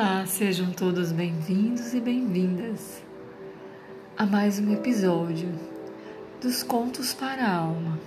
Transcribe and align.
Olá, 0.00 0.24
sejam 0.26 0.70
todos 0.70 1.10
bem-vindos 1.10 1.92
e 1.92 2.00
bem-vindas 2.00 3.02
a 4.16 4.24
mais 4.24 4.60
um 4.60 4.72
episódio 4.72 5.52
dos 6.40 6.62
Contos 6.62 7.12
para 7.12 7.44
a 7.44 7.56
Alma. 7.56 7.98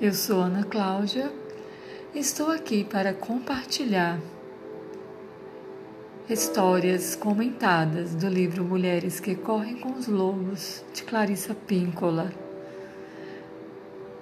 Eu 0.00 0.14
sou 0.14 0.38
Ana 0.38 0.62
Cláudia 0.62 1.32
e 2.14 2.20
estou 2.20 2.48
aqui 2.52 2.84
para 2.84 3.12
compartilhar 3.12 4.20
histórias 6.30 7.16
comentadas 7.16 8.14
do 8.14 8.28
livro 8.28 8.62
Mulheres 8.62 9.18
que 9.18 9.34
Correm 9.34 9.78
com 9.78 9.94
os 9.94 10.06
Lobos, 10.06 10.84
de 10.94 11.02
Clarissa 11.02 11.56
Píncola, 11.56 12.32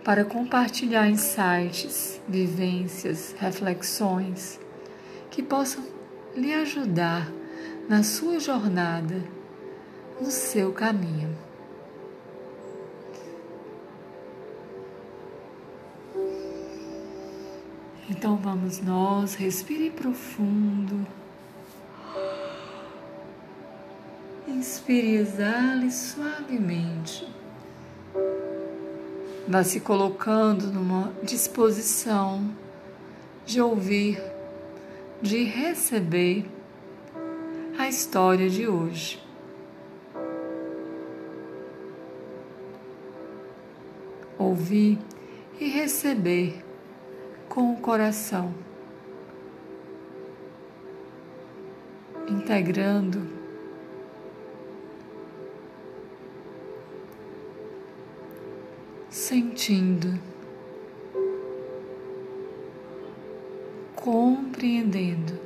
para 0.02 0.24
compartilhar 0.24 1.06
insights, 1.06 2.18
vivências, 2.26 3.34
reflexões 3.38 4.63
que 5.34 5.42
possam 5.42 5.82
lhe 6.36 6.54
ajudar 6.54 7.28
na 7.88 8.04
sua 8.04 8.38
jornada, 8.38 9.20
no 10.20 10.30
seu 10.30 10.72
caminho. 10.72 11.36
Então 18.08 18.36
vamos 18.36 18.80
nós, 18.80 19.34
respire 19.34 19.90
profundo. 19.90 21.04
Inspire 24.46 25.08
e 25.08 25.16
exale 25.16 25.90
suavemente. 25.90 27.28
Vá 29.48 29.64
se 29.64 29.80
colocando 29.80 30.68
numa 30.68 31.12
disposição 31.24 32.54
de 33.44 33.60
ouvir, 33.60 34.33
de 35.20 35.44
receber 35.44 36.44
a 37.78 37.88
história 37.88 38.48
de 38.48 38.68
hoje. 38.68 39.22
Ouvir 44.38 44.98
e 45.58 45.68
receber 45.68 46.62
com 47.48 47.72
o 47.72 47.76
coração, 47.76 48.52
integrando. 52.28 53.44
Sentindo, 59.08 60.18
compreendendo. 64.04 65.40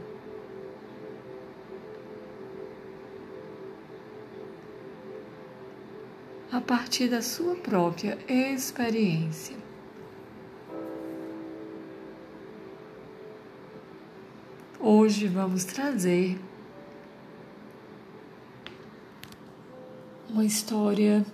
A 6.50 6.60
partir 6.60 7.08
da 7.08 7.22
sua 7.22 7.54
própria 7.54 8.18
experiência. 8.28 9.56
Hoje 14.80 15.28
vamos 15.28 15.64
trazer 15.64 16.36
uma 20.28 20.44
história 20.44 21.24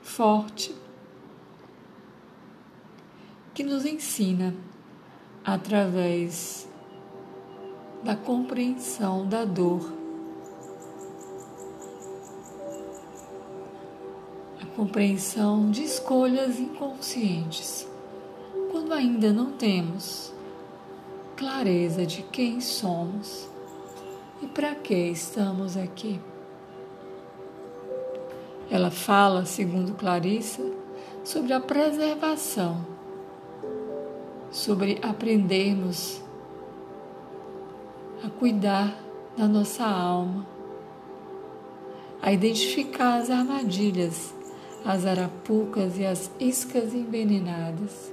forte 0.00 0.72
que 3.52 3.64
nos 3.64 3.84
ensina 3.84 4.54
através 5.46 6.68
da 8.02 8.16
compreensão 8.16 9.24
da 9.24 9.44
dor, 9.44 9.92
a 14.60 14.66
compreensão 14.74 15.70
de 15.70 15.84
escolhas 15.84 16.58
inconscientes, 16.58 17.86
quando 18.72 18.92
ainda 18.92 19.32
não 19.32 19.52
temos 19.52 20.34
clareza 21.36 22.04
de 22.04 22.22
quem 22.22 22.60
somos 22.60 23.48
e 24.42 24.48
para 24.48 24.74
que 24.74 24.94
estamos 24.94 25.76
aqui. 25.76 26.20
Ela 28.68 28.90
fala, 28.90 29.44
segundo 29.44 29.94
Clarissa, 29.94 30.68
sobre 31.22 31.52
a 31.52 31.60
preservação 31.60 32.95
sobre 34.56 34.98
aprendermos 35.02 36.22
a 38.24 38.30
cuidar 38.30 38.98
da 39.36 39.46
nossa 39.46 39.84
alma, 39.84 40.46
a 42.22 42.32
identificar 42.32 43.18
as 43.18 43.28
armadilhas, 43.28 44.34
as 44.82 45.04
arapucas 45.04 45.98
e 45.98 46.06
as 46.06 46.30
iscas 46.40 46.94
envenenadas. 46.94 48.10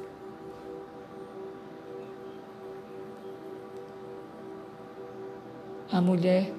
A 5.90 6.02
mulher 6.02 6.54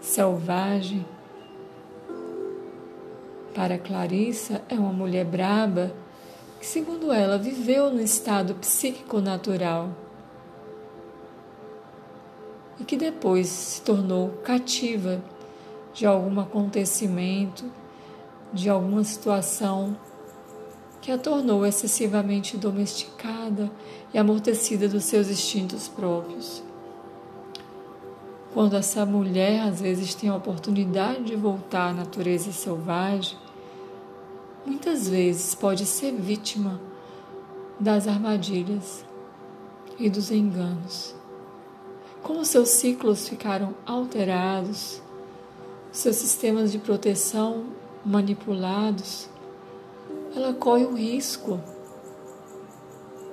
selvagem, 0.00 1.04
para 3.52 3.78
Clarissa, 3.78 4.62
é 4.68 4.76
uma 4.76 4.92
mulher 4.92 5.24
braba 5.24 6.01
que, 6.62 6.68
segundo 6.68 7.12
ela, 7.12 7.36
viveu 7.36 7.90
no 7.90 8.00
estado 8.00 8.54
psíquico 8.54 9.20
natural 9.20 9.90
e 12.78 12.84
que 12.84 12.96
depois 12.96 13.48
se 13.48 13.82
tornou 13.82 14.28
cativa 14.44 15.20
de 15.92 16.06
algum 16.06 16.38
acontecimento, 16.38 17.64
de 18.52 18.70
alguma 18.70 19.02
situação 19.02 19.96
que 21.00 21.10
a 21.10 21.18
tornou 21.18 21.66
excessivamente 21.66 22.56
domesticada 22.56 23.68
e 24.14 24.18
amortecida 24.18 24.88
dos 24.88 25.02
seus 25.02 25.28
instintos 25.28 25.88
próprios. 25.88 26.62
Quando 28.54 28.76
essa 28.76 29.04
mulher 29.04 29.62
às 29.62 29.80
vezes 29.80 30.14
tem 30.14 30.30
a 30.30 30.36
oportunidade 30.36 31.24
de 31.24 31.34
voltar 31.34 31.88
à 31.88 31.92
natureza 31.92 32.52
selvagem, 32.52 33.36
muitas 34.64 35.08
vezes 35.08 35.54
pode 35.54 35.84
ser 35.86 36.12
vítima 36.12 36.80
das 37.78 38.06
armadilhas 38.06 39.04
e 39.98 40.08
dos 40.08 40.30
enganos. 40.30 41.14
Como 42.22 42.44
seus 42.44 42.68
ciclos 42.68 43.28
ficaram 43.28 43.74
alterados, 43.84 45.02
seus 45.90 46.16
sistemas 46.16 46.70
de 46.70 46.78
proteção 46.78 47.66
manipulados, 48.04 49.28
ela 50.34 50.54
corre 50.54 50.84
o 50.84 50.94
risco 50.94 51.60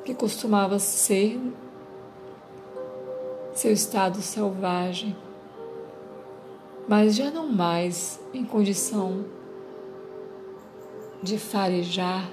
que 0.04 0.14
costumava 0.14 0.80
ser 0.80 1.40
seu 3.54 3.72
estado 3.72 4.22
selvagem, 4.22 5.16
mas 6.88 7.16
já 7.16 7.30
não 7.30 7.48
mais 7.48 8.20
em 8.34 8.44
condição 8.44 9.26
de 11.22 11.38
farejar, 11.38 12.30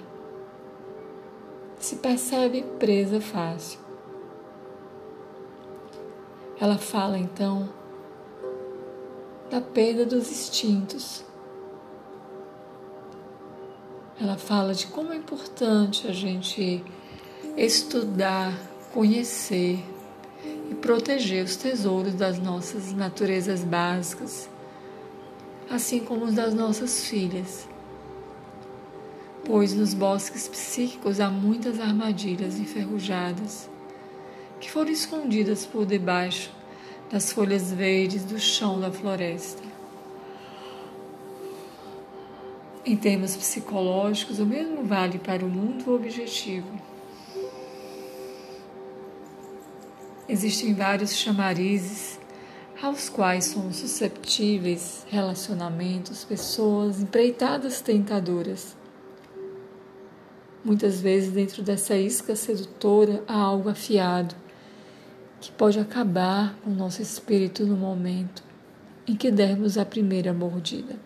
se 1.78 1.96
percebe 1.96 2.62
presa 2.78 3.20
fácil. 3.20 3.80
Ela 6.60 6.78
fala 6.78 7.18
então 7.18 7.68
da 9.50 9.60
perda 9.60 10.06
dos 10.06 10.30
instintos. 10.30 11.24
Ela 14.20 14.38
fala 14.38 14.72
de 14.72 14.86
como 14.86 15.12
é 15.12 15.16
importante 15.16 16.08
a 16.08 16.12
gente 16.12 16.82
estudar, 17.56 18.54
conhecer 18.94 19.84
e 20.70 20.74
proteger 20.74 21.44
os 21.44 21.56
tesouros 21.56 22.14
das 22.14 22.38
nossas 22.38 22.92
naturezas 22.92 23.62
básicas, 23.62 24.48
assim 25.70 26.00
como 26.00 26.24
os 26.24 26.34
das 26.34 26.54
nossas 26.54 27.04
filhas 27.04 27.68
pois 29.46 29.72
nos 29.72 29.94
bosques 29.94 30.48
psíquicos 30.48 31.20
há 31.20 31.30
muitas 31.30 31.78
armadilhas 31.78 32.58
enferrujadas 32.58 33.70
que 34.58 34.68
foram 34.68 34.90
escondidas 34.90 35.64
por 35.64 35.86
debaixo 35.86 36.50
das 37.10 37.30
folhas 37.30 37.72
verdes 37.72 38.24
do 38.24 38.40
chão 38.40 38.80
da 38.80 38.90
floresta. 38.90 39.62
Em 42.84 42.96
termos 42.96 43.36
psicológicos, 43.36 44.40
o 44.40 44.46
mesmo 44.46 44.84
vale 44.84 45.18
para 45.18 45.44
o 45.44 45.48
mundo 45.48 45.94
objetivo. 45.94 46.80
Existem 50.28 50.74
vários 50.74 51.14
chamarizes 51.14 52.18
aos 52.82 53.08
quais 53.08 53.46
somos 53.46 53.76
susceptíveis 53.76 55.06
relacionamentos, 55.08 56.24
pessoas, 56.24 57.00
empreitadas 57.00 57.80
tentadoras 57.80 58.74
Muitas 60.66 61.00
vezes, 61.00 61.30
dentro 61.30 61.62
dessa 61.62 61.96
isca 61.96 62.34
sedutora, 62.34 63.22
há 63.28 63.36
algo 63.36 63.68
afiado 63.68 64.34
que 65.40 65.52
pode 65.52 65.78
acabar 65.78 66.56
com 66.56 66.70
o 66.70 66.74
nosso 66.74 67.00
espírito 67.00 67.64
no 67.64 67.76
momento 67.76 68.42
em 69.06 69.14
que 69.14 69.30
dermos 69.30 69.78
a 69.78 69.84
primeira 69.84 70.32
mordida. 70.32 70.96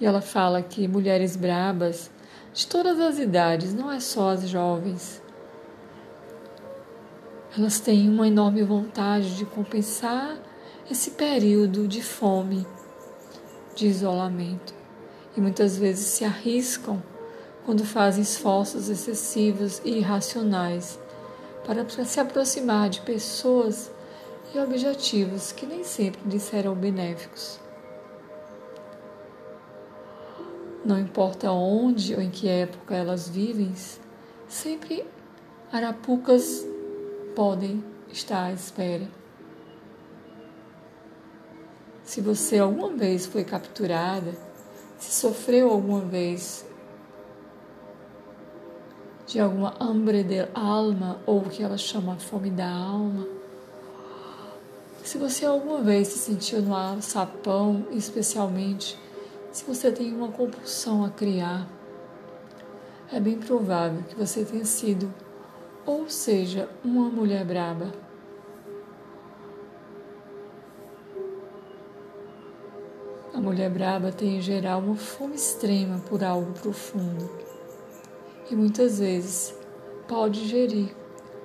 E 0.00 0.04
ela 0.04 0.20
fala 0.20 0.60
que 0.62 0.88
mulheres 0.88 1.36
brabas, 1.36 2.10
de 2.52 2.66
todas 2.66 2.98
as 2.98 3.20
idades, 3.20 3.72
não 3.72 3.88
é 3.88 4.00
só 4.00 4.30
as 4.30 4.48
jovens, 4.48 5.22
elas 7.56 7.78
têm 7.78 8.08
uma 8.08 8.26
enorme 8.26 8.64
vontade 8.64 9.36
de 9.36 9.44
compensar 9.44 10.36
esse 10.90 11.12
período 11.12 11.86
de 11.86 12.02
fome, 12.02 12.66
de 13.76 13.86
isolamento, 13.86 14.79
e 15.36 15.40
muitas 15.40 15.76
vezes 15.76 16.06
se 16.06 16.24
arriscam 16.24 17.02
quando 17.64 17.84
fazem 17.84 18.22
esforços 18.22 18.88
excessivos 18.88 19.80
e 19.84 19.98
irracionais 19.98 20.98
para 21.64 21.84
se 22.04 22.18
aproximar 22.18 22.88
de 22.88 23.00
pessoas 23.02 23.90
e 24.54 24.58
objetivos 24.58 25.52
que 25.52 25.66
nem 25.66 25.84
sempre 25.84 26.20
lhes 26.28 26.42
serão 26.42 26.74
benéficos. 26.74 27.60
Não 30.84 30.98
importa 30.98 31.52
onde 31.52 32.14
ou 32.14 32.20
em 32.20 32.30
que 32.30 32.48
época 32.48 32.94
elas 32.94 33.28
vivem, 33.28 33.72
sempre 34.48 35.04
arapucas 35.70 36.66
podem 37.36 37.84
estar 38.10 38.46
à 38.46 38.52
espera. 38.52 39.06
Se 42.02 42.20
você 42.20 42.58
alguma 42.58 42.88
vez 42.88 43.26
foi 43.26 43.44
capturada, 43.44 44.32
se 45.00 45.20
sofreu 45.20 45.70
alguma 45.70 46.00
vez 46.00 46.64
de 49.26 49.40
alguma 49.40 49.74
hambre 49.80 50.22
de 50.22 50.46
alma, 50.54 51.20
ou 51.26 51.38
o 51.38 51.48
que 51.48 51.62
ela 51.62 51.78
chama 51.78 52.16
fome 52.16 52.50
da 52.50 52.68
alma, 52.68 53.26
se 55.02 55.18
você 55.18 55.46
alguma 55.46 55.80
vez 55.80 56.08
se 56.08 56.18
sentiu 56.18 56.62
no 56.62 57.02
sapão, 57.02 57.86
especialmente 57.90 58.98
se 59.50 59.64
você 59.64 59.90
tem 59.90 60.14
uma 60.14 60.28
compulsão 60.28 61.04
a 61.04 61.10
criar, 61.10 61.66
é 63.12 63.18
bem 63.18 63.38
provável 63.38 64.04
que 64.08 64.14
você 64.14 64.44
tenha 64.44 64.64
sido, 64.64 65.12
ou 65.84 66.08
seja, 66.08 66.68
uma 66.84 67.08
mulher 67.08 67.44
braba. 67.44 67.90
A 73.32 73.40
mulher 73.40 73.70
braba 73.70 74.10
tem 74.10 74.38
em 74.38 74.40
geral 74.40 74.80
uma 74.80 74.96
fome 74.96 75.36
extrema 75.36 76.00
por 76.08 76.24
algo 76.24 76.52
profundo 76.52 77.30
e 78.50 78.56
muitas 78.56 78.98
vezes 78.98 79.54
pode 80.08 80.48
gerir 80.48 80.94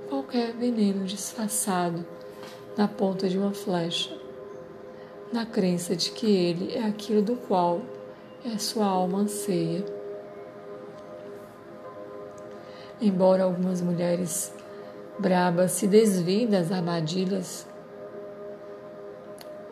qualquer 0.09 0.53
veneno 0.53 1.05
disfarçado 1.05 2.03
na 2.75 2.87
ponta 2.87 3.29
de 3.29 3.37
uma 3.37 3.51
flecha, 3.51 4.17
na 5.31 5.45
crença 5.45 5.95
de 5.95 6.11
que 6.11 6.25
ele 6.25 6.73
é 6.73 6.83
aquilo 6.83 7.21
do 7.21 7.35
qual 7.35 7.81
é 8.43 8.57
sua 8.57 8.85
alma 8.85 9.19
anseia. 9.19 9.85
Embora 12.99 13.43
algumas 13.43 13.81
mulheres 13.81 14.51
brabas 15.19 15.73
se 15.73 15.85
desviem 15.85 16.47
das 16.47 16.71
armadilhas, 16.71 17.67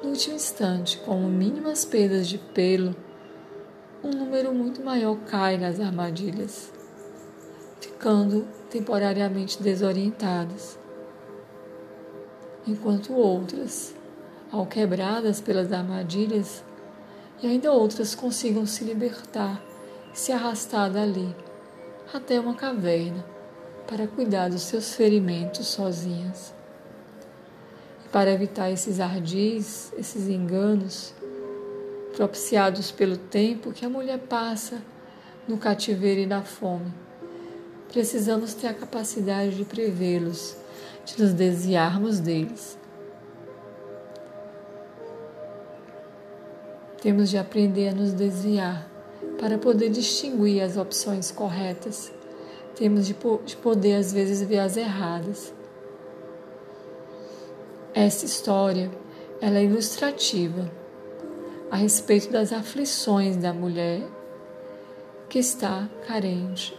no 0.04 0.10
último 0.10 0.36
instante, 0.36 0.98
com 1.00 1.18
mínimas 1.22 1.86
perdas 1.86 2.28
de 2.28 2.38
pelo, 2.38 2.96
um 4.04 4.10
número 4.12 4.54
muito 4.54 4.84
maior 4.84 5.18
cai 5.28 5.58
nas 5.58 5.80
armadilhas, 5.80 6.72
ficando 7.80 8.46
temporariamente 8.70 9.64
desorientadas 9.64 10.78
enquanto 12.68 13.14
outras, 13.14 13.94
ao 14.52 14.66
quebradas 14.66 15.42
pelas 15.42 15.72
armadilhas, 15.72 16.64
e 17.42 17.48
ainda 17.48 17.72
outras 17.72 18.16
consigam 18.16 18.66
se 18.66 18.84
libertar 18.84 19.62
e 20.14 20.20
se 20.20 20.32
arrastar 20.32 20.90
dali 20.90 21.36
até 22.14 22.40
uma 22.40 22.54
caverna 22.54 23.26
para 23.88 24.08
cuidar 24.08 24.50
dos 24.50 24.62
seus 24.62 24.94
ferimentos 24.94 25.68
sozinhas. 25.68 26.53
Para 28.14 28.30
evitar 28.30 28.70
esses 28.70 29.00
ardis, 29.00 29.92
esses 29.98 30.30
enganos, 30.30 31.16
propiciados 32.16 32.92
pelo 32.92 33.18
tempo 33.18 33.72
que 33.72 33.84
a 33.84 33.90
mulher 33.90 34.20
passa 34.20 34.84
no 35.48 35.58
cativeiro 35.58 36.22
e 36.22 36.28
na 36.28 36.44
fome, 36.44 36.94
precisamos 37.92 38.54
ter 38.54 38.68
a 38.68 38.74
capacidade 38.76 39.56
de 39.56 39.66
prevê-los 39.66 40.56
de 41.04 41.24
nos 41.24 41.34
desviarmos 41.34 42.20
deles. 42.20 42.78
Temos 47.02 47.32
de 47.32 47.40
aprender 47.40 47.88
a 47.88 47.96
nos 47.96 48.14
desviar 48.14 48.88
para 49.40 49.58
poder 49.58 49.90
distinguir 49.90 50.62
as 50.62 50.78
opções 50.78 51.32
corretas. 51.32 52.12
Temos 52.76 53.08
de, 53.08 53.16
de 53.44 53.58
poder, 53.58 53.96
às 53.96 54.14
vezes, 54.14 54.44
ver 54.44 54.60
as 54.60 54.78
erradas. 54.78 55.52
Essa 57.94 58.26
história 58.26 58.92
ela 59.40 59.60
é 59.60 59.64
ilustrativa 59.66 60.72
a 61.70 61.76
respeito 61.76 62.32
das 62.32 62.52
aflições 62.52 63.38
da 63.38 63.54
mulher 63.54 64.02
que 65.30 65.38
está 65.38 65.88
carente. 66.08 66.78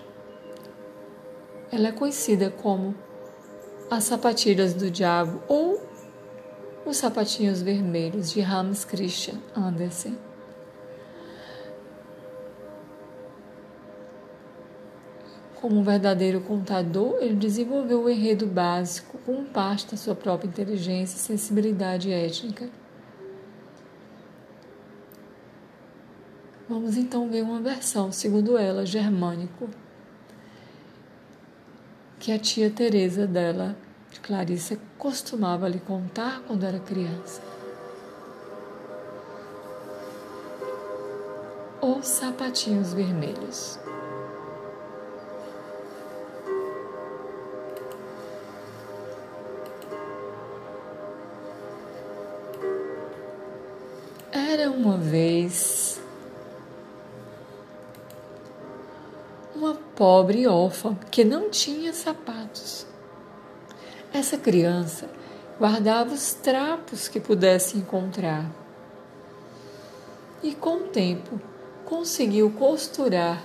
Ela 1.70 1.88
é 1.88 1.92
conhecida 1.92 2.50
como 2.50 2.94
as 3.90 4.04
Sapatilhas 4.04 4.74
do 4.74 4.90
Diabo 4.90 5.40
ou 5.46 5.80
Os 6.84 6.96
Sapatinhos 6.96 7.62
Vermelhos 7.62 8.30
de 8.32 8.40
Hans 8.40 8.84
Christian 8.84 9.40
Andersen. 9.54 10.18
Como 15.64 15.80
um 15.80 15.82
verdadeiro 15.82 16.42
contador, 16.42 17.22
ele 17.22 17.36
desenvolveu 17.36 18.02
o 18.02 18.10
enredo 18.10 18.46
básico 18.46 19.16
com 19.24 19.42
parte 19.44 19.90
da 19.90 19.96
sua 19.96 20.14
própria 20.14 20.46
inteligência 20.46 21.16
e 21.16 21.18
sensibilidade 21.18 22.12
étnica. 22.12 22.68
Vamos 26.68 26.98
então 26.98 27.30
ver 27.30 27.40
uma 27.40 27.60
versão, 27.60 28.12
segundo 28.12 28.58
ela, 28.58 28.84
germânico 28.84 29.70
que 32.20 32.30
a 32.30 32.38
tia 32.38 32.68
Teresa 32.68 33.26
dela, 33.26 33.74
de 34.10 34.20
Clarissa, 34.20 34.78
costumava 34.98 35.66
lhe 35.66 35.80
contar 35.80 36.42
quando 36.46 36.64
era 36.64 36.78
criança. 36.78 37.40
Os 41.80 42.06
sapatinhos 42.06 42.92
vermelhos. 42.92 43.82
Era 54.64 54.72
uma 54.72 54.96
vez 54.96 56.00
uma 59.54 59.74
pobre 59.94 60.46
órfã 60.46 60.94
que 61.10 61.22
não 61.22 61.50
tinha 61.50 61.92
sapatos. 61.92 62.86
Essa 64.10 64.38
criança 64.38 65.10
guardava 65.60 66.14
os 66.14 66.32
trapos 66.32 67.08
que 67.08 67.20
pudesse 67.20 67.76
encontrar 67.76 68.50
e, 70.42 70.54
com 70.54 70.76
o 70.76 70.88
tempo, 70.88 71.38
conseguiu 71.84 72.50
costurar 72.50 73.44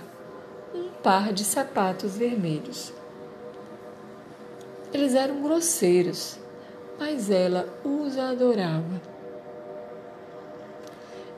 um 0.74 0.88
par 1.04 1.34
de 1.34 1.44
sapatos 1.44 2.16
vermelhos. 2.16 2.94
Eles 4.94 5.14
eram 5.16 5.42
grosseiros, 5.42 6.40
mas 6.98 7.30
ela 7.30 7.68
os 7.84 8.18
adorava. 8.18 9.09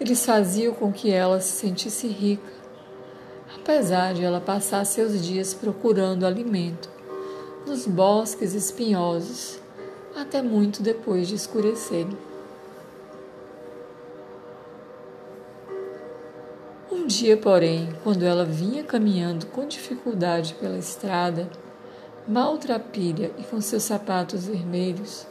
Eles 0.01 0.25
faziam 0.25 0.73
com 0.73 0.91
que 0.91 1.11
ela 1.11 1.39
se 1.39 1.51
sentisse 1.51 2.07
rica 2.07 2.51
apesar 3.55 4.15
de 4.15 4.23
ela 4.23 4.41
passar 4.41 4.83
seus 4.83 5.23
dias 5.23 5.53
procurando 5.53 6.25
alimento 6.25 6.89
nos 7.67 7.85
bosques 7.85 8.55
espinhosos 8.55 9.59
até 10.15 10.41
muito 10.41 10.81
depois 10.81 11.27
de 11.27 11.35
escurecer. 11.35 12.07
Um 16.91 17.05
dia, 17.05 17.37
porém, 17.37 17.87
quando 18.03 18.23
ela 18.23 18.43
vinha 18.43 18.83
caminhando 18.83 19.45
com 19.45 19.67
dificuldade 19.67 20.55
pela 20.55 20.79
estrada, 20.79 21.47
maltrapilha 22.27 23.31
e 23.37 23.43
com 23.43 23.61
seus 23.61 23.83
sapatos 23.83 24.47
vermelhos, 24.47 25.27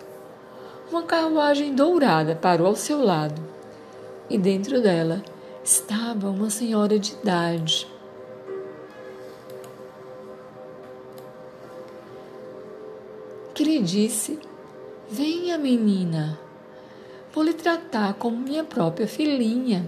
uma 0.93 1.03
carruagem 1.03 1.75
dourada 1.75 2.37
parou 2.37 2.69
ao 2.69 2.77
seu 2.77 3.03
lado 3.05 3.51
e 4.31 4.39
dentro 4.39 4.81
dela 4.81 5.23
estava 5.63 6.31
uma 6.31 6.49
senhora 6.49 6.99
de 6.99 7.13
idade 7.13 7.87
que 13.53 13.65
lhe 13.65 13.83
disse: 13.83 14.39
Venha, 15.11 15.59
menina, 15.59 16.39
vou 17.31 17.45
lhe 17.45 17.53
tratar 17.53 18.15
como 18.15 18.39
minha 18.39 18.65
própria 18.65 19.07
filhinha. 19.07 19.87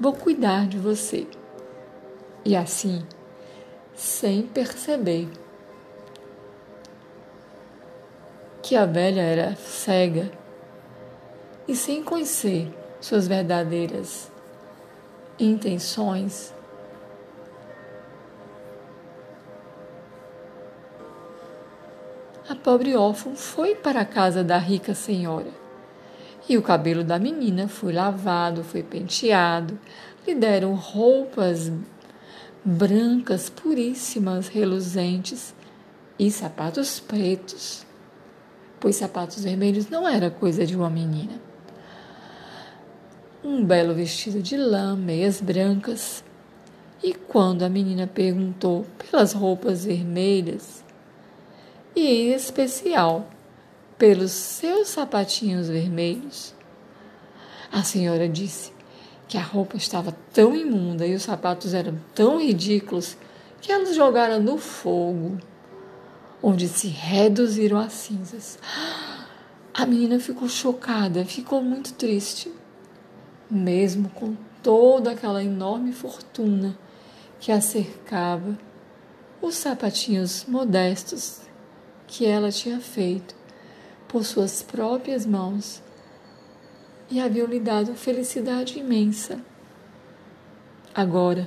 Vou 0.00 0.14
cuidar 0.14 0.66
de 0.66 0.78
você. 0.78 1.28
E 2.44 2.56
assim, 2.56 3.06
sem 3.94 4.42
perceber 4.42 5.28
que 8.60 8.74
a 8.74 8.84
velha 8.84 9.20
era 9.20 9.54
cega 9.54 10.32
e 11.68 11.76
sem 11.76 12.02
conhecer 12.02 12.81
suas 13.02 13.26
verdadeiras 13.26 14.30
intenções, 15.38 16.54
a 22.48 22.54
pobre 22.54 22.94
órfã 22.94 23.34
foi 23.34 23.74
para 23.74 24.00
a 24.00 24.04
casa 24.04 24.44
da 24.44 24.56
rica 24.56 24.94
senhora. 24.94 25.50
E 26.48 26.56
o 26.56 26.62
cabelo 26.62 27.04
da 27.04 27.18
menina 27.18 27.68
foi 27.68 27.92
lavado, 27.92 28.64
foi 28.64 28.82
penteado, 28.82 29.78
lhe 30.26 30.34
deram 30.34 30.74
roupas 30.74 31.70
brancas, 32.64 33.48
puríssimas, 33.48 34.48
reluzentes 34.48 35.54
e 36.18 36.30
sapatos 36.30 37.00
pretos, 37.00 37.84
pois 38.78 38.96
sapatos 38.96 39.42
vermelhos 39.42 39.88
não 39.88 40.06
era 40.06 40.30
coisa 40.30 40.64
de 40.64 40.76
uma 40.76 40.90
menina. 40.90 41.51
Um 43.44 43.64
belo 43.64 43.92
vestido 43.92 44.40
de 44.40 44.56
lã, 44.56 44.94
meias 44.94 45.40
brancas. 45.40 46.22
E 47.02 47.12
quando 47.12 47.64
a 47.64 47.68
menina 47.68 48.06
perguntou 48.06 48.86
pelas 48.98 49.32
roupas 49.32 49.84
vermelhas, 49.84 50.84
e 51.96 52.06
em 52.06 52.32
especial 52.32 53.28
pelos 53.98 54.30
seus 54.30 54.88
sapatinhos 54.88 55.68
vermelhos. 55.68 56.54
A 57.72 57.82
senhora 57.82 58.28
disse 58.28 58.72
que 59.26 59.36
a 59.36 59.42
roupa 59.42 59.76
estava 59.76 60.14
tão 60.32 60.54
imunda 60.54 61.04
e 61.04 61.14
os 61.14 61.22
sapatos 61.22 61.74
eram 61.74 61.98
tão 62.14 62.40
ridículos 62.40 63.16
que 63.60 63.72
elas 63.72 63.94
jogaram 63.94 64.40
no 64.40 64.56
fogo, 64.56 65.38
onde 66.40 66.68
se 66.68 66.86
reduziram 66.86 67.78
a 67.78 67.88
cinzas. 67.88 68.58
A 69.74 69.86
menina 69.86 70.20
ficou 70.20 70.50
chocada, 70.50 71.24
ficou 71.24 71.62
muito 71.62 71.94
triste. 71.94 72.52
Mesmo 73.54 74.08
com 74.08 74.34
toda 74.62 75.10
aquela 75.10 75.44
enorme 75.44 75.92
fortuna 75.92 76.74
que 77.38 77.52
a 77.52 77.60
cercava, 77.60 78.58
os 79.42 79.56
sapatinhos 79.56 80.46
modestos 80.48 81.42
que 82.06 82.24
ela 82.24 82.50
tinha 82.50 82.80
feito 82.80 83.34
por 84.08 84.24
suas 84.24 84.62
próprias 84.62 85.26
mãos 85.26 85.82
e 87.10 87.20
haviam 87.20 87.46
lhe 87.46 87.60
dado 87.60 87.94
felicidade 87.94 88.78
imensa. 88.78 89.38
Agora, 90.94 91.46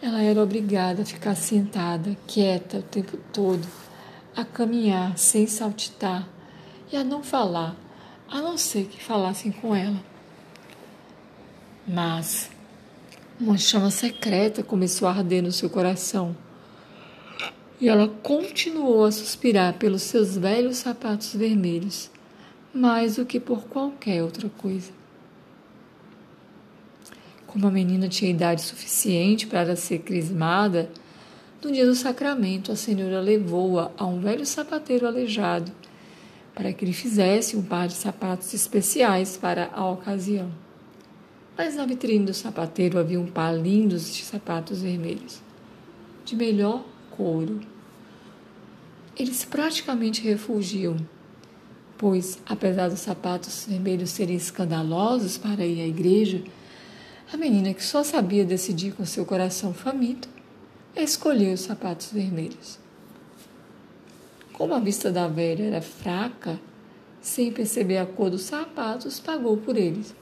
ela 0.00 0.22
era 0.22 0.40
obrigada 0.40 1.02
a 1.02 1.04
ficar 1.04 1.34
sentada, 1.34 2.16
quieta 2.28 2.78
o 2.78 2.82
tempo 2.82 3.16
todo, 3.32 3.66
a 4.36 4.44
caminhar 4.44 5.18
sem 5.18 5.48
saltitar 5.48 6.28
e 6.92 6.96
a 6.96 7.02
não 7.02 7.24
falar, 7.24 7.74
a 8.30 8.40
não 8.40 8.56
ser 8.56 8.86
que 8.86 9.02
falassem 9.02 9.50
com 9.50 9.74
ela. 9.74 10.07
Mas 11.90 12.50
uma 13.40 13.56
chama 13.56 13.90
secreta 13.90 14.62
começou 14.62 15.08
a 15.08 15.12
arder 15.12 15.42
no 15.42 15.50
seu 15.50 15.70
coração 15.70 16.36
e 17.80 17.88
ela 17.88 18.06
continuou 18.22 19.06
a 19.06 19.10
suspirar 19.10 19.72
pelos 19.74 20.02
seus 20.02 20.36
velhos 20.36 20.76
sapatos 20.76 21.34
vermelhos, 21.34 22.10
mais 22.74 23.16
do 23.16 23.24
que 23.24 23.40
por 23.40 23.64
qualquer 23.68 24.22
outra 24.22 24.50
coisa. 24.50 24.90
Como 27.46 27.66
a 27.66 27.70
menina 27.70 28.06
tinha 28.06 28.30
idade 28.30 28.60
suficiente 28.60 29.46
para 29.46 29.74
ser 29.74 30.00
crismada, 30.00 30.90
no 31.64 31.72
dia 31.72 31.86
do 31.86 31.94
sacramento 31.94 32.70
a 32.70 32.76
senhora 32.76 33.18
levou-a 33.20 33.90
a 33.96 34.04
um 34.04 34.20
velho 34.20 34.44
sapateiro 34.44 35.06
aleijado 35.06 35.72
para 36.54 36.70
que 36.70 36.84
lhe 36.84 36.92
fizesse 36.92 37.56
um 37.56 37.62
par 37.62 37.88
de 37.88 37.94
sapatos 37.94 38.52
especiais 38.52 39.38
para 39.38 39.70
a 39.72 39.88
ocasião. 39.88 40.67
Mas 41.58 41.74
na 41.74 41.84
vitrine 41.84 42.24
do 42.24 42.32
sapateiro 42.32 43.00
havia 43.00 43.18
um 43.18 43.26
par 43.26 43.52
lindos 43.52 44.14
de 44.14 44.22
sapatos 44.22 44.80
vermelhos, 44.80 45.40
de 46.24 46.36
melhor 46.36 46.84
couro. 47.10 47.58
Eles 49.16 49.44
praticamente 49.44 50.22
refugiam, 50.22 50.96
pois, 51.98 52.38
apesar 52.46 52.88
dos 52.88 53.00
sapatos 53.00 53.66
vermelhos 53.68 54.10
serem 54.10 54.36
escandalosos 54.36 55.36
para 55.36 55.66
ir 55.66 55.80
à 55.80 55.86
igreja, 55.88 56.44
a 57.32 57.36
menina 57.36 57.74
que 57.74 57.82
só 57.82 58.04
sabia 58.04 58.44
decidir 58.44 58.92
com 58.92 59.04
seu 59.04 59.26
coração 59.26 59.74
faminto 59.74 60.28
escolheu 60.94 61.54
os 61.54 61.62
sapatos 61.62 62.12
vermelhos. 62.12 62.78
Como 64.52 64.74
a 64.74 64.78
vista 64.78 65.10
da 65.10 65.26
velha 65.26 65.64
era 65.64 65.82
fraca, 65.82 66.60
sem 67.20 67.50
perceber 67.50 67.98
a 67.98 68.06
cor 68.06 68.30
dos 68.30 68.42
sapatos, 68.42 69.18
pagou 69.18 69.56
por 69.56 69.76
eles. 69.76 70.14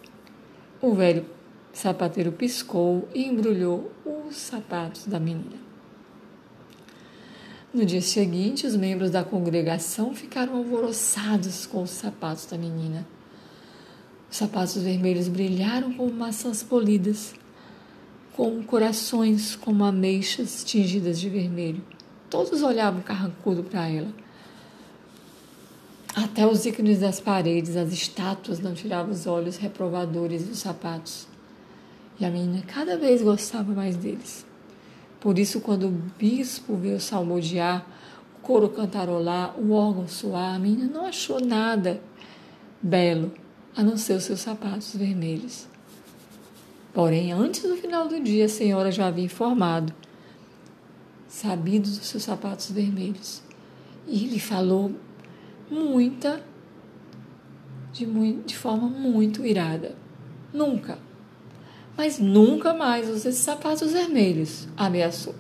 O 0.81 0.95
velho 0.95 1.25
sapateiro 1.73 2.33
piscou 2.33 3.09
e 3.15 3.25
embrulhou 3.25 3.91
os 4.05 4.37
sapatos 4.37 5.07
da 5.07 5.19
menina. 5.19 5.57
No 7.73 7.85
dia 7.85 8.01
seguinte, 8.01 8.67
os 8.67 8.77
membros 8.77 9.11
da 9.11 9.23
congregação 9.23 10.15
ficaram 10.15 10.57
alvoroçados 10.57 11.67
com 11.67 11.83
os 11.83 11.91
sapatos 11.91 12.47
da 12.47 12.57
menina. 12.57 13.07
Os 14.31 14.37
sapatos 14.37 14.77
vermelhos 14.77 15.29
brilharam 15.29 15.93
como 15.93 16.13
maçãs 16.13 16.63
polidas, 16.63 17.35
com 18.35 18.63
corações 18.63 19.57
como 19.57 19.85
ameixas 19.85 20.65
tingidas 20.65 21.19
de 21.19 21.29
vermelho. 21.29 21.83
Todos 22.29 22.63
olhavam 22.63 23.01
carrancudo 23.01 23.63
para 23.63 23.89
ela. 23.89 24.13
Até 26.17 26.47
os 26.47 26.65
ícones 26.65 27.01
das 27.01 27.21
paredes, 27.21 27.77
as 27.77 27.93
estátuas, 27.93 28.59
não 28.59 28.73
tiravam 28.73 29.13
os 29.13 29.27
olhos 29.27 29.59
reprovadores 29.59 30.45
dos 30.45 30.61
sapatos. 30.61 31.29
E 32.19 32.25
a 32.25 32.31
menina 32.31 32.65
cada 32.67 32.97
vez 32.97 33.21
gostava 33.21 33.71
mais 33.75 33.97
deles. 33.97 34.47
Por 35.21 35.39
isso, 35.39 35.61
quando 35.61 35.89
o 35.89 36.03
bispo 36.19 36.75
veio 36.75 36.99
salmodiar, 36.99 37.87
o 38.35 38.41
coro 38.41 38.71
cantarolar, 38.71 39.61
o 39.61 39.73
órgão 39.73 40.09
soar, 40.09 40.55
a 40.55 40.59
menina 40.59 40.91
não 40.91 41.05
achou 41.05 41.39
nada 41.39 42.01
belo, 42.81 43.31
a 43.77 43.83
não 43.83 43.99
ser 43.99 44.15
os 44.15 44.25
seus 44.25 44.41
sapatos 44.41 44.97
vermelhos. 44.97 45.69
Porém, 46.95 47.31
antes 47.31 47.61
do 47.61 47.77
final 47.77 48.09
do 48.09 48.19
dia, 48.19 48.47
a 48.47 48.49
senhora 48.49 48.91
já 48.91 49.09
havia 49.09 49.25
informado, 49.25 49.93
sabido 51.29 51.91
dos 51.91 52.07
seus 52.07 52.23
sapatos 52.23 52.71
vermelhos. 52.71 53.43
E 54.07 54.17
lhe 54.29 54.41
falou 54.41 54.95
muita, 55.71 56.43
de, 57.93 58.07
de 58.45 58.57
forma 58.57 58.89
muito 58.89 59.45
irada. 59.45 59.95
Nunca 60.53 60.99
mas 61.97 62.19
nunca 62.19 62.75
mais 62.75 63.09
use 63.09 63.29
esses 63.29 63.41
sapatos 63.41 63.93
vermelhos, 63.93 64.69
ameaçou. 64.77 65.35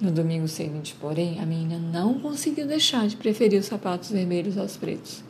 No 0.00 0.10
domingo 0.10 0.48
seguinte, 0.48 0.96
porém, 1.00 1.38
a 1.38 1.46
menina 1.46 1.78
não 1.78 2.18
conseguiu 2.18 2.66
deixar 2.66 3.06
de 3.06 3.16
preferir 3.16 3.60
os 3.60 3.66
sapatos 3.66 4.10
vermelhos 4.10 4.58
aos 4.58 4.76
pretos. 4.76 5.22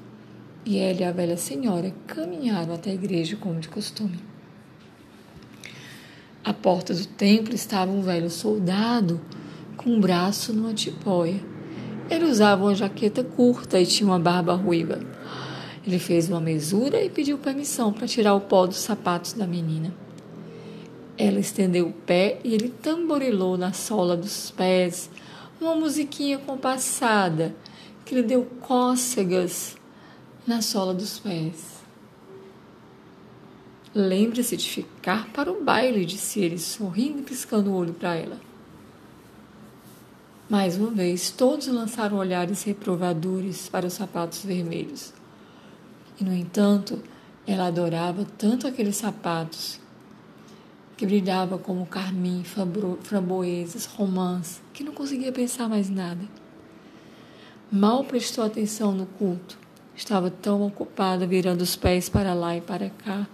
E 0.65 0.79
ela 0.79 1.01
e 1.01 1.05
a 1.05 1.13
velha 1.13 1.37
senhora 1.37 1.93
caminharam 2.07 2.75
até 2.75 2.91
a 2.91 2.95
igreja 2.95 3.37
como 3.37 3.61
de 3.61 3.69
costume. 3.69 4.19
À 6.43 6.55
porta 6.55 6.95
do 6.95 7.07
templo 7.07 7.55
estava 7.55 7.93
um 7.93 8.01
velho 8.01 8.31
soldado 8.31 9.21
com 9.77 9.91
um 9.91 10.01
braço 10.01 10.55
numa 10.55 10.73
tipóia. 10.73 11.52
Ele 12.13 12.27
usava 12.27 12.65
uma 12.65 12.75
jaqueta 12.75 13.25
curta 13.25 13.81
e 13.81 13.87
tinha 13.87 14.07
uma 14.07 14.19
barba 14.19 14.53
ruiva. 14.53 15.01
Ele 15.83 15.99
fez 15.99 16.29
uma 16.29 16.43
mesura 16.43 17.03
e 17.03 17.09
pediu 17.09 17.39
permissão 17.39 17.91
para 17.91 18.07
tirar 18.07 18.35
o 18.35 18.41
pó 18.41 18.67
dos 18.67 18.77
sapatos 18.77 19.33
da 19.33 19.47
menina. 19.47 19.95
Ela 21.17 21.41
estendeu 21.41 21.89
o 21.89 21.93
pé 21.93 22.39
e 22.45 22.53
ele 22.53 22.69
tamborilou 22.69 23.57
na 23.57 23.73
sola 23.73 24.15
dos 24.15 24.51
pés 24.51 25.09
uma 25.59 25.75
musiquinha 25.75 26.37
compassada 26.37 27.57
que 28.05 28.15
lhe 28.15 28.23
deu 28.23 28.45
cócegas 28.61 29.75
na 30.47 30.61
sola 30.61 30.93
dos 30.93 31.19
pés. 31.19 31.81
Lembre-se 33.95 34.55
de 34.55 34.69
ficar 34.69 35.31
para 35.33 35.51
o 35.51 35.65
baile, 35.65 36.05
disse 36.05 36.41
ele, 36.41 36.59
sorrindo 36.59 37.21
e 37.21 37.23
piscando 37.23 37.71
o 37.71 37.75
olho 37.75 37.95
para 37.95 38.15
ela. 38.15 38.52
Mais 40.53 40.77
uma 40.77 40.91
vez, 40.91 41.31
todos 41.31 41.67
lançaram 41.67 42.19
olhares 42.19 42.63
reprovadores 42.63 43.71
para 43.71 43.87
os 43.87 43.95
sapatos 43.95 44.45
vermelhos. 44.45 45.11
E, 46.21 46.25
no 46.25 46.35
entanto, 46.35 47.03
ela 47.47 47.69
adorava 47.69 48.27
tanto 48.37 48.67
aqueles 48.69 48.97
sapatos 48.97 49.81
que 50.95 51.07
brilhava 51.07 51.57
como 51.57 51.87
carmim, 51.87 52.45
framboesas, 53.01 53.87
romãs, 53.87 54.61
que 54.75 54.85
não 54.85 54.93
conseguia 54.93 55.33
pensar 55.33 55.71
mais 55.71 55.89
nada. 55.89 56.21
mal 57.71 58.05
prestou 58.05 58.45
atenção 58.45 58.93
no 58.93 59.07
culto. 59.07 59.57
Estava 59.97 60.31
tão 60.31 60.67
ocupada 60.67 61.27
virando 61.27 61.63
os 61.63 61.77
pés 61.77 62.11
para 62.11 62.35
lá 62.35 62.55
e 62.55 62.61
para 62.61 62.91
cá, 62.91 63.27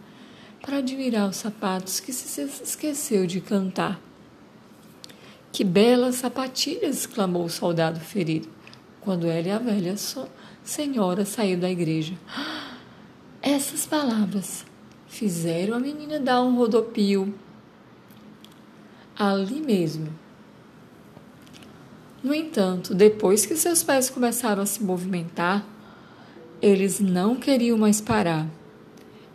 para 0.63 0.77
admirar 0.77 1.29
os 1.29 1.35
sapatos, 1.35 1.99
que 1.99 2.13
se 2.13 2.41
esqueceu 2.63 3.27
de 3.27 3.41
cantar. 3.41 4.08
Que 5.59 5.65
belas 5.65 6.15
sapatilhas! 6.15 6.99
exclamou 6.99 7.45
o 7.45 7.51
soldado 7.51 7.99
ferido, 7.99 8.49
quando 9.01 9.27
ela 9.27 9.49
e 9.49 9.51
a 9.51 9.59
velha 9.59 9.97
senhora 10.63 11.25
saíram 11.25 11.63
da 11.63 11.69
igreja. 11.69 12.15
Essas 13.43 13.85
palavras 13.85 14.65
fizeram 15.09 15.75
a 15.75 15.81
menina 15.81 16.21
dar 16.21 16.43
um 16.43 16.55
rodopio 16.55 17.35
ali 19.19 19.61
mesmo. 19.61 20.17
No 22.23 22.33
entanto, 22.33 22.95
depois 22.95 23.45
que 23.45 23.57
seus 23.57 23.83
pés 23.83 24.09
começaram 24.09 24.63
a 24.63 24.67
se 24.67 24.81
movimentar, 24.81 25.67
eles 26.63 27.01
não 27.01 27.35
queriam 27.35 27.77
mais 27.77 28.01
parar. 28.01 28.47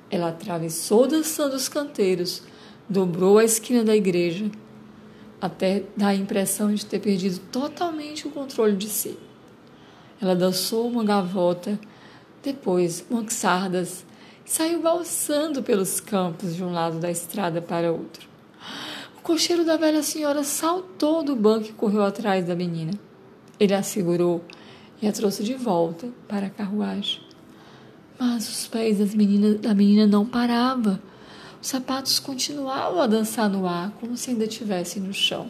Ela 0.10 0.30
atravessou 0.30 1.06
dançando 1.06 1.58
os 1.58 1.68
canteiros, 1.68 2.44
dobrou 2.88 3.40
a 3.40 3.44
esquina 3.44 3.84
da 3.84 3.94
igreja, 3.94 4.50
até 5.44 5.84
dar 5.98 6.08
a 6.08 6.16
impressão 6.16 6.74
de 6.74 6.86
ter 6.86 7.00
perdido 7.00 7.38
totalmente 7.52 8.26
o 8.26 8.32
controle 8.32 8.78
de 8.78 8.88
si. 8.88 9.18
Ela 10.22 10.38
dançou 10.38 10.88
uma 10.88 11.04
gavota, 11.04 11.78
depois 12.42 13.06
umas 13.10 13.34
sardas, 13.34 14.06
e 14.46 14.50
saiu 14.50 14.82
balsando 14.82 15.62
pelos 15.62 16.00
campos 16.00 16.56
de 16.56 16.64
um 16.64 16.72
lado 16.72 16.98
da 16.98 17.12
estrada 17.12 17.62
para 17.62 17.92
outro. 17.92 18.26
O 19.18 19.22
cocheiro 19.22 19.66
da 19.66 19.76
velha 19.76 20.02
senhora 20.02 20.46
saltou 20.46 21.22
do 21.22 21.36
banco 21.36 21.68
e 21.68 21.74
correu 21.74 22.06
atrás 22.06 22.46
da 22.46 22.56
menina. 22.56 22.94
Ele 23.60 23.74
a 23.74 23.84
segurou 23.84 24.46
e 25.02 25.08
a 25.10 25.12
trouxe 25.12 25.44
de 25.44 25.56
volta 25.56 26.08
para 26.26 26.48
a 26.48 26.50
carruagem. 26.50 27.22
Mas 28.18 28.48
os 28.48 28.66
pés 28.66 29.00
das 29.00 29.14
meninas, 29.14 29.60
da 29.60 29.74
menina 29.74 30.08
não 30.08 30.26
paravam. 30.26 30.98
Os 31.64 31.70
sapatos 31.70 32.20
continuavam 32.20 33.00
a 33.00 33.08
dançar 33.08 33.50
no 33.50 33.66
ar, 33.66 33.90
como 33.92 34.18
se 34.18 34.32
ainda 34.32 34.44
estivessem 34.44 35.02
no 35.02 35.14
chão. 35.14 35.50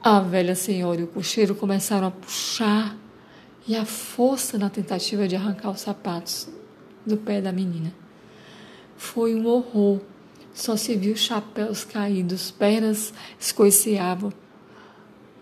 A 0.00 0.20
velha 0.20 0.54
senhora 0.54 1.00
e 1.00 1.02
o 1.02 1.08
cocheiro 1.08 1.52
começaram 1.52 2.06
a 2.06 2.10
puxar 2.12 2.96
e 3.66 3.74
a 3.74 3.84
força 3.84 4.56
na 4.56 4.70
tentativa 4.70 5.26
de 5.26 5.34
arrancar 5.34 5.72
os 5.72 5.80
sapatos 5.80 6.48
do 7.04 7.16
pé 7.16 7.40
da 7.40 7.50
menina. 7.50 7.92
Foi 8.96 9.34
um 9.34 9.44
horror. 9.48 10.00
Só 10.52 10.76
se 10.76 10.94
viu 10.94 11.16
chapéus 11.16 11.82
caídos, 11.82 12.52
pernas 12.52 13.12
escoiceavam. 13.36 14.32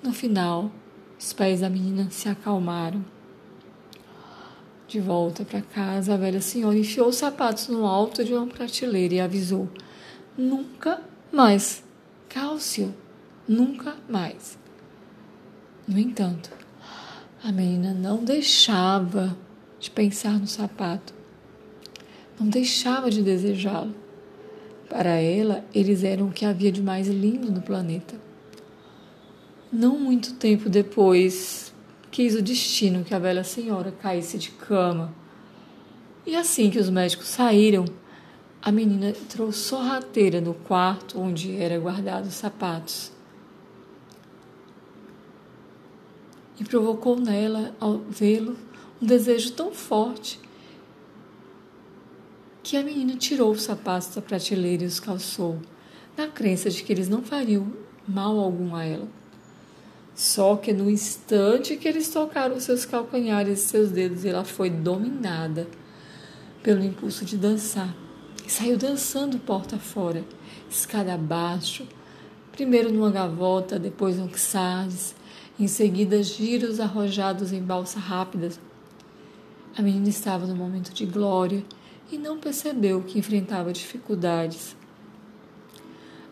No 0.03 0.15
final, 0.15 0.73
os 1.21 1.35
pés 1.35 1.61
da 1.61 1.69
menina 1.69 2.09
se 2.11 2.27
acalmaram. 2.27 3.05
De 4.93 5.01
volta 5.01 5.43
para 5.43 5.63
casa, 5.63 6.13
a 6.13 6.17
velha 6.19 6.43
senhora 6.43 6.77
enfiou 6.77 7.09
os 7.09 7.17
sapatos 7.17 7.67
no 7.67 7.87
alto 7.87 8.23
de 8.23 8.35
uma 8.35 8.47
prateleira 8.47 9.15
e 9.15 9.21
avisou: 9.21 9.67
Nunca 10.37 11.01
mais. 11.33 11.83
Cálcio, 12.29 12.95
nunca 13.49 13.97
mais. 14.07 14.59
No 15.89 15.99
entanto, 15.99 16.51
a 17.43 17.51
menina 17.51 17.95
não 17.95 18.23
deixava 18.23 19.35
de 19.81 19.91
pensar 19.91 20.39
no 20.39 20.47
sapato, 20.47 21.15
não 22.39 22.47
deixava 22.47 23.11
de 23.11 23.23
desejá-lo. 23.23 23.95
Para 24.91 25.15
ela, 25.15 25.65
eles 25.75 26.05
eram 26.05 26.27
o 26.27 26.33
que 26.33 26.45
havia 26.45 26.71
de 26.71 26.83
mais 26.83 27.09
lindo 27.09 27.51
no 27.51 27.63
planeta. 27.63 28.15
Não 29.73 29.99
muito 29.99 30.35
tempo 30.35 30.69
depois, 30.69 31.62
quis 32.13 32.35
o 32.35 32.43
destino 32.43 33.03
que 33.03 33.15
a 33.15 33.19
velha 33.19 33.43
senhora 33.43 33.91
caísse 33.91 34.37
de 34.37 34.51
cama. 34.51 35.13
E 36.27 36.37
assim 36.37 36.71
que 36.71 36.79
os 36.79 36.91
médicos 36.91 37.27
saíram, 37.27 37.87
a 38.61 38.71
menina 38.71 39.09
entrou 39.09 39.51
sorrateira 39.51 40.41
no 40.41 40.53
quarto 40.53 41.19
onde 41.19 41.57
era 41.57 41.81
guardado 41.81 42.27
os 42.27 42.35
sapatos. 42.35 43.11
E 46.61 46.65
provocou 46.65 47.19
nela, 47.19 47.75
ao 47.81 47.99
vê-lo, 47.99 48.57
um 49.01 49.07
desejo 49.07 49.53
tão 49.53 49.73
forte 49.73 50.39
que 52.63 52.77
a 52.77 52.83
menina 52.83 53.17
tirou 53.17 53.51
os 53.51 53.63
sapatos 53.63 54.15
da 54.15 54.21
prateleira 54.21 54.85
e 54.85 54.87
os 54.87 55.01
calçou, 55.01 55.59
na 56.17 56.29
crença 56.29 56.69
de 56.69 56.85
que 56.85 56.93
eles 56.93 57.09
não 57.09 57.23
fariam 57.23 57.73
mal 58.07 58.39
algum 58.39 58.77
a 58.77 58.85
ela. 58.85 59.22
Só 60.23 60.55
que 60.55 60.73
no 60.73 60.89
instante 60.89 61.77
que 61.77 61.89
eles 61.89 62.09
tocaram 62.09 62.61
seus 62.61 62.85
calcanhares 62.85 63.59
e 63.59 63.67
seus 63.67 63.91
dedos, 63.91 64.25
ela 64.25 64.45
foi 64.45 64.71
dominada 64.71 65.67
pelo 66.63 66.85
impulso 66.85 67.25
de 67.25 67.37
dançar. 67.37 67.93
E 68.47 68.49
saiu 68.49 68.79
dançando 68.79 69.37
porta 69.41 69.79
fora, 69.79 70.25
escada 70.71 71.13
abaixo, 71.13 71.89
primeiro 72.53 72.93
numa 72.93 73.11
gavota, 73.11 73.81
depois 73.81 74.17
num 74.17 74.33
xades, 74.33 75.13
em 75.59 75.67
seguida 75.67 76.23
giros 76.23 76.79
arrojados 76.79 77.53
em 77.53 77.61
balsa 77.61 77.99
rápida. 77.99 78.51
A 79.77 79.83
menina 79.83 80.09
estava 80.09 80.47
no 80.47 80.55
momento 80.55 80.95
de 80.95 81.05
glória 81.05 81.65
e 82.13 82.17
não 82.17 82.39
percebeu 82.39 83.03
que 83.03 83.19
enfrentava 83.19 83.73
dificuldades. 83.73 84.77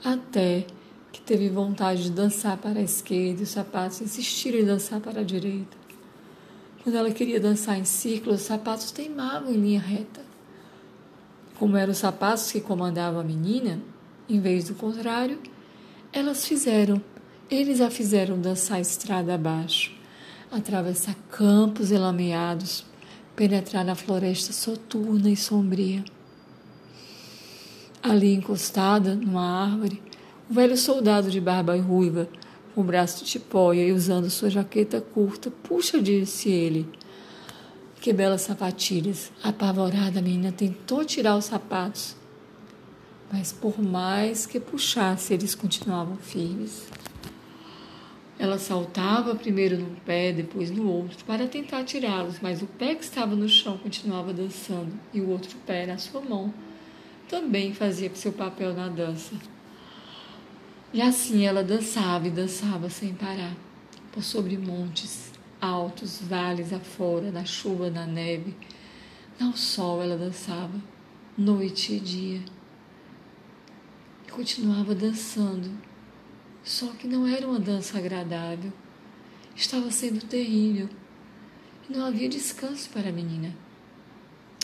Até 0.05 0.65
que 1.13 1.21
teve 1.21 1.49
vontade 1.49 2.05
de 2.05 2.11
dançar 2.11 2.57
para 2.57 2.79
a 2.79 2.83
esquerda 2.83 3.41
e 3.41 3.45
os 3.45 3.51
sapatos 3.51 4.01
insistiram 4.01 4.59
em 4.59 4.65
dançar 4.65 5.01
para 5.01 5.21
a 5.21 5.25
direita. 5.25 5.77
Quando 6.83 6.97
ela 6.97 7.11
queria 7.11 7.39
dançar 7.39 7.79
em 7.79 7.85
círculos, 7.85 8.41
os 8.41 8.47
sapatos 8.47 8.91
teimavam 8.91 9.53
em 9.53 9.57
linha 9.57 9.81
reta. 9.81 10.23
Como 11.59 11.77
eram 11.77 11.93
os 11.93 11.99
sapatos 11.99 12.51
que 12.51 12.61
comandavam 12.61 13.21
a 13.21 13.25
menina, 13.25 13.81
em 14.29 14.41
vez 14.41 14.65
do 14.65 14.75
contrário, 14.75 15.39
elas 16.13 16.47
fizeram, 16.47 17.03
eles 17.51 17.81
a 17.81 17.91
fizeram 17.91 18.41
dançar 18.41 18.81
estrada 18.81 19.35
abaixo, 19.35 19.93
atravessar 20.51 21.15
campos 21.31 21.91
elameados, 21.91 22.85
penetrar 23.37 23.85
na 23.85 23.95
floresta 23.95 24.53
soturna 24.53 25.29
e 25.31 25.37
sombria. 25.37 26.05
Ali 28.03 28.35
encostada 28.35 29.15
numa 29.15 29.65
árvore, 29.65 30.01
o 30.51 30.53
velho 30.53 30.77
soldado 30.77 31.31
de 31.31 31.41
barba 31.41 31.77
ruiva, 31.77 32.29
com 32.75 32.81
o 32.81 32.85
braço 32.85 33.25
de 33.25 33.31
tipóia 33.31 33.87
e 33.87 33.93
usando 33.93 34.29
sua 34.29 34.51
jaqueta 34.51 35.01
curta, 35.01 35.49
puxa, 35.49 36.03
disse 36.03 36.49
ele. 36.49 36.89
Que 38.01 38.13
belas 38.13 38.43
sapatilhas! 38.43 39.31
Apavorada, 39.45 40.19
a 40.19 40.23
menina 40.23 40.51
tentou 40.51 41.05
tirar 41.05 41.37
os 41.37 41.45
sapatos, 41.45 42.17
mas 43.33 43.53
por 43.53 43.81
mais 43.81 44.45
que 44.45 44.59
puxasse, 44.59 45.33
eles 45.33 45.55
continuavam 45.55 46.17
firmes. 46.17 46.89
Ela 48.37 48.59
saltava 48.59 49.37
primeiro 49.37 49.79
num 49.79 49.95
pé, 50.05 50.33
depois 50.33 50.69
no 50.69 50.91
outro, 50.91 51.25
para 51.27 51.47
tentar 51.47 51.85
tirá-los, 51.85 52.41
mas 52.41 52.61
o 52.61 52.67
pé 52.67 52.97
que 52.97 53.05
estava 53.05 53.37
no 53.37 53.49
chão 53.49 53.79
continuava 53.79 54.33
dançando 54.33 54.91
e 55.15 55.21
o 55.21 55.29
outro 55.29 55.57
pé 55.65 55.87
na 55.87 55.97
sua 55.99 56.21
mão 56.21 56.53
também 57.29 57.73
fazia 57.73 58.11
seu 58.15 58.33
papel 58.33 58.75
na 58.75 58.89
dança. 58.89 59.37
E 60.93 61.01
assim 61.01 61.47
ela 61.47 61.63
dançava 61.63 62.27
e 62.27 62.31
dançava 62.31 62.91
sem 62.91 63.15
parar, 63.15 63.55
por 64.11 64.25
sobre 64.25 64.59
montes 64.59 65.31
altos, 65.61 66.21
vales 66.21 66.73
afora, 66.73 67.31
na 67.31 67.45
chuva, 67.45 67.89
na 67.89 68.07
neve. 68.07 68.57
Ao 69.41 69.57
sol 69.57 70.03
ela 70.03 70.17
dançava, 70.17 70.81
noite 71.39 71.93
e 71.93 72.01
dia. 72.01 72.41
E 74.27 74.31
continuava 74.33 74.93
dançando, 74.93 75.71
só 76.65 76.89
que 76.89 77.07
não 77.07 77.25
era 77.25 77.47
uma 77.47 77.61
dança 77.61 77.97
agradável. 77.97 78.73
Estava 79.55 79.93
sendo 79.93 80.27
terrível. 80.27 80.89
E 81.89 81.93
não 81.93 82.05
havia 82.05 82.29
descanso 82.29 82.91
para 82.91 83.11
a 83.11 83.13
menina. 83.13 83.55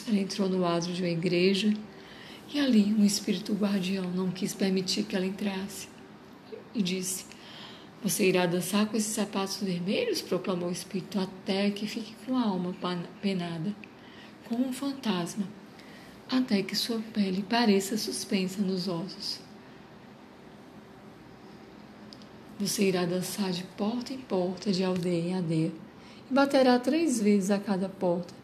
Ela 0.09 0.19
entrou 0.19 0.49
no 0.49 0.65
adro 0.65 0.93
de 0.93 1.03
uma 1.03 1.09
igreja 1.09 1.73
e 2.53 2.59
ali 2.59 2.93
um 2.95 3.05
espírito 3.05 3.55
guardião 3.55 4.11
não 4.11 4.31
quis 4.31 4.55
permitir 4.55 5.05
que 5.05 5.15
ela 5.15 5.27
entrasse 5.27 5.96
e 6.77 6.83
disse: 6.83 7.25
Você 8.03 8.29
irá 8.29 8.47
dançar 8.47 8.87
com 8.87 8.97
esses 8.97 9.15
sapatos 9.15 9.63
vermelhos? 9.63 10.21
proclamou 10.21 10.69
o 10.69 10.73
espírito, 10.73 11.19
até 11.19 11.71
que 11.71 11.87
fique 11.87 12.15
com 12.25 12.37
a 12.37 12.43
alma 12.43 12.75
penada, 13.23 13.75
como 14.49 14.69
um 14.69 14.73
fantasma, 14.73 15.47
até 16.31 16.63
que 16.63 16.77
sua 16.77 17.01
pele 17.15 17.43
pareça 17.43 17.97
suspensa 17.97 18.61
nos 18.61 18.87
ossos. 18.87 19.41
Você 22.59 22.85
irá 22.89 23.05
dançar 23.05 23.51
de 23.51 23.65
porta 23.77 24.13
em 24.13 24.19
porta, 24.19 24.73
de 24.73 24.83
aldeia 24.83 25.31
em 25.31 25.35
aldeia, 25.35 25.73
e 26.31 26.35
baterá 26.35 26.79
três 26.79 27.21
vezes 27.21 27.51
a 27.51 27.59
cada 27.59 27.89
porta. 27.89 28.35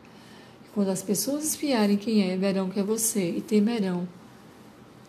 E 0.66 0.68
quando 0.71 0.88
as 0.88 1.03
pessoas 1.03 1.45
espiarem 1.45 1.97
quem 1.97 2.31
é, 2.31 2.37
verão 2.37 2.68
que 2.68 2.79
é 2.79 2.83
você 2.83 3.31
e 3.31 3.40
temerão 3.40 4.07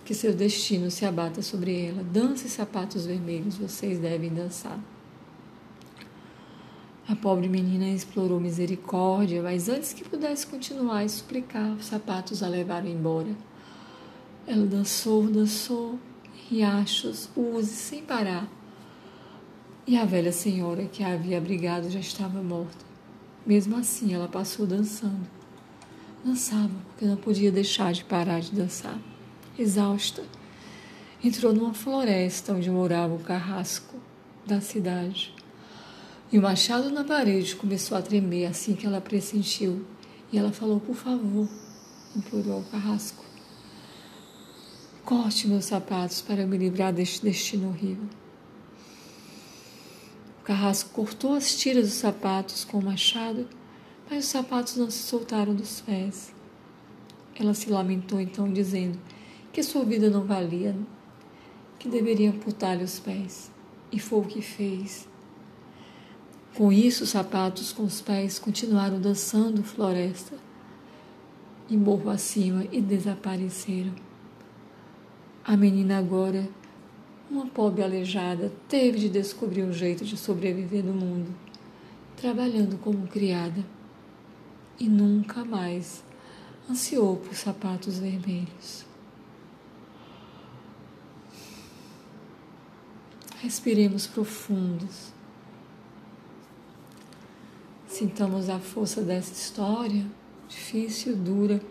que 0.03 0.13
seu 0.13 0.33
destino 0.33 0.91
se 0.91 1.05
abata 1.05 1.41
sobre 1.41 1.85
ela. 1.85 2.03
Dance 2.03 2.49
sapatos 2.49 3.05
vermelhos, 3.05 3.57
vocês 3.57 3.99
devem 3.99 4.29
dançar. 4.29 4.79
A 7.07 7.15
pobre 7.15 7.49
menina 7.49 7.89
explorou 7.89 8.39
misericórdia, 8.39 9.41
mas 9.43 9.67
antes 9.67 9.93
que 9.93 10.07
pudesse 10.07 10.47
continuar 10.47 11.01
a 11.01 11.09
suplicar, 11.09 11.73
os 11.73 11.85
sapatos 11.85 12.41
a 12.41 12.47
levaram 12.47 12.87
embora. 12.87 13.35
Ela 14.47 14.65
dançou, 14.65 15.23
dançou, 15.27 15.99
riachos, 16.49 17.29
use, 17.35 17.73
sem 17.73 18.03
parar. 18.03 18.47
E 19.85 19.97
a 19.97 20.05
velha 20.05 20.31
senhora 20.31 20.85
que 20.85 21.03
a 21.03 21.13
havia 21.13 21.37
abrigado 21.37 21.89
já 21.89 21.99
estava 21.99 22.41
morta. 22.41 22.85
Mesmo 23.45 23.75
assim, 23.75 24.13
ela 24.13 24.29
passou 24.29 24.65
dançando. 24.65 25.27
Dançava, 26.23 26.71
porque 26.87 27.05
não 27.05 27.17
podia 27.17 27.51
deixar 27.51 27.91
de 27.91 28.05
parar 28.05 28.39
de 28.39 28.51
dançar. 28.53 28.97
Exausta, 29.57 30.23
entrou 31.23 31.53
numa 31.53 31.75
floresta 31.75 32.53
onde 32.53 32.71
morava 32.71 33.13
o 33.13 33.19
carrasco 33.19 33.95
da 34.47 34.59
cidade. 34.59 35.31
E 36.31 36.39
o 36.39 36.41
machado 36.41 36.89
na 36.89 37.03
parede 37.03 37.55
começou 37.55 37.95
a 37.95 38.01
tremer 38.01 38.47
assim 38.47 38.73
que 38.73 38.87
ela 38.87 38.99
pressentiu. 38.99 39.85
E 40.31 40.39
ela 40.39 40.51
falou: 40.51 40.79
Por 40.79 40.95
favor, 40.95 41.47
implorou 42.15 42.53
ao 42.53 42.63
carrasco. 42.63 43.23
Corte 45.05 45.47
meus 45.47 45.65
sapatos 45.65 46.19
para 46.19 46.47
me 46.47 46.57
livrar 46.57 46.91
deste 46.91 47.21
destino 47.21 47.69
horrível. 47.69 48.09
O 50.41 50.43
carrasco 50.43 50.89
cortou 50.89 51.35
as 51.35 51.55
tiras 51.55 51.85
dos 51.85 51.93
sapatos 51.93 52.65
com 52.65 52.79
o 52.79 52.83
machado, 52.83 53.47
mas 54.09 54.25
os 54.25 54.31
sapatos 54.31 54.77
não 54.77 54.89
se 54.89 55.03
soltaram 55.03 55.53
dos 55.53 55.79
pés. 55.81 56.33
Ela 57.35 57.53
se 57.53 57.69
lamentou 57.69 58.19
então, 58.19 58.51
dizendo 58.51 58.97
que 59.53 59.61
sua 59.61 59.85
vida 59.85 60.09
não 60.09 60.23
valia, 60.23 60.75
que 61.77 61.87
deveria 61.87 62.31
amputar-lhe 62.31 62.83
os 62.83 62.99
pés. 62.99 63.51
E 63.91 63.99
foi 63.99 64.19
o 64.19 64.25
que 64.25 64.41
fez. 64.41 65.07
Com 66.55 66.71
isso, 66.71 67.03
os 67.03 67.11
sapatos 67.11 67.71
com 67.71 67.83
os 67.83 68.01
pés 68.01 68.39
continuaram 68.39 68.99
dançando 68.99 69.63
floresta 69.63 70.35
e 71.69 71.77
morro 71.77 72.09
acima 72.09 72.65
e 72.71 72.81
desapareceram. 72.81 73.93
A 75.45 75.55
menina 75.55 75.99
agora, 75.99 76.49
uma 77.29 77.45
pobre 77.45 77.83
aleijada, 77.83 78.51
teve 78.67 78.97
de 78.97 79.09
descobrir 79.09 79.63
um 79.63 79.71
jeito 79.71 80.03
de 80.03 80.17
sobreviver 80.17 80.83
no 80.83 80.93
mundo, 80.93 81.29
trabalhando 82.15 82.79
como 82.79 83.07
criada, 83.07 83.63
e 84.79 84.87
nunca 84.89 85.45
mais 85.45 86.03
ansiou 86.67 87.17
por 87.17 87.35
sapatos 87.35 87.99
vermelhos. 87.99 88.92
Respiremos 93.43 94.07
profundos. 94.07 95.11
Sintamos 97.85 98.47
a 98.47 98.57
força 98.57 99.01
dessa 99.01 99.33
história, 99.33 100.05
difícil, 100.47 101.13
dura, 101.17 101.61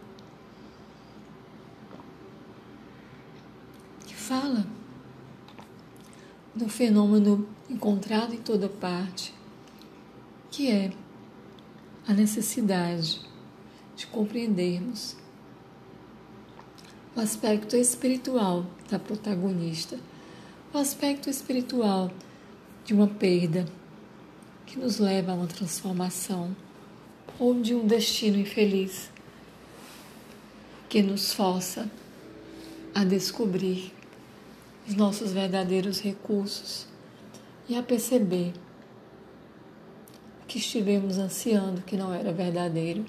que 4.07 4.15
fala 4.15 4.67
do 6.55 6.69
fenômeno 6.69 7.49
encontrado 7.71 8.35
em 8.35 8.43
toda 8.43 8.69
parte, 8.69 9.33
que 10.51 10.71
é 10.71 10.93
a 12.07 12.13
necessidade 12.13 13.19
de 13.97 14.07
compreendermos 14.09 15.17
o 17.17 17.21
aspecto 17.21 17.77
espiritual 17.77 18.67
da 18.91 18.99
protagonista, 18.99 19.99
o 20.73 20.79
aspecto 20.79 21.29
espiritual 21.29 22.11
de 22.85 22.95
uma 22.95 23.07
perda 23.07 23.67
que 24.65 24.79
nos 24.79 24.99
leva 24.99 25.33
a 25.33 25.35
uma 25.35 25.47
transformação 25.47 26.57
ou 27.39 27.61
de 27.61 27.75
um 27.75 27.87
destino 27.87 28.39
infeliz 28.39 29.11
que 30.89 31.03
nos 31.03 31.35
força 31.35 31.91
a 32.95 33.05
descobrir 33.05 33.93
os 34.89 34.95
nossos 34.95 35.33
verdadeiros 35.33 36.01
recursos 36.01 36.87
e 37.69 37.77
a 37.77 37.83
perceber 37.83 38.53
que 40.49 40.59
estivemos 40.59 41.19
ansiando 41.19 41.83
que 41.83 41.97
não 41.97 42.13
era 42.13 42.33
verdadeiro. 42.33 43.05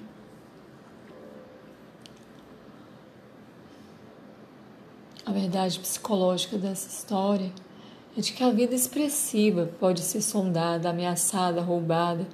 A 5.26 5.32
verdade 5.32 5.78
psicológica 5.80 6.58
dessa 6.58 6.86
história 6.86 7.50
é 8.16 8.20
de 8.20 8.32
que 8.32 8.44
a 8.44 8.50
vida 8.50 8.74
expressiva 8.74 9.70
pode 9.80 10.00
ser 10.00 10.20
sondada, 10.20 10.90
ameaçada, 10.90 11.62
roubada, 11.62 12.28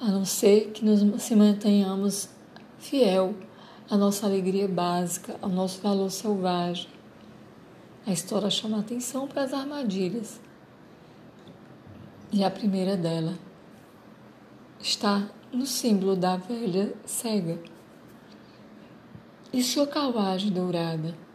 a 0.00 0.06
não 0.06 0.24
ser 0.24 0.70
que 0.70 0.84
nos 0.84 1.22
se 1.22 1.34
mantenhamos 1.34 2.28
fiel 2.78 3.34
à 3.90 3.96
nossa 3.96 4.26
alegria 4.26 4.68
básica, 4.68 5.36
ao 5.42 5.48
nosso 5.48 5.80
valor 5.80 6.08
selvagem. 6.08 6.88
A 8.06 8.12
história 8.12 8.48
chama 8.48 8.78
atenção 8.78 9.26
para 9.26 9.42
as 9.42 9.52
armadilhas. 9.52 10.40
E 12.32 12.44
a 12.44 12.50
primeira 12.50 12.96
dela 12.96 13.34
está 14.78 15.28
no 15.52 15.66
símbolo 15.66 16.14
da 16.14 16.36
velha 16.36 16.94
cega 17.04 17.58
e 19.52 19.62
sua 19.62 19.86
carruagem 19.86 20.52
dourada 20.52 21.25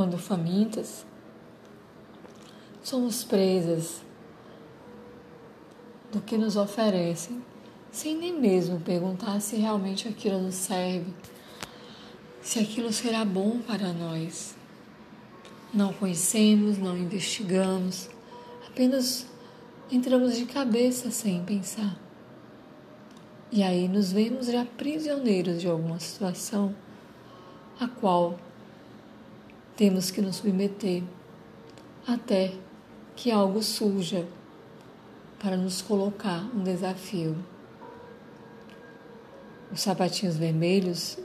quando 0.00 0.16
famintas, 0.16 1.04
somos 2.82 3.22
presas 3.22 4.00
do 6.10 6.22
que 6.22 6.38
nos 6.38 6.56
oferecem, 6.56 7.44
sem 7.92 8.16
nem 8.16 8.32
mesmo 8.32 8.80
perguntar 8.80 9.38
se 9.40 9.56
realmente 9.56 10.08
aquilo 10.08 10.40
nos 10.40 10.54
serve, 10.54 11.12
se 12.40 12.58
aquilo 12.60 12.90
será 12.90 13.26
bom 13.26 13.60
para 13.60 13.92
nós. 13.92 14.56
Não 15.74 15.92
conhecemos, 15.92 16.78
não 16.78 16.96
investigamos, 16.96 18.08
apenas 18.66 19.26
entramos 19.92 20.34
de 20.34 20.46
cabeça 20.46 21.10
sem 21.10 21.44
pensar. 21.44 21.94
E 23.52 23.62
aí 23.62 23.86
nos 23.86 24.12
vemos 24.12 24.46
já 24.46 24.64
prisioneiros 24.64 25.60
de 25.60 25.68
alguma 25.68 26.00
situação 26.00 26.74
a 27.78 27.86
qual 27.86 28.38
temos 29.80 30.10
que 30.10 30.20
nos 30.20 30.36
submeter 30.36 31.02
até 32.06 32.52
que 33.16 33.30
algo 33.30 33.62
surja 33.62 34.26
para 35.42 35.56
nos 35.56 35.80
colocar 35.80 36.44
um 36.54 36.62
desafio. 36.62 37.34
Os 39.72 39.80
sapatinhos 39.80 40.36
vermelhos 40.36 41.16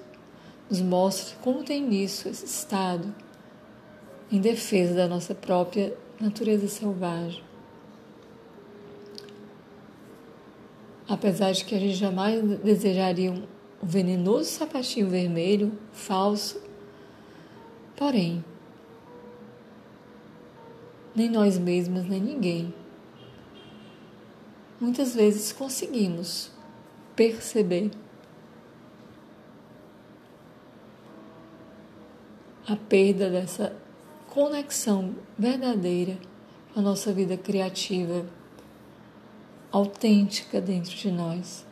nos 0.70 0.80
mostram 0.80 1.38
como 1.42 1.66
tem 1.66 1.82
nisso 1.82 2.30
esse 2.30 2.46
estado 2.46 3.14
em 4.32 4.40
defesa 4.40 4.96
da 4.96 5.06
nossa 5.06 5.36
própria 5.36 5.94
natureza 6.18 6.70
selvagem. 6.70 7.44
Apesar 11.10 11.52
de 11.52 11.66
que 11.66 11.76
a 11.76 11.80
gente 11.80 11.96
jamais 11.96 12.42
desejaria 12.60 13.34
um 13.34 13.46
venenoso 13.84 14.50
sapatinho 14.50 15.10
vermelho, 15.10 15.78
falso, 15.92 16.65
Porém, 17.96 18.44
nem 21.16 21.30
nós 21.30 21.58
mesmos, 21.58 22.06
nem 22.06 22.20
ninguém, 22.20 22.74
muitas 24.82 25.16
vezes 25.16 25.54
conseguimos 25.54 26.52
perceber 27.16 27.92
a 32.68 32.76
perda 32.76 33.30
dessa 33.30 33.74
conexão 34.28 35.16
verdadeira 35.40 36.18
com 36.74 36.82
a 36.82 36.84
nossa 36.84 37.14
vida 37.14 37.38
criativa, 37.38 38.26
autêntica 39.72 40.60
dentro 40.60 40.94
de 40.94 41.10
nós, 41.10 41.66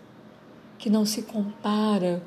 que 0.78 0.90
não 0.90 1.06
se 1.06 1.24
compara, 1.24 2.24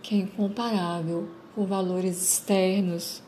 que 0.00 0.14
é 0.14 0.18
incomparável 0.18 1.41
com 1.54 1.66
valores 1.66 2.22
externos. 2.22 3.22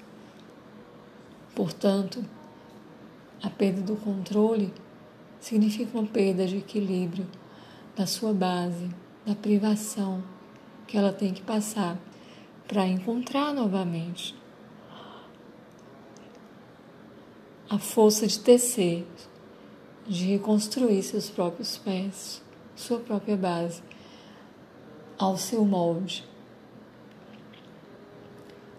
Portanto, 1.54 2.24
a 3.42 3.50
perda 3.50 3.82
do 3.82 3.96
controle 3.96 4.72
significa 5.40 5.98
uma 5.98 6.06
perda 6.06 6.46
de 6.46 6.58
equilíbrio 6.58 7.26
da 7.94 8.06
sua 8.06 8.32
base, 8.32 8.88
da 9.26 9.34
privação 9.34 10.22
que 10.86 10.96
ela 10.96 11.12
tem 11.12 11.32
que 11.32 11.42
passar 11.42 11.98
para 12.66 12.86
encontrar 12.86 13.52
novamente 13.52 14.34
a 17.68 17.78
força 17.78 18.26
de 18.26 18.38
tecer, 18.38 19.06
de 20.06 20.26
reconstruir 20.26 21.02
seus 21.02 21.30
próprios 21.30 21.78
pés, 21.78 22.42
sua 22.74 22.98
própria 22.98 23.36
base, 23.36 23.82
ao 25.18 25.36
seu 25.36 25.64
molde 25.64 26.24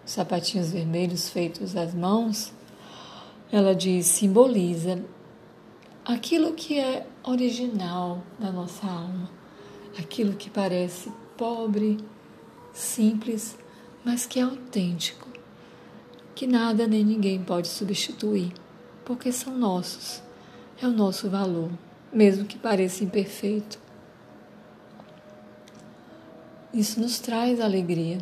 sapatinhos 0.06 0.70
vermelhos 0.70 1.28
feitos 1.28 1.76
às 1.76 1.92
mãos, 1.92 2.52
ela 3.52 3.74
diz, 3.74 4.06
simboliza 4.06 5.04
aquilo 6.04 6.54
que 6.54 6.78
é 6.78 7.06
original 7.24 8.22
da 8.38 8.52
nossa 8.52 8.86
alma, 8.86 9.28
aquilo 9.98 10.34
que 10.34 10.48
parece 10.48 11.12
pobre, 11.36 11.98
simples, 12.72 13.58
mas 14.04 14.24
que 14.24 14.38
é 14.38 14.42
autêntico, 14.42 15.28
que 16.34 16.46
nada 16.46 16.86
nem 16.86 17.04
ninguém 17.04 17.42
pode 17.42 17.66
substituir, 17.66 18.52
porque 19.04 19.32
são 19.32 19.58
nossos, 19.58 20.22
é 20.80 20.86
o 20.86 20.92
nosso 20.92 21.28
valor, 21.28 21.70
mesmo 22.12 22.44
que 22.44 22.56
pareça 22.56 23.02
imperfeito. 23.02 23.78
Isso 26.72 27.00
nos 27.00 27.18
traz 27.18 27.60
alegria. 27.60 28.18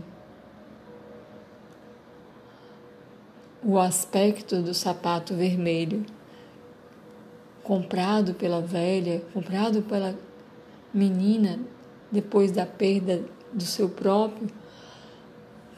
O 3.67 3.79
aspecto 3.79 4.61
do 4.61 4.75
sapato 4.75 5.35
vermelho, 5.35 6.05
comprado 7.63 8.35
pela 8.35 8.61
velha, 8.61 9.23
comprado 9.33 9.81
pela 9.81 10.15
menina 10.93 11.59
depois 12.13 12.53
da 12.53 12.67
perda 12.67 13.25
do 13.55 13.65
seu 13.65 13.89
próprio, 13.89 14.51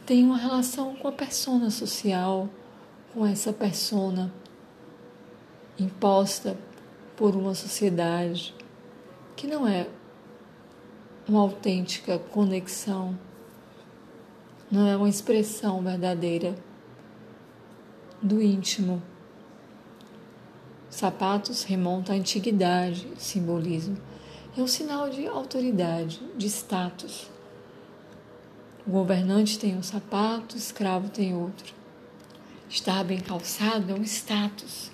tem 0.05 0.25
uma 0.25 0.37
relação 0.37 0.97
com 0.97 1.07
a 1.07 1.13
persona 1.13 1.71
social, 1.71 2.49
com 3.15 3.25
essa 3.25 3.53
persona 3.53 4.33
imposta 5.79 6.57
por 7.17 7.37
uma 7.37 7.55
sociedade 7.55 8.53
que 9.37 9.47
não 9.47 9.65
é 9.65 9.87
uma 11.29 11.41
autêntica 11.41 12.19
conexão, 12.19 13.17
não 14.69 14.89
é 14.89 14.97
uma 14.97 15.09
expressão 15.09 15.81
verdadeira 15.83 16.66
do 18.23 18.43
íntimo. 18.43 19.03
Sapatos 20.89 21.63
remontam 21.65 22.15
à 22.15 22.19
antiguidade, 22.19 23.07
simbolismo. 23.19 23.99
É 24.57 24.61
um 24.63 24.67
sinal 24.67 25.11
de 25.11 25.27
autoridade, 25.27 26.23
de 26.37 26.47
status. 26.47 27.31
O 28.87 28.91
governante 28.91 29.59
tem 29.59 29.77
um 29.77 29.83
sapato, 29.83 30.55
o 30.55 30.59
escravo 30.59 31.09
tem 31.09 31.35
outro. 31.35 31.75
Estar 32.69 33.05
bem 33.05 33.21
calçado 33.21 33.93
é 33.93 33.95
um 33.95 34.03
status. 34.03 34.91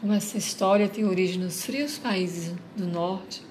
Como 0.00 0.12
essa 0.12 0.38
história 0.38 0.88
tem 0.88 1.04
origem 1.04 1.38
nos 1.38 1.64
frios 1.64 1.98
países 1.98 2.54
do 2.74 2.86
norte, 2.86 3.42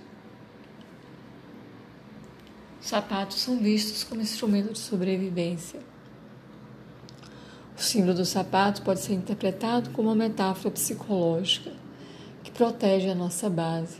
sapatos 2.81 3.39
são 3.39 3.59
vistos 3.59 4.03
como 4.03 4.21
instrumento 4.21 4.73
de 4.73 4.79
sobrevivência. 4.79 5.79
O 7.79 7.81
símbolo 7.81 8.13
do 8.13 8.25
sapato 8.25 8.81
pode 8.81 8.99
ser 8.99 9.13
interpretado 9.13 9.91
como 9.91 10.09
uma 10.09 10.15
metáfora 10.15 10.69
psicológica 10.69 11.71
que 12.43 12.51
protege 12.51 13.07
a 13.07 13.15
nossa 13.15 13.49
base. 13.49 13.99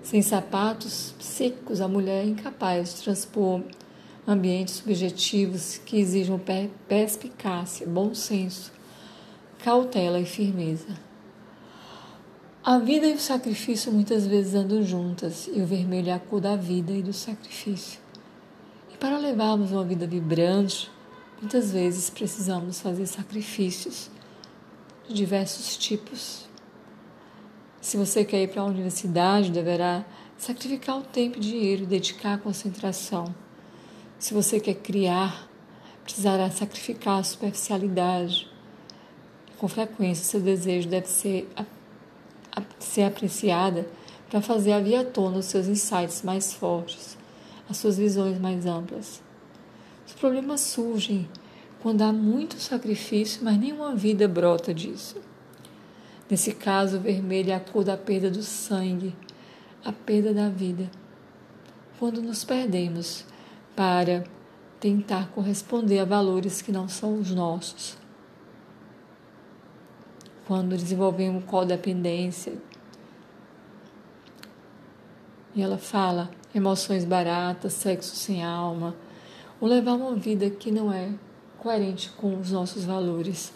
Sem 0.00 0.22
sapatos 0.22 1.12
secos, 1.18 1.80
a 1.80 1.88
mulher 1.88 2.24
é 2.24 2.28
incapaz 2.28 2.94
de 2.94 3.02
transpor 3.02 3.62
ambientes 4.24 4.74
subjetivos 4.74 5.78
que 5.84 5.98
exijam 5.98 6.40
perspicácia, 6.86 7.84
bom 7.84 8.14
senso, 8.14 8.70
cautela 9.64 10.20
e 10.20 10.24
firmeza. 10.24 10.86
A 12.62 12.78
vida 12.78 13.08
e 13.08 13.14
o 13.14 13.18
sacrifício 13.18 13.90
muitas 13.90 14.24
vezes 14.24 14.54
andam 14.54 14.84
juntas, 14.84 15.50
e 15.52 15.60
o 15.60 15.66
vermelho 15.66 16.10
é 16.10 16.12
a 16.12 16.20
cor 16.20 16.40
da 16.40 16.54
vida 16.54 16.92
e 16.92 17.02
do 17.02 17.12
sacrifício. 17.12 17.98
E 18.94 18.96
para 18.96 19.18
levarmos 19.18 19.72
uma 19.72 19.82
vida 19.82 20.06
vibrante, 20.06 20.88
muitas 21.40 21.72
vezes 21.72 22.10
precisamos 22.10 22.80
fazer 22.80 23.06
sacrifícios 23.06 24.10
de 25.08 25.14
diversos 25.14 25.76
tipos. 25.76 26.46
Se 27.80 27.96
você 27.96 28.24
quer 28.24 28.42
ir 28.42 28.48
para 28.48 28.62
a 28.62 28.66
universidade, 28.66 29.50
deverá 29.50 30.04
sacrificar 30.36 30.98
o 30.98 31.02
tempo 31.02 31.38
e 31.38 31.40
dinheiro 31.40 31.86
dedicar 31.86 32.34
a 32.34 32.38
concentração. 32.38 33.34
Se 34.18 34.34
você 34.34 34.58
quer 34.58 34.74
criar, 34.74 35.48
precisará 36.02 36.50
sacrificar 36.50 37.20
a 37.20 37.24
superficialidade. 37.24 38.50
Com 39.58 39.68
frequência, 39.68 40.24
seu 40.24 40.40
desejo 40.40 40.88
deve 40.88 41.06
ser 41.06 41.48
ser 42.78 43.02
apreciada 43.02 43.86
para 44.28 44.40
fazer 44.40 44.72
a 44.72 44.80
via 44.80 45.04
tona 45.04 45.38
os 45.38 45.46
seus 45.46 45.66
insights 45.66 46.22
mais 46.22 46.52
fortes, 46.52 47.16
as 47.68 47.76
suas 47.76 47.96
visões 47.96 48.38
mais 48.38 48.66
amplas. 48.66 49.22
Problemas 50.18 50.60
surgem 50.60 51.28
quando 51.80 52.02
há 52.02 52.12
muito 52.12 52.58
sacrifício, 52.58 53.42
mas 53.44 53.58
nenhuma 53.58 53.94
vida 53.94 54.26
brota 54.26 54.74
disso. 54.74 55.16
Nesse 56.28 56.52
caso, 56.52 56.96
o 56.96 57.00
vermelho 57.00 57.50
é 57.50 57.54
a 57.54 57.60
cor 57.60 57.84
da 57.84 57.96
perda 57.96 58.30
do 58.30 58.42
sangue, 58.42 59.14
a 59.84 59.92
perda 59.92 60.34
da 60.34 60.48
vida. 60.48 60.90
Quando 61.98 62.20
nos 62.20 62.44
perdemos 62.44 63.24
para 63.74 64.24
tentar 64.80 65.28
corresponder 65.28 66.00
a 66.00 66.04
valores 66.04 66.60
que 66.60 66.72
não 66.72 66.88
são 66.88 67.18
os 67.18 67.30
nossos 67.30 67.96
quando 70.48 70.70
desenvolvemos 70.70 71.44
codependência. 71.44 72.54
E 75.54 75.60
ela 75.60 75.76
fala 75.76 76.30
emoções 76.54 77.04
baratas, 77.04 77.74
sexo 77.74 78.16
sem 78.16 78.42
alma, 78.42 78.96
ou 79.60 79.68
levar 79.68 79.94
uma 79.94 80.14
vida 80.14 80.48
que 80.50 80.70
não 80.70 80.92
é 80.92 81.12
coerente 81.58 82.10
com 82.10 82.38
os 82.38 82.50
nossos 82.50 82.84
valores. 82.84 83.52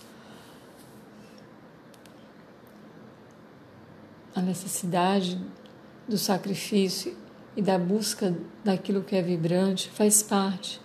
A 4.35 4.41
necessidade 4.41 5.41
do 6.09 6.19
sacrifício 6.19 7.17
e 7.57 7.63
da 7.63 7.79
busca 7.79 8.35
daquilo 8.65 9.03
que 9.03 9.15
é 9.15 9.23
vibrante 9.23 9.91
faz 9.91 10.23
parte 10.23 10.81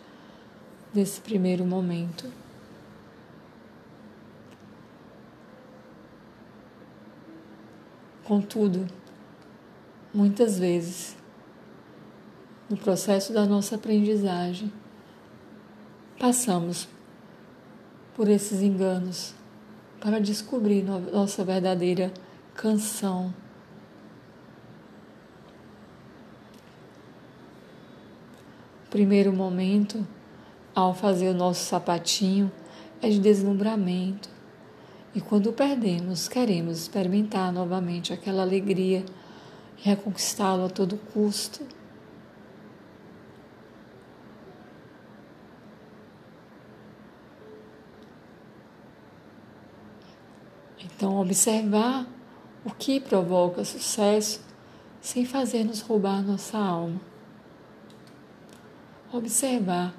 desse 0.93 1.21
primeiro 1.21 1.65
momento. 1.65 2.31
Contudo, 8.23 8.85
muitas 10.13 10.59
vezes, 10.59 11.15
no 12.69 12.75
processo 12.75 13.31
da 13.31 13.45
nossa 13.45 13.75
aprendizagem, 13.75 14.71
passamos 16.19 16.87
por 18.15 18.29
esses 18.29 18.61
enganos 18.61 19.33
para 19.99 20.19
descobrir 20.19 20.83
nossa 20.83 21.43
verdadeira 21.43 22.11
canção. 22.55 23.33
primeiro 28.89 29.31
momento, 29.31 30.07
ao 30.73 30.91
fazer 30.91 31.29
o 31.29 31.33
nosso 31.33 31.63
sapatinho, 31.65 32.51
é 32.99 33.07
de 33.07 33.19
deslumbramento, 33.19 34.27
e 35.13 35.21
quando 35.21 35.53
perdemos, 35.53 36.27
queremos 36.27 36.79
experimentar 36.79 37.53
novamente 37.53 38.11
aquela 38.11 38.41
alegria 38.41 39.05
reconquistá-lo 39.77 40.65
a 40.65 40.69
todo 40.69 40.97
custo. 41.13 41.63
Então, 50.97 51.21
observar 51.21 52.07
o 52.65 52.71
que 52.71 52.99
provoca 52.99 53.63
sucesso 53.63 54.41
sem 54.99 55.25
fazer-nos 55.25 55.79
roubar 55.79 56.23
nossa 56.23 56.57
alma. 56.57 56.99
Observar 59.13 59.93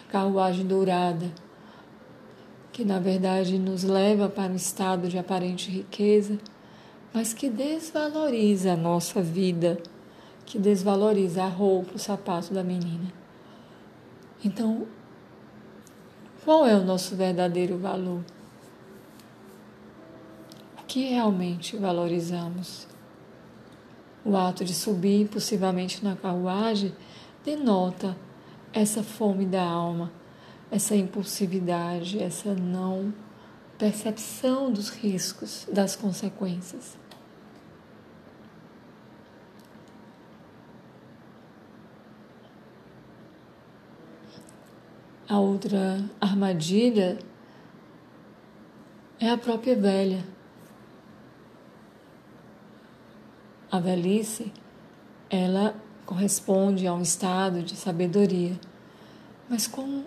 a 0.00 0.10
carruagem 0.10 0.66
dourada 0.66 1.30
que 2.72 2.82
na 2.82 2.98
verdade 2.98 3.58
nos 3.58 3.82
leva 3.82 4.26
para 4.26 4.50
um 4.50 4.56
estado 4.56 5.06
de 5.06 5.18
aparente 5.18 5.70
riqueza, 5.70 6.38
mas 7.12 7.34
que 7.34 7.50
desvaloriza 7.50 8.72
a 8.72 8.76
nossa 8.76 9.20
vida, 9.20 9.76
que 10.46 10.58
desvaloriza 10.58 11.44
a 11.44 11.48
roupa, 11.48 11.96
o 11.96 11.98
sapato 11.98 12.54
da 12.54 12.64
menina. 12.64 13.12
Então, 14.42 14.86
qual 16.42 16.66
é 16.66 16.74
o 16.74 16.84
nosso 16.84 17.14
verdadeiro 17.16 17.76
valor? 17.76 18.22
Que 20.88 21.10
realmente 21.10 21.76
valorizamos? 21.76 22.88
O 24.24 24.36
ato 24.36 24.64
de 24.64 24.74
subir 24.74 25.22
impulsivamente 25.22 26.02
na 26.02 26.16
carruagem 26.16 26.92
denota 27.44 28.16
essa 28.72 29.04
fome 29.04 29.46
da 29.46 29.62
alma 29.62 30.10
essa 30.70 30.94
impulsividade, 30.94 32.22
essa 32.22 32.54
não 32.54 33.12
percepção 33.78 34.70
dos 34.70 34.90
riscos, 34.90 35.66
das 35.72 35.94
consequências. 35.94 36.98
A 45.28 45.38
outra 45.38 46.02
armadilha 46.20 47.18
é 49.20 49.30
a 49.30 49.36
própria 49.36 49.76
velha, 49.76 50.24
A 53.70 53.78
velhice, 53.78 54.52
ela 55.28 55.74
corresponde 56.06 56.86
a 56.86 56.94
um 56.94 57.02
estado 57.02 57.62
de 57.62 57.76
sabedoria. 57.76 58.58
Mas 59.48 59.66
como 59.66 60.06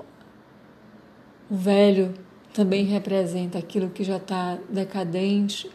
o 1.49 1.55
velho 1.55 2.13
também 2.53 2.85
representa 2.85 3.59
aquilo 3.59 3.89
que 3.89 4.03
já 4.03 4.17
está 4.17 4.57
decadente, 4.69 5.69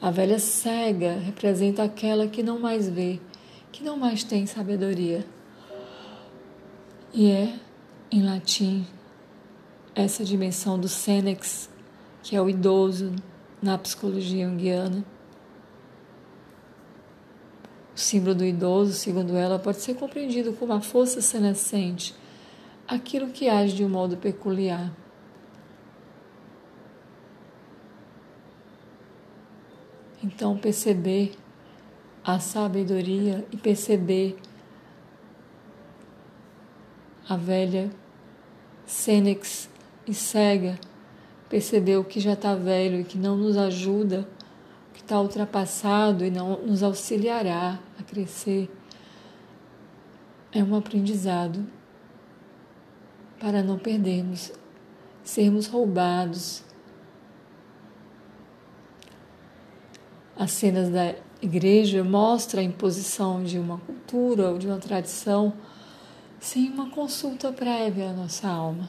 a 0.00 0.10
velha 0.10 0.38
cega 0.38 1.18
representa 1.18 1.82
aquela 1.82 2.26
que 2.26 2.42
não 2.42 2.58
mais 2.58 2.88
vê, 2.88 3.20
que 3.70 3.84
não 3.84 3.96
mais 3.96 4.24
tem 4.24 4.46
sabedoria. 4.46 5.26
E 7.12 7.30
é, 7.30 7.54
em 8.10 8.22
latim, 8.22 8.86
essa 9.94 10.24
dimensão 10.24 10.78
do 10.78 10.88
Senex, 10.88 11.68
que 12.22 12.34
é 12.34 12.40
o 12.40 12.48
idoso 12.48 13.14
na 13.62 13.76
psicologia 13.76 14.48
junguiana. 14.48 15.04
O 18.00 18.02
símbolo 18.02 18.34
do 18.34 18.46
idoso, 18.46 18.94
segundo 18.94 19.36
ela, 19.36 19.58
pode 19.58 19.76
ser 19.82 19.92
compreendido 19.92 20.54
como 20.54 20.72
a 20.72 20.80
força 20.80 21.20
senescente, 21.20 22.14
aquilo 22.88 23.28
que 23.28 23.46
age 23.46 23.76
de 23.76 23.84
um 23.84 23.90
modo 23.90 24.16
peculiar. 24.16 24.90
Então, 30.24 30.56
perceber 30.56 31.34
a 32.24 32.38
sabedoria 32.40 33.46
e 33.52 33.58
perceber 33.58 34.38
a 37.28 37.36
velha 37.36 37.90
Sênex 38.86 39.68
e 40.06 40.14
cega, 40.14 40.80
perceber 41.50 41.98
o 41.98 42.04
que 42.04 42.18
já 42.18 42.32
está 42.32 42.54
velho 42.54 43.00
e 43.00 43.04
que 43.04 43.18
não 43.18 43.36
nos 43.36 43.58
ajuda, 43.58 44.26
o 44.88 44.94
que 44.94 45.02
está 45.02 45.20
ultrapassado 45.20 46.24
e 46.24 46.30
não 46.30 46.62
nos 46.62 46.82
auxiliará 46.82 47.78
crescer, 48.10 48.68
é 50.52 50.64
um 50.64 50.74
aprendizado 50.74 51.64
para 53.38 53.62
não 53.62 53.78
perdermos, 53.78 54.52
sermos 55.22 55.68
roubados. 55.68 56.64
As 60.36 60.50
cenas 60.50 60.88
da 60.88 61.14
igreja 61.40 62.02
mostram 62.02 62.60
a 62.60 62.64
imposição 62.64 63.44
de 63.44 63.58
uma 63.58 63.78
cultura 63.78 64.50
ou 64.50 64.58
de 64.58 64.66
uma 64.66 64.78
tradição 64.78 65.52
sem 66.40 66.68
uma 66.70 66.90
consulta 66.90 67.52
prévia 67.52 68.10
à 68.10 68.12
nossa 68.12 68.48
alma, 68.48 68.88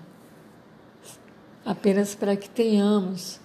apenas 1.65 2.15
para 2.15 2.35
que 2.35 2.49
tenhamos 2.49 3.39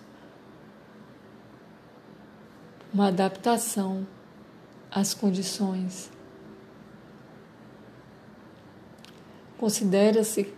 uma 2.94 3.08
adaptação 3.08 4.06
às 4.96 5.12
condições. 5.12 6.10
Considera-se 9.58 10.54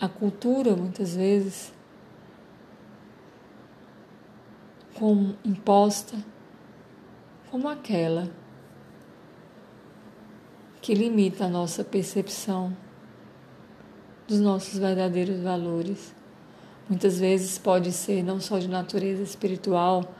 a 0.00 0.08
cultura, 0.08 0.76
muitas 0.76 1.16
vezes, 1.16 1.72
como 4.94 5.36
imposta 5.44 6.16
como 7.50 7.68
aquela 7.68 8.30
que 10.80 10.94
limita 10.94 11.46
a 11.46 11.48
nossa 11.48 11.82
percepção 11.82 12.76
dos 14.28 14.38
nossos 14.38 14.78
verdadeiros 14.78 15.40
valores. 15.40 16.14
Muitas 16.88 17.18
vezes 17.18 17.58
pode 17.58 17.90
ser 17.90 18.22
não 18.22 18.38
só 18.38 18.58
de 18.58 18.68
natureza 18.68 19.22
espiritual, 19.22 20.14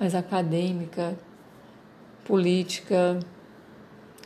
mas 0.00 0.14
acadêmica, 0.14 1.16
política, 2.26 3.18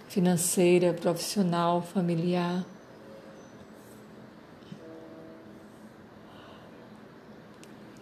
financeira, 0.09 0.93
profissional, 0.93 1.83
familiar. 1.83 2.65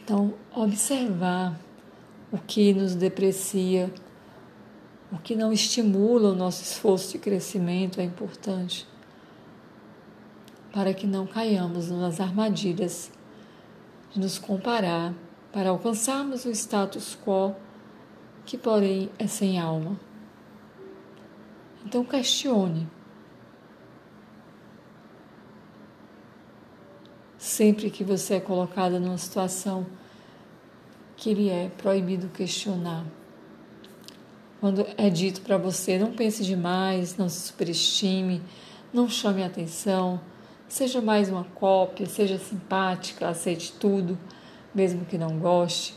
Então, 0.02 0.34
observar 0.54 1.58
o 2.32 2.38
que 2.38 2.72
nos 2.72 2.94
deprecia 2.94 3.92
o 5.10 5.16
que 5.16 5.34
não 5.34 5.50
estimula 5.50 6.30
o 6.30 6.34
nosso 6.34 6.62
esforço 6.62 7.12
de 7.12 7.18
crescimento 7.18 7.98
é 7.98 8.04
importante 8.04 8.86
para 10.70 10.92
que 10.92 11.06
não 11.06 11.26
caiamos 11.26 11.90
nas 11.90 12.20
armadilhas 12.20 13.10
de 14.12 14.20
nos 14.20 14.38
comparar 14.38 15.14
para 15.50 15.70
alcançarmos 15.70 16.44
o 16.44 16.50
status 16.50 17.16
quo 17.24 17.54
que, 18.48 18.56
porém, 18.56 19.10
é 19.18 19.26
sem 19.26 19.60
alma. 19.60 20.00
Então, 21.84 22.02
questione. 22.02 22.88
Sempre 27.36 27.90
que 27.90 28.02
você 28.02 28.36
é 28.36 28.40
colocada 28.40 28.98
numa 28.98 29.18
situação 29.18 29.86
que 31.14 31.34
lhe 31.34 31.50
é 31.50 31.70
proibido 31.76 32.28
questionar. 32.28 33.04
Quando 34.60 34.86
é 34.96 35.10
dito 35.10 35.42
para 35.42 35.58
você, 35.58 35.98
não 35.98 36.12
pense 36.12 36.42
demais, 36.42 37.18
não 37.18 37.28
se 37.28 37.48
superestime, 37.48 38.40
não 38.90 39.10
chame 39.10 39.42
atenção, 39.42 40.22
seja 40.66 41.02
mais 41.02 41.28
uma 41.28 41.44
cópia, 41.44 42.06
seja 42.06 42.38
simpática, 42.38 43.28
aceite 43.28 43.74
tudo, 43.78 44.18
mesmo 44.74 45.04
que 45.04 45.18
não 45.18 45.38
goste, 45.38 45.94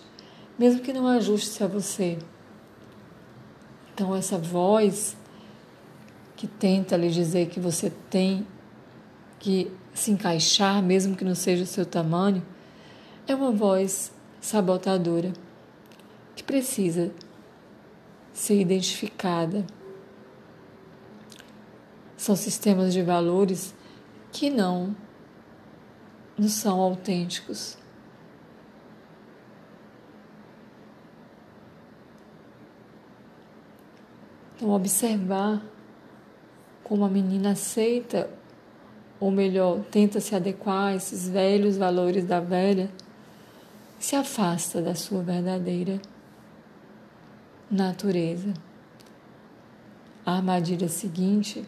mesmo 0.60 0.82
que 0.82 0.92
não 0.92 1.08
ajuste-se 1.08 1.64
a 1.64 1.68
você. 1.68 2.20
Então, 4.02 4.16
essa 4.16 4.36
voz 4.36 5.16
que 6.36 6.48
tenta 6.48 6.98
lhe 6.98 7.12
dizer 7.12 7.50
que 7.50 7.60
você 7.60 7.92
tem 8.10 8.48
que 9.38 9.72
se 9.94 10.10
encaixar, 10.10 10.82
mesmo 10.82 11.16
que 11.16 11.24
não 11.24 11.36
seja 11.36 11.64
o 11.64 11.68
seu 11.68 11.86
tamanho, 11.86 12.44
é 13.28 13.36
uma 13.36 13.52
voz 13.52 14.12
sabotadora 14.42 15.32
que 16.36 16.44
precisa 16.44 17.12
ser 18.34 18.60
identificada. 18.60 19.68
São 22.18 22.36
sistemas 22.36 22.94
de 22.94 23.04
valores 23.04 23.72
que 24.32 24.50
não 24.50 24.96
nos 26.36 26.54
são 26.54 26.82
autênticos. 26.82 27.78
Então, 34.62 34.76
observar 34.76 35.60
como 36.83 37.04
a 37.04 37.10
menina 37.10 37.54
aceita, 37.54 38.29
ou 39.19 39.31
melhor, 39.31 39.79
tenta 39.90 40.19
se 40.19 40.36
adequar 40.36 40.90
a 40.90 40.96
esses 40.96 41.27
velhos 41.27 41.77
valores 41.77 42.25
da 42.25 42.40
velha, 42.40 42.92
se 43.98 44.15
afasta 44.15 44.79
da 44.79 44.94
sua 44.94 45.23
verdadeira 45.23 46.00
natureza. 47.71 48.54
A 50.23 50.36
armadilha 50.36 50.88
seguinte 50.88 51.65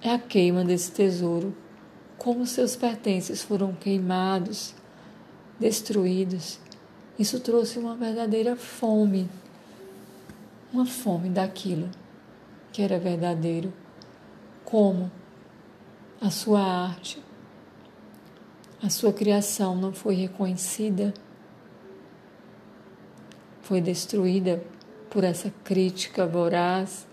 é 0.00 0.10
a 0.10 0.18
queima 0.18 0.64
desse 0.64 0.90
tesouro, 0.90 1.56
como 2.18 2.44
seus 2.48 2.74
pertences 2.74 3.42
foram 3.42 3.72
queimados, 3.72 4.74
destruídos. 5.60 6.58
Isso 7.16 7.38
trouxe 7.38 7.78
uma 7.78 7.94
verdadeira 7.94 8.56
fome, 8.56 9.30
uma 10.72 10.86
fome 10.86 11.28
daquilo 11.28 11.90
que 12.72 12.82
era 12.82 12.98
verdadeiro, 12.98 13.72
como 14.64 15.10
a 16.20 16.30
sua 16.30 16.60
arte, 16.60 17.22
a 18.82 18.88
sua 18.88 19.12
criação 19.12 19.76
não 19.76 19.92
foi 19.92 20.14
reconhecida 20.14 21.12
foi 23.62 23.80
destruída 23.80 24.62
por 25.08 25.24
essa 25.24 25.50
crítica 25.64 26.26
voraz. 26.26 27.06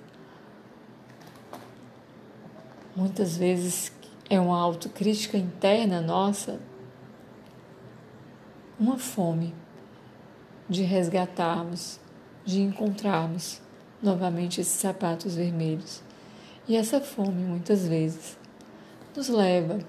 Muitas 2.95 3.37
vezes 3.37 3.93
é 4.29 4.39
uma 4.39 4.59
autocrítica 4.59 5.37
interna 5.37 6.01
nossa, 6.01 6.59
uma 8.79 8.97
fome 8.97 9.53
de 10.67 10.83
resgatarmos, 10.83 11.99
de 12.49 12.61
encontrarmos 12.61 13.61
novamente 14.01 14.59
esses 14.59 14.73
sapatos 14.73 15.35
vermelhos. 15.35 16.01
E 16.67 16.75
essa 16.75 16.99
fome, 16.99 17.43
muitas 17.43 17.87
vezes, 17.87 18.37
nos 19.15 19.29
leva 19.29 19.79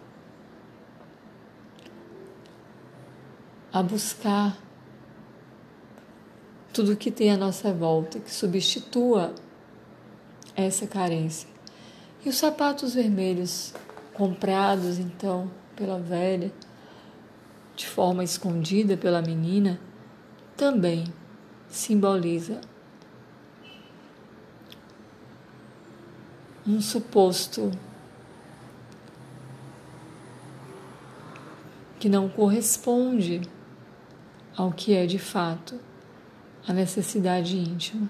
a 3.72 3.82
buscar 3.82 4.58
tudo 6.72 6.96
que 6.96 7.10
tem 7.10 7.32
à 7.32 7.36
nossa 7.36 7.72
volta 7.72 8.20
que 8.20 8.30
substitua 8.30 9.34
essa 10.54 10.86
carência. 10.86 11.48
E 12.24 12.28
os 12.28 12.36
sapatos 12.36 12.94
vermelhos 12.94 13.72
comprados 14.12 14.98
então 14.98 15.50
pela 15.74 15.98
velha, 15.98 16.52
de 17.74 17.86
forma 17.86 18.22
escondida 18.22 18.96
pela 18.96 19.22
menina, 19.22 19.80
também 20.56 21.04
simboliza 21.70 22.60
um 26.66 26.80
suposto 26.80 27.70
que 31.98 32.08
não 32.08 32.28
corresponde 32.28 33.40
ao 34.56 34.72
que 34.72 34.94
é 34.94 35.06
de 35.06 35.18
fato 35.18 35.78
a 36.66 36.72
necessidade 36.72 37.56
íntima. 37.56 38.08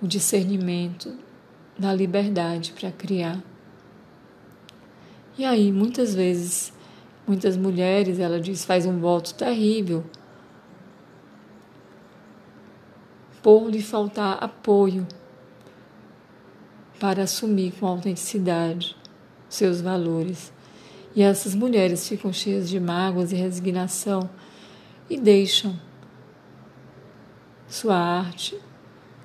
O 0.00 0.06
discernimento 0.06 1.16
da 1.78 1.92
liberdade 1.92 2.72
para 2.72 2.90
criar. 2.92 3.42
E 5.38 5.44
aí, 5.44 5.70
muitas 5.72 6.14
vezes, 6.14 6.72
muitas 7.26 7.56
mulheres, 7.56 8.18
ela 8.18 8.40
diz, 8.40 8.64
faz 8.64 8.86
um 8.86 8.98
voto 8.98 9.34
terrível 9.34 10.04
por 13.46 13.70
lhe 13.70 13.80
faltar 13.80 14.42
apoio 14.42 15.06
para 16.98 17.22
assumir 17.22 17.72
com 17.78 17.86
autenticidade 17.86 18.96
seus 19.48 19.80
valores. 19.80 20.52
E 21.14 21.22
essas 21.22 21.54
mulheres 21.54 22.08
ficam 22.08 22.32
cheias 22.32 22.68
de 22.68 22.80
mágoas 22.80 23.30
e 23.30 23.36
resignação 23.36 24.28
e 25.08 25.16
deixam 25.16 25.78
sua 27.68 27.94
arte, 27.94 28.58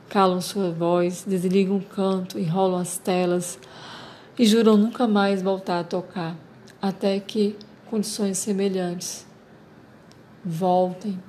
calam 0.07 0.39
sua 0.39 0.69
voz, 0.69 1.25
desligam 1.27 1.77
o 1.77 1.83
canto, 1.83 2.37
enrolam 2.37 2.79
as 2.79 2.99
telas 2.99 3.57
e 4.37 4.45
juram 4.45 4.77
nunca 4.77 5.07
mais 5.07 5.41
voltar 5.41 5.79
a 5.79 5.83
tocar, 5.83 6.37
até 6.79 7.19
que 7.19 7.57
condições 7.89 8.37
semelhantes 8.37 9.25
voltem 10.45 11.19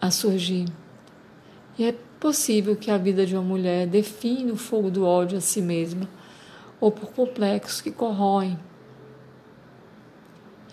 a 0.00 0.12
surgir. 0.12 0.66
E 1.80 1.84
é 1.84 1.94
possível 2.20 2.76
que 2.76 2.90
a 2.90 2.98
vida 2.98 3.24
de 3.24 3.34
uma 3.34 3.42
mulher 3.42 3.86
define 3.86 4.52
o 4.52 4.56
fogo 4.56 4.90
do 4.90 5.02
ódio 5.02 5.38
a 5.38 5.40
si 5.40 5.62
mesma, 5.62 6.06
ou 6.78 6.92
por 6.92 7.10
complexos 7.10 7.80
que 7.80 7.90
corroem 7.90 8.58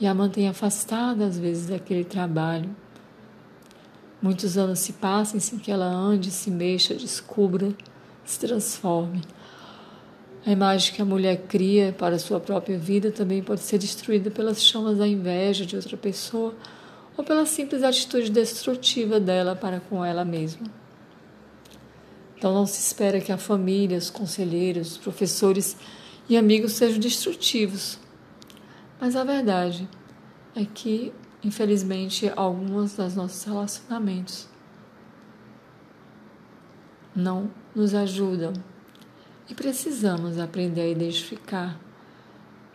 e 0.01 0.05
a 0.05 0.13
mantém 0.13 0.49
afastada 0.49 1.25
às 1.25 1.39
vezes 1.39 1.67
daquele 1.67 2.03
trabalho. 2.03 2.69
Muitos 4.21 4.57
anos 4.57 4.79
se 4.79 4.91
passem 4.91 5.39
sem 5.39 5.57
que 5.57 5.71
ela 5.71 5.85
ande, 5.85 6.29
se 6.29 6.51
mexa, 6.51 6.93
descubra, 6.93 7.73
se 8.25 8.37
transforme. 8.37 9.21
A 10.45 10.51
imagem 10.51 10.93
que 10.93 11.01
a 11.01 11.05
mulher 11.05 11.43
cria 11.47 11.95
para 11.97 12.19
sua 12.19 12.41
própria 12.41 12.77
vida 12.77 13.11
também 13.11 13.41
pode 13.41 13.61
ser 13.61 13.77
destruída 13.77 14.29
pelas 14.29 14.61
chamas 14.61 14.97
da 14.97 15.07
inveja 15.07 15.65
de 15.65 15.77
outra 15.77 15.95
pessoa 15.95 16.53
ou 17.15 17.23
pela 17.23 17.45
simples 17.45 17.81
atitude 17.81 18.29
destrutiva 18.29 19.21
dela 19.21 19.55
para 19.55 19.79
com 19.79 20.03
ela 20.03 20.25
mesma. 20.25 20.67
Então 22.37 22.53
não 22.53 22.67
se 22.67 22.79
espera 22.79 23.19
que 23.19 23.31
a 23.31 23.37
família, 23.37 23.97
os 23.97 24.11
conselheiros, 24.11 24.91
os 24.91 24.97
professores 24.97 25.75
e 26.29 26.37
amigos 26.37 26.73
sejam 26.73 26.99
destrutivos. 26.99 27.99
Mas 29.01 29.15
a 29.15 29.23
verdade 29.23 29.89
é 30.55 30.63
que, 30.63 31.11
infelizmente, 31.43 32.31
alguns 32.35 32.95
dos 32.95 33.15
nossos 33.15 33.43
relacionamentos 33.43 34.47
não 37.15 37.49
nos 37.75 37.95
ajudam 37.95 38.53
e 39.49 39.55
precisamos 39.55 40.37
aprender 40.37 40.81
a 40.81 40.87
identificar 40.87 41.79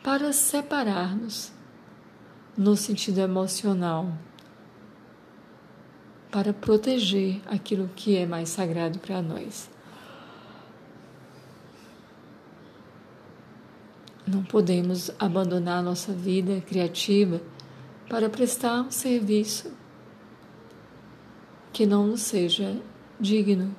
para 0.02 0.32
separar-nos 0.32 1.52
no 2.56 2.76
sentido 2.76 3.20
emocional 3.20 4.12
para 6.32 6.54
proteger 6.54 7.42
aquilo 7.46 7.90
que 7.94 8.16
é 8.16 8.24
mais 8.24 8.48
sagrado 8.48 8.98
para 8.98 9.20
nós. 9.20 9.68
Não 14.26 14.42
podemos 14.42 15.10
abandonar 15.18 15.82
nossa 15.82 16.10
vida 16.14 16.62
criativa 16.62 17.38
para 18.08 18.30
prestar 18.30 18.80
um 18.80 18.90
serviço 18.90 19.70
que 21.70 21.84
não 21.84 22.06
nos 22.06 22.22
seja 22.22 22.80
digno, 23.20 23.76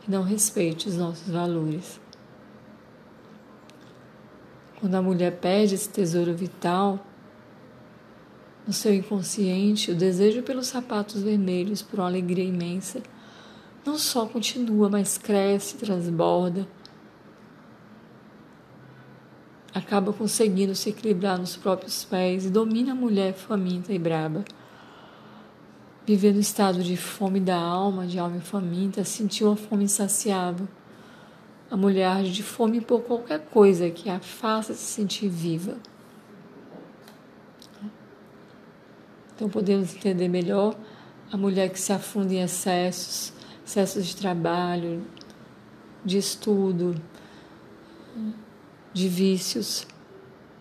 que 0.00 0.10
não 0.10 0.24
respeite 0.24 0.88
os 0.88 0.96
nossos 0.96 1.28
valores. 1.28 2.00
Quando 4.80 4.96
a 4.96 5.02
mulher 5.02 5.38
perde 5.38 5.76
esse 5.76 5.88
tesouro 5.88 6.34
vital, 6.34 7.05
no 8.66 8.72
seu 8.72 8.92
inconsciente, 8.92 9.92
o 9.92 9.94
desejo 9.94 10.42
pelos 10.42 10.66
sapatos 10.66 11.22
vermelhos, 11.22 11.82
por 11.82 12.00
uma 12.00 12.08
alegria 12.08 12.44
imensa, 12.44 13.00
não 13.84 13.96
só 13.96 14.26
continua, 14.26 14.88
mas 14.88 15.16
cresce, 15.16 15.76
transborda. 15.76 16.66
Acaba 19.72 20.12
conseguindo 20.12 20.74
se 20.74 20.88
equilibrar 20.88 21.38
nos 21.38 21.56
próprios 21.56 22.04
pés 22.04 22.46
e 22.46 22.50
domina 22.50 22.92
a 22.92 22.94
mulher 22.94 23.34
faminta 23.34 23.92
e 23.92 23.98
braba. 23.98 24.44
Viver 26.04 26.32
no 26.32 26.40
estado 26.40 26.82
de 26.82 26.96
fome 26.96 27.38
da 27.38 27.58
alma, 27.58 28.06
de 28.06 28.18
alma 28.18 28.40
faminta, 28.40 29.04
sentiu 29.04 29.48
uma 29.48 29.56
fome 29.56 29.84
insaciável. 29.84 30.66
A 31.70 31.76
mulher 31.76 32.06
age 32.06 32.32
de 32.32 32.42
fome 32.42 32.80
por 32.80 33.02
qualquer 33.02 33.40
coisa 33.46 33.90
que 33.90 34.08
a 34.08 34.18
faça 34.18 34.72
se 34.72 34.86
sentir 34.92 35.28
viva. 35.28 35.76
Então 39.36 39.50
podemos 39.50 39.94
entender 39.94 40.28
melhor 40.28 40.74
a 41.30 41.36
mulher 41.36 41.68
que 41.68 41.78
se 41.78 41.92
afunda 41.92 42.32
em 42.32 42.40
excessos, 42.40 43.34
excessos 43.66 44.06
de 44.06 44.16
trabalho, 44.16 45.04
de 46.02 46.16
estudo, 46.16 46.94
de 48.94 49.08
vícios, 49.08 49.86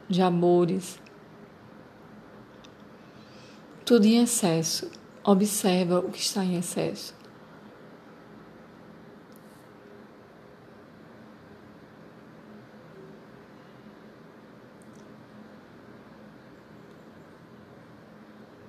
de 0.10 0.22
amores. 0.22 1.00
Tudo 3.86 4.06
em 4.06 4.22
excesso. 4.22 4.92
Observa 5.24 6.00
o 6.00 6.12
que 6.12 6.20
está 6.20 6.44
em 6.44 6.58
excesso. 6.58 7.16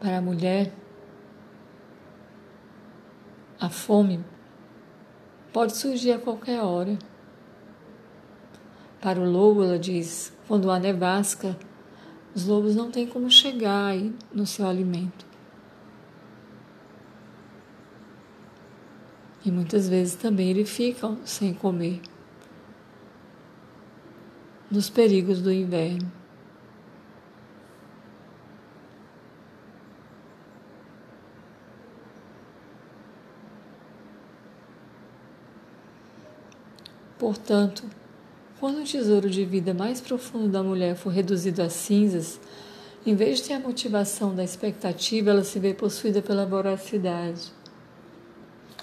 Para 0.00 0.18
a 0.18 0.20
mulher, 0.20 0.72
a 3.58 3.70
fome 3.70 4.22
pode 5.52 5.76
surgir 5.76 6.12
a 6.12 6.18
qualquer 6.18 6.60
hora. 6.60 6.98
Para 9.00 9.20
o 9.20 9.30
lobo, 9.30 9.64
ela 9.64 9.78
diz, 9.78 10.32
quando 10.46 10.70
há 10.70 10.78
nevasca, 10.78 11.56
os 12.34 12.44
lobos 12.46 12.76
não 12.76 12.90
têm 12.90 13.06
como 13.06 13.30
chegar 13.30 13.94
no 14.32 14.44
seu 14.46 14.66
alimento. 14.66 15.24
E 19.44 19.50
muitas 19.50 19.88
vezes 19.88 20.16
também 20.16 20.50
eles 20.50 20.68
ficam 20.68 21.18
sem 21.24 21.54
comer 21.54 22.02
nos 24.70 24.90
perigos 24.90 25.40
do 25.40 25.52
inverno. 25.52 26.10
Portanto, 37.18 37.84
quando 38.60 38.80
o 38.80 38.84
tesouro 38.84 39.30
de 39.30 39.44
vida 39.44 39.72
mais 39.72 40.00
profundo 40.00 40.48
da 40.48 40.62
mulher 40.62 40.96
for 40.96 41.10
reduzido 41.10 41.62
a 41.62 41.68
cinzas, 41.68 42.38
em 43.06 43.14
vez 43.14 43.38
de 43.38 43.44
ter 43.44 43.54
a 43.54 43.60
motivação 43.60 44.34
da 44.34 44.42
expectativa, 44.42 45.30
ela 45.30 45.44
se 45.44 45.58
vê 45.58 45.72
possuída 45.72 46.20
pela 46.20 46.44
voracidade. 46.44 47.52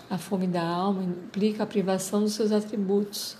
A 0.09 0.17
fome 0.17 0.47
da 0.47 0.63
alma 0.63 1.03
implica 1.03 1.63
a 1.63 1.67
privação 1.67 2.21
dos 2.21 2.33
seus 2.33 2.51
atributos, 2.51 3.35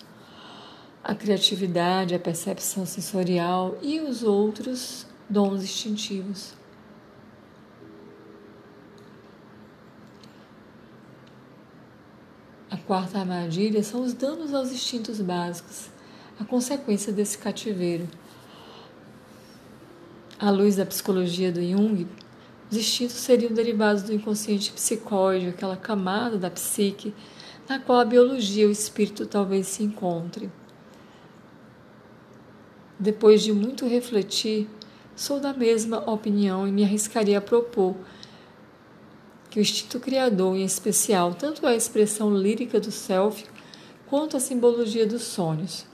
a 1.03 1.15
criatividade, 1.15 2.15
a 2.15 2.19
percepção 2.19 2.85
sensorial 2.85 3.77
e 3.81 3.99
os 3.99 4.23
outros 4.23 5.05
dons 5.29 5.63
instintivos. 5.63 6.53
Quarta 12.77 13.19
armadilha 13.19 13.83
são 13.83 14.01
os 14.01 14.13
danos 14.13 14.53
aos 14.53 14.71
instintos 14.71 15.21
básicos, 15.21 15.89
a 16.39 16.43
consequência 16.43 17.13
desse 17.13 17.37
cativeiro. 17.37 18.07
À 20.39 20.49
luz 20.49 20.75
da 20.75 20.85
psicologia 20.85 21.51
do 21.51 21.61
Jung, 21.61 22.07
os 22.71 22.77
instintos 22.77 23.15
seriam 23.17 23.53
derivados 23.53 24.03
do 24.03 24.13
inconsciente 24.13 24.71
psicóide, 24.71 25.49
aquela 25.49 25.77
camada 25.77 26.37
da 26.37 26.49
psique 26.49 27.13
na 27.67 27.79
qual 27.79 27.99
a 27.99 28.05
biologia 28.05 28.63
e 28.63 28.67
o 28.67 28.71
espírito 28.71 29.25
talvez 29.25 29.67
se 29.67 29.83
encontrem. 29.83 30.51
Depois 32.99 33.41
de 33.41 33.53
muito 33.53 33.87
refletir, 33.87 34.69
sou 35.15 35.39
da 35.39 35.53
mesma 35.53 35.99
opinião 36.09 36.67
e 36.67 36.71
me 36.71 36.83
arriscaria 36.83 37.37
a 37.37 37.41
propor 37.41 37.95
que 39.53 39.59
o 39.59 39.61
instinto 39.61 39.99
criador, 39.99 40.55
em 40.55 40.65
especial, 40.65 41.35
tanto 41.35 41.67
a 41.67 41.75
expressão 41.75 42.35
lírica 42.35 42.79
do 42.79 42.89
self 42.91 43.45
quanto 44.07 44.35
a 44.35 44.39
simbologia 44.39 45.05
dos 45.05 45.21
sonhos. 45.21 45.85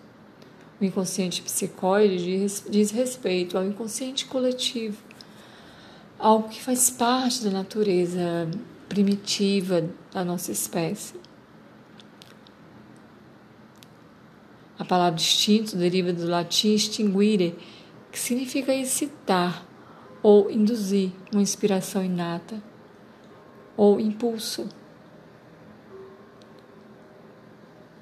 O 0.80 0.86
inconsciente 0.86 1.41
psicóide 1.41 2.64
diz, 2.70 2.91
respeito 2.91 3.57
ao 3.57 3.66
inconsciente 3.66 4.28
coletivo, 4.28 5.03
algo 6.18 6.47
que 6.47 6.62
faz 6.62 6.89
parte 6.89 7.43
da 7.43 7.49
natureza 7.49 8.49
primitiva 8.88 9.89
da 10.14 10.24
nossa 10.24 10.53
espécie. 10.53 11.16
A 14.78 14.86
palavra 14.86 15.20
instinto 15.20 15.76
deriva 15.76 16.14
do 16.14 16.26
latim 16.26 16.76
extinguire, 16.76 17.57
que 18.10 18.18
significa 18.18 18.74
excitar 18.74 19.68
ou 20.24 20.49
induzir 20.49 21.12
uma 21.34 21.41
inspiração 21.41 22.01
inata 22.01 22.68
ou 23.80 23.97
impulso. 23.97 24.67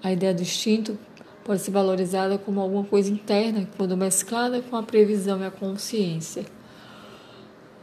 A 0.01 0.11
ideia 0.11 0.33
do 0.33 0.41
instinto 0.41 0.97
pode 1.43 1.61
ser 1.61 1.69
valorizada 1.69 2.35
como 2.39 2.59
alguma 2.59 2.83
coisa 2.83 3.11
interna 3.11 3.69
quando 3.77 3.95
mesclada 3.95 4.59
com 4.59 4.75
a 4.75 4.81
previsão 4.81 5.39
e 5.39 5.45
a 5.45 5.51
consciência. 5.51 6.45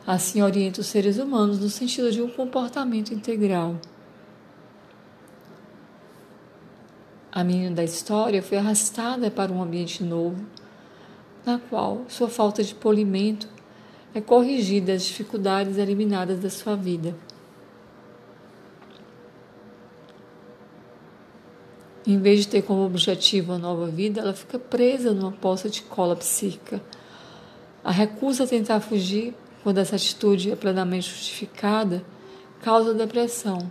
Assim 0.05 0.43
orienta 0.43 0.81
os 0.81 0.89
seres 0.89 1.19
humanos 1.19 1.61
no 1.61 1.69
sentido 1.69 2.11
de 2.11 2.21
um 2.21 2.29
comportamento 2.29 3.15
integral. 3.15 3.77
A 7.31 7.45
menina 7.45 7.77
da 7.77 7.85
história 7.85 8.43
foi 8.43 8.59
arrastada 8.59 9.31
para 9.31 9.53
um 9.53 9.63
ambiente 9.63 10.03
novo, 10.03 10.45
na 11.47 11.61
qual 11.61 12.03
sua 12.09 12.29
falta 12.29 12.61
de 12.61 12.75
polimento 12.75 13.49
é 14.13 14.21
corrigida 14.21 14.95
as 14.95 15.05
dificuldades 15.05 15.79
eliminadas 15.79 16.41
da 16.41 16.51
sua 16.51 16.75
vida. 16.75 17.15
Em 22.07 22.19
vez 22.19 22.41
de 22.41 22.49
ter 22.49 22.63
como 22.63 22.85
objetivo 22.85 23.53
a 23.53 23.59
nova 23.59 23.87
vida, 23.87 24.21
ela 24.21 24.35
fica 24.35 24.59
presa 24.59 25.13
numa 25.13 25.33
poça 25.33 25.71
de 25.71 25.81
cola 25.81 26.15
psíquica. 26.15 26.83
A 27.83 27.91
recusa 27.91 28.45
a 28.45 28.47
tentar 28.47 28.81
fugir, 28.81 29.35
quando 29.63 29.79
essa 29.79 29.97
atitude 29.97 30.51
é 30.51 30.57
plenamente 30.57 31.09
justificada, 31.09 32.05
causa 32.61 32.93
depressão. 32.93 33.71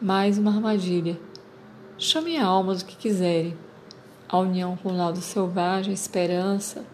Mais 0.00 0.36
uma 0.36 0.50
armadilha. 0.50 1.18
Chame 1.96 2.36
a 2.36 2.44
alma 2.44 2.74
do 2.74 2.84
que 2.84 2.96
quiserem. 2.96 3.56
A 4.28 4.38
união 4.38 4.76
com 4.76 4.90
o 4.90 4.96
lado 4.96 5.20
selvagem, 5.20 5.92
a 5.92 5.94
esperança, 5.94 6.84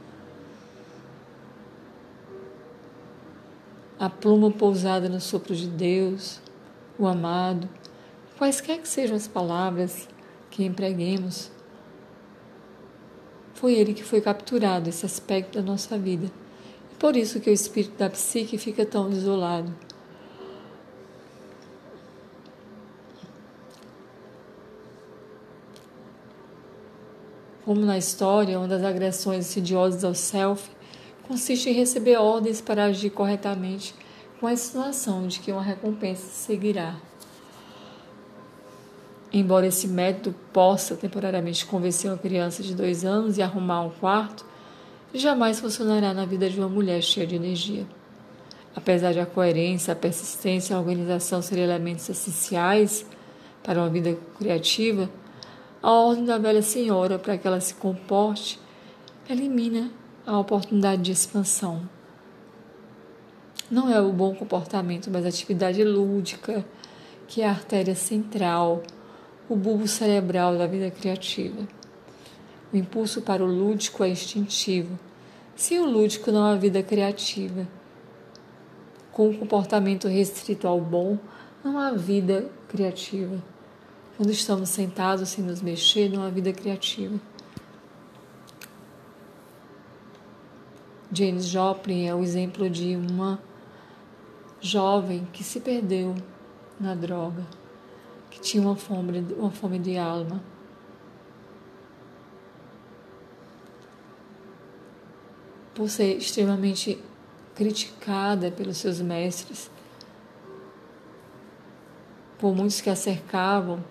a 3.99 4.11
pluma 4.11 4.51
pousada 4.51 5.09
no 5.09 5.21
sopro 5.21 5.55
de 5.55 5.69
Deus, 5.69 6.41
o 6.99 7.07
amado, 7.07 7.69
quaisquer 8.37 8.81
que 8.81 8.89
sejam 8.89 9.17
as 9.17 9.29
palavras, 9.29 10.09
que 10.53 10.63
empreguemos. 10.63 11.51
Foi 13.55 13.73
ele 13.75 13.95
que 13.95 14.05
foi 14.05 14.21
capturado, 14.21 14.89
esse 14.89 15.05
aspecto 15.05 15.59
da 15.59 15.63
nossa 15.63 15.97
vida. 15.97 16.31
E 16.93 16.95
por 16.97 17.17
isso 17.17 17.41
que 17.41 17.51
o 17.51 17.53
espírito 17.53 17.97
da 17.97 18.11
psique 18.11 18.59
fica 18.59 18.85
tão 18.85 19.09
desolado. 19.09 19.75
Como 27.65 27.81
na 27.81 27.97
história, 27.97 28.59
uma 28.59 28.69
das 28.69 28.83
agressões 28.83 29.47
insidiosas 29.47 30.05
ao 30.05 30.15
self 30.15 30.69
consiste 31.27 31.71
em 31.71 31.73
receber 31.73 32.17
ordens 32.17 32.61
para 32.61 32.85
agir 32.85 33.11
corretamente 33.11 33.95
com 34.39 34.49
a 34.49 34.53
insinuação 34.53 35.27
de 35.27 35.39
que 35.39 35.53
uma 35.53 35.63
recompensa 35.63 36.27
seguirá. 36.27 36.97
Embora 39.33 39.67
esse 39.67 39.89
método 39.89 40.37
possa 40.53 40.95
temporariamente 40.95 41.65
convencer 41.65 42.11
uma 42.11 42.19
criança 42.19 42.63
de 42.63 42.75
dois 42.75 43.03
anos 43.05 43.39
e 43.39 43.43
arrumar 43.43 43.81
um 43.81 43.91
quarto, 43.91 44.45
jamais 45.15 45.59
funcionará 45.59 46.13
na 46.13 46.27
vida 46.27 46.51
de 46.51 46.59
uma 46.59 46.69
mulher 46.69 47.03
cheia 47.03 47.27
de 47.27 47.37
energia. 47.37 47.87
Apesar 48.77 49.13
de 49.13 49.21
a 49.21 49.27
coerência, 49.27 49.93
a 49.93 49.97
persistência 49.97 50.75
e 50.75 50.77
a 50.77 50.79
organização 50.81 51.41
serem 51.41 51.65
elementos 51.65 52.09
essenciais 52.09 53.07
para 53.63 53.81
uma 53.81 53.89
vida 53.89 54.17
criativa, 54.39 55.09
a 55.83 55.91
ordem 55.91 56.27
da 56.27 56.37
velha 56.37 56.63
senhora 56.63 57.19
para 57.19 57.39
que 57.39 57.47
ela 57.47 57.61
se 57.61 57.75
comporte 57.75 58.59
elimina 59.29 59.91
a 60.27 60.39
oportunidade 60.39 61.03
de 61.03 61.13
expansão. 61.13 61.89
Não 63.71 63.91
é 63.91 64.01
o 64.01 64.13
bom 64.13 64.35
comportamento, 64.35 65.11
mas 65.11 65.25
a 65.25 65.29
atividade 65.29 65.83
lúdica, 65.83 66.65
que 67.27 67.41
é 67.41 67.47
a 67.47 67.51
artéria 67.51 67.95
central 67.95 68.83
o 69.53 69.57
bulbo 69.57 69.87
cerebral 69.87 70.57
da 70.57 70.67
vida 70.67 70.91
criativa. 70.91 71.69
O 72.73 72.77
impulso 72.77 73.21
para 73.21 73.45
o 73.45 73.47
lúdico 73.47 74.03
é 74.03 74.09
instintivo. 74.09 74.99
Sem 75.55 75.79
o 75.79 75.85
lúdico 75.85 76.33
não 76.33 76.45
há 76.47 76.55
vida 76.57 76.83
criativa. 76.83 77.69
Com 79.13 79.29
o 79.29 79.37
comportamento 79.37 80.09
restrito 80.09 80.67
ao 80.67 80.81
bom, 80.81 81.19
não 81.63 81.79
há 81.79 81.93
vida 81.93 82.51
criativa. 82.67 83.43
Quando 84.17 84.31
estamos 84.31 84.71
sentados 84.71 85.29
sem 85.29 85.45
nos 85.45 85.61
mexer, 85.61 86.09
não 86.09 86.23
há 86.23 86.31
vida 86.31 86.53
criativa. 86.53 87.21
James 91.13 91.45
Joplin 91.45 92.07
é 92.07 92.15
o 92.15 92.23
exemplo 92.23 92.71
de 92.71 92.97
uma 92.97 93.39
jovem 94.63 95.29
que 95.31 95.45
se 95.45 95.61
perdeu 95.61 96.15
na 96.81 96.95
droga 96.95 97.62
que 98.33 98.41
tinha 98.41 98.63
uma 98.63 98.75
fome, 98.75 99.21
uma 99.37 99.51
fome 99.51 99.79
de 99.79 99.99
alma. 99.99 100.43
Por 105.75 105.89
ser 105.89 106.17
extremamente 106.17 106.99
criticada 107.55 108.51
pelos 108.51 108.79
seus 108.79 109.01
mestres, 109.03 109.71
por 112.39 112.55
muitos 112.55 112.81
que 112.81 112.89
a 112.89 112.97
cercavam, 112.97 113.85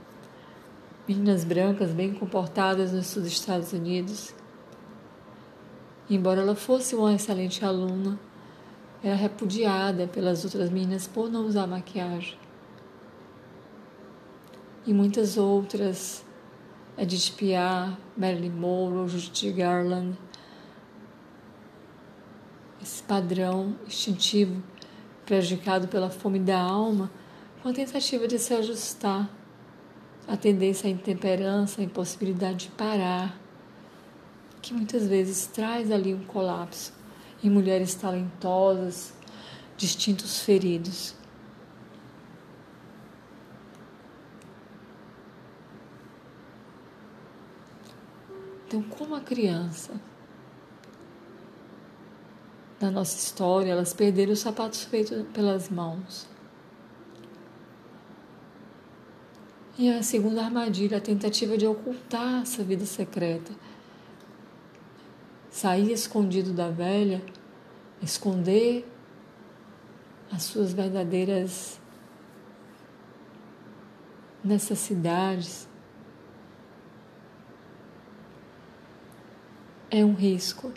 meninas 1.07 1.43
brancas 1.43 1.91
bem 1.91 2.13
comportadas 2.13 2.91
nos 2.91 3.15
Estados 3.17 3.73
Unidos. 3.73 4.33
Embora 6.09 6.41
ela 6.41 6.55
fosse 6.55 6.95
uma 6.95 7.13
excelente 7.13 7.63
aluna, 7.63 8.19
era 9.03 9.15
repudiada 9.15 10.07
pelas 10.07 10.43
outras 10.43 10.69
meninas 10.71 11.07
por 11.07 11.29
não 11.29 11.45
usar 11.45 11.67
maquiagem 11.67 12.40
e 14.85 14.93
muitas 14.93 15.37
outras, 15.37 16.25
Edith 16.97 17.33
Piaf, 17.37 17.97
Marilyn 18.17 18.51
Monroe, 18.51 19.07
Judy 19.07 19.51
Garland. 19.51 20.17
Esse 22.81 23.03
padrão 23.03 23.75
instintivo 23.85 24.61
prejudicado 25.25 25.87
pela 25.87 26.09
fome 26.09 26.39
da 26.39 26.59
alma, 26.59 27.11
com 27.61 27.69
a 27.69 27.73
tentativa 27.73 28.27
de 28.27 28.39
se 28.39 28.53
ajustar 28.53 29.29
à 30.27 30.35
tendência 30.35 30.87
à 30.87 30.91
intemperança, 30.91 31.79
à 31.79 31.83
impossibilidade 31.83 32.65
de 32.65 32.71
parar, 32.71 33.39
que 34.61 34.73
muitas 34.73 35.07
vezes 35.07 35.45
traz 35.47 35.91
ali 35.91 36.13
um 36.13 36.23
colapso 36.23 36.93
em 37.43 37.49
mulheres 37.49 37.95
talentosas, 37.95 39.13
distintos 39.77 40.41
feridos. 40.41 41.15
Então, 48.71 48.81
como 48.83 49.15
a 49.15 49.19
criança, 49.19 49.91
na 52.79 52.89
nossa 52.89 53.17
história, 53.17 53.69
elas 53.69 53.93
perderam 53.93 54.31
os 54.31 54.39
sapatos 54.39 54.85
feitos 54.85 55.27
pelas 55.33 55.69
mãos. 55.69 56.25
E 59.77 59.91
a 59.91 60.01
segunda 60.01 60.45
armadilha, 60.45 60.99
a 60.99 61.01
tentativa 61.01 61.57
de 61.57 61.67
ocultar 61.67 62.43
essa 62.43 62.63
vida 62.63 62.85
secreta. 62.85 63.51
Sair 65.49 65.91
escondido 65.91 66.53
da 66.53 66.69
velha, 66.69 67.21
esconder 68.01 68.89
as 70.31 70.43
suas 70.43 70.71
verdadeiras 70.71 71.77
necessidades, 74.41 75.67
é 79.91 80.05
um 80.05 80.13
risco. 80.13 80.71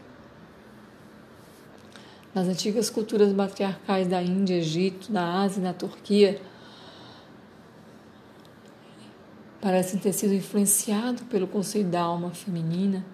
Nas 2.34 2.48
antigas 2.48 2.90
culturas 2.90 3.32
matriarcais 3.32 4.08
da 4.08 4.20
Índia, 4.20 4.56
Egito, 4.56 5.12
na 5.12 5.42
Ásia 5.42 5.60
e 5.60 5.62
na 5.62 5.72
Turquia, 5.72 6.42
parecem 9.60 10.00
ter 10.00 10.12
sido 10.12 10.34
influenciado 10.34 11.22
pelo 11.26 11.46
conceito 11.46 11.88
da 11.88 12.00
alma 12.00 12.30
feminina. 12.30 13.06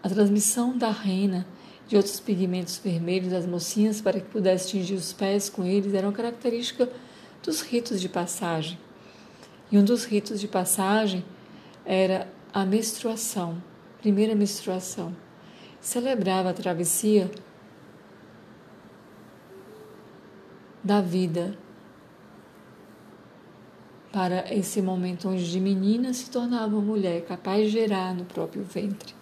A 0.00 0.08
transmissão 0.08 0.78
da 0.78 0.90
rena 0.90 1.44
de 1.88 1.96
outros 1.96 2.20
pigmentos 2.20 2.78
vermelhos 2.78 3.32
das 3.32 3.44
mocinhas 3.44 4.00
para 4.00 4.20
que 4.20 4.28
pudesse 4.28 4.68
atingir 4.68 4.94
os 4.94 5.12
pés 5.12 5.50
com 5.50 5.64
eles 5.64 5.92
era 5.92 6.06
uma 6.06 6.12
característica 6.12 6.88
dos 7.42 7.62
ritos 7.62 8.00
de 8.00 8.08
passagem. 8.08 8.78
E 9.72 9.76
um 9.76 9.84
dos 9.84 10.04
ritos 10.04 10.40
de 10.40 10.46
passagem 10.46 11.24
era 11.84 12.28
a 12.52 12.64
menstruação, 12.64 13.60
primeira 14.00 14.34
menstruação. 14.34 15.14
Celebrava 15.80 16.50
a 16.50 16.54
travessia 16.54 17.30
da 20.82 21.00
vida 21.00 21.56
para 24.12 24.52
esse 24.52 24.82
momento 24.82 25.28
onde 25.28 25.48
de 25.48 25.60
menina 25.60 26.12
se 26.12 26.30
tornava 26.30 26.80
mulher 26.80 27.24
capaz 27.24 27.66
de 27.66 27.70
gerar 27.70 28.14
no 28.14 28.24
próprio 28.24 28.64
ventre. 28.64 29.14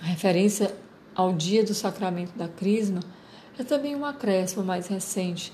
A 0.00 0.06
referência 0.06 0.74
ao 1.14 1.32
dia 1.32 1.64
do 1.64 1.74
sacramento 1.74 2.36
da 2.36 2.48
Crisma 2.48 3.00
é 3.58 3.62
também 3.62 3.94
um 3.94 4.04
acréscimo 4.04 4.64
mais 4.64 4.86
recente, 4.86 5.52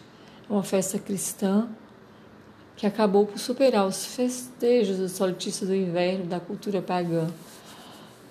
uma 0.49 0.63
festa 0.63 0.99
cristã 0.99 1.69
que 2.77 2.87
acabou 2.87 3.27
por 3.27 3.39
superar 3.39 3.87
os 3.87 4.07
festejos 4.07 4.99
do 4.99 5.09
solstício 5.09 5.67
do 5.67 5.75
inverno 5.75 6.27
da 6.27 6.41
cultura 6.41 6.81
pagã. 6.81 7.29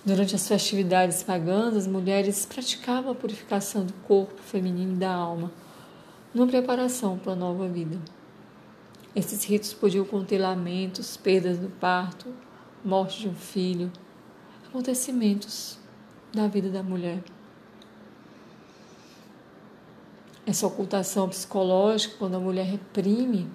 Durante 0.03 0.33
as 0.35 0.47
festividades 0.47 1.21
pagãs, 1.21 1.75
as 1.75 1.85
mulheres 1.85 2.45
praticavam 2.45 3.11
a 3.11 3.15
purificação 3.15 3.85
do 3.85 3.93
corpo 4.07 4.41
feminino 4.41 4.93
e 4.93 4.97
da 4.97 5.13
alma, 5.13 5.51
numa 6.33 6.47
preparação 6.47 7.17
para 7.17 7.33
a 7.33 7.35
nova 7.35 7.67
vida. 7.67 7.99
Esses 9.15 9.43
ritos 9.43 9.73
podiam 9.73 10.05
conter 10.05 10.39
lamentos, 10.39 11.17
perdas 11.17 11.57
do 11.57 11.69
parto, 11.69 12.33
morte 12.83 13.19
de 13.19 13.27
um 13.27 13.35
filho, 13.35 13.91
acontecimentos 14.67 15.77
da 16.33 16.47
vida 16.47 16.69
da 16.69 16.81
mulher. 16.81 17.21
Essa 20.45 20.65
ocultação 20.65 21.27
psicológica, 21.29 22.15
quando 22.17 22.35
a 22.35 22.39
mulher 22.39 22.65
reprime 22.65 23.47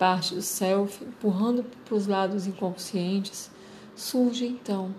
parte 0.00 0.34
do 0.34 0.40
self, 0.40 1.04
empurrando 1.04 1.62
para 1.84 1.94
os 1.94 2.06
lados 2.06 2.46
inconscientes, 2.46 3.50
surge 3.94 4.46
então 4.46 4.94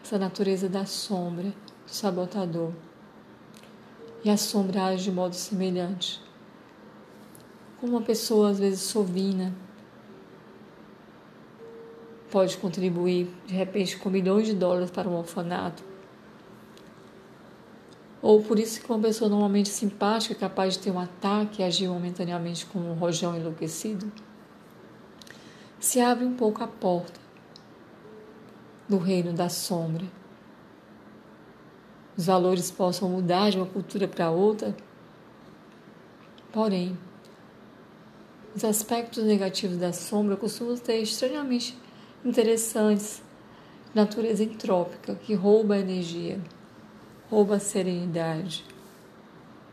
essa 0.00 0.16
natureza 0.16 0.68
da 0.68 0.86
sombra, 0.86 1.46
do 1.84 1.90
sabotador. 1.90 2.70
E 4.22 4.30
a 4.30 4.36
sombra 4.36 4.84
age 4.84 5.02
de 5.02 5.10
modo 5.10 5.34
semelhante. 5.34 6.22
Como 7.80 7.96
uma 7.96 8.02
pessoa, 8.02 8.50
às 8.50 8.60
vezes, 8.60 8.82
sovina, 8.82 9.52
pode 12.30 12.56
contribuir, 12.58 13.28
de 13.46 13.54
repente, 13.54 13.96
com 13.96 14.08
milhões 14.08 14.46
de 14.46 14.54
dólares 14.54 14.92
para 14.92 15.08
um 15.08 15.18
orfanato. 15.18 15.82
Ou 18.22 18.40
por 18.44 18.60
isso 18.60 18.80
que 18.80 18.88
uma 18.88 19.00
pessoa 19.00 19.28
normalmente 19.28 19.68
simpática 19.68 20.36
capaz 20.36 20.74
de 20.74 20.84
ter 20.84 20.92
um 20.92 21.00
ataque 21.00 21.62
e 21.62 21.64
agir 21.64 21.88
momentaneamente 21.88 22.64
como 22.66 22.88
um 22.88 22.94
rojão 22.94 23.36
enlouquecido 23.36 24.10
se 25.78 26.00
abre 26.00 26.24
um 26.24 26.34
pouco 26.34 26.62
a 26.64 26.66
porta 26.66 27.20
do 28.88 28.98
reino 28.98 29.32
da 29.32 29.48
sombra. 29.48 30.04
Os 32.16 32.26
valores 32.26 32.70
possam 32.70 33.10
mudar 33.10 33.50
de 33.50 33.58
uma 33.58 33.66
cultura 33.66 34.08
para 34.08 34.30
outra, 34.30 34.74
porém, 36.52 36.96
os 38.54 38.64
aspectos 38.64 39.22
negativos 39.24 39.76
da 39.76 39.92
sombra 39.92 40.34
costumam 40.34 40.76
ser 40.78 40.96
estranhamente 41.02 41.76
interessantes, 42.24 43.22
natureza 43.94 44.42
entrópica, 44.42 45.14
que 45.14 45.34
rouba 45.34 45.74
a 45.74 45.78
energia, 45.78 46.40
rouba 47.30 47.56
a 47.56 47.60
serenidade 47.60 48.64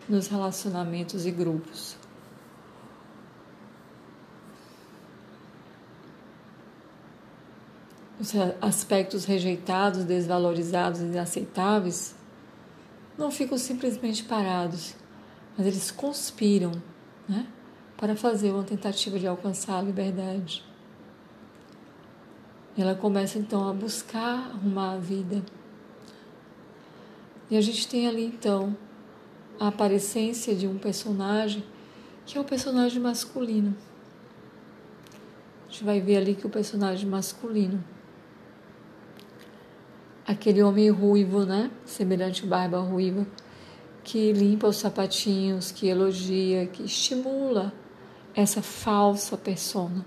nos 0.09 0.27
relacionamentos 0.27 1.25
e 1.25 1.31
grupos. 1.31 2.02
Os 8.23 8.33
aspectos 8.61 9.25
rejeitados, 9.25 10.05
desvalorizados 10.05 11.01
e 11.01 11.03
inaceitáveis 11.03 12.15
não 13.17 13.29
ficam 13.29 13.57
simplesmente 13.57 14.23
parados, 14.23 14.95
mas 15.57 15.67
eles 15.67 15.91
conspiram 15.91 16.71
né, 17.27 17.45
para 17.97 18.15
fazer 18.15 18.51
uma 18.51 18.63
tentativa 18.63 19.19
de 19.19 19.27
alcançar 19.27 19.77
a 19.77 19.81
liberdade. 19.81 20.63
Ela 22.77 22.95
começa 22.95 23.37
então 23.37 23.67
a 23.67 23.73
buscar 23.73 24.51
arrumar 24.51 24.93
a 24.93 24.97
vida. 24.97 25.43
E 27.51 27.57
a 27.57 27.61
gente 27.61 27.87
tem 27.89 28.07
ali 28.07 28.25
então 28.25 28.75
a 29.59 29.67
aparência 29.67 30.55
de 30.55 30.65
um 30.65 30.77
personagem 30.77 31.61
que 32.25 32.37
é 32.37 32.41
o 32.41 32.45
personagem 32.45 33.01
masculino. 33.01 33.75
A 35.67 35.71
gente 35.71 35.83
vai 35.83 35.99
ver 35.99 36.17
ali 36.17 36.35
que 36.35 36.47
o 36.47 36.49
personagem 36.49 37.07
masculino 37.07 37.83
aquele 40.25 40.61
homem 40.63 40.89
ruivo, 40.89 41.45
né? 41.45 41.69
Semelhante 41.85 42.45
barba 42.45 42.79
ruiva, 42.79 43.25
que 44.03 44.31
limpa 44.31 44.67
os 44.67 44.77
sapatinhos, 44.77 45.71
que 45.71 45.87
elogia, 45.87 46.67
que 46.67 46.83
estimula 46.83 47.73
essa 48.35 48.61
falsa 48.61 49.37
persona, 49.37 50.05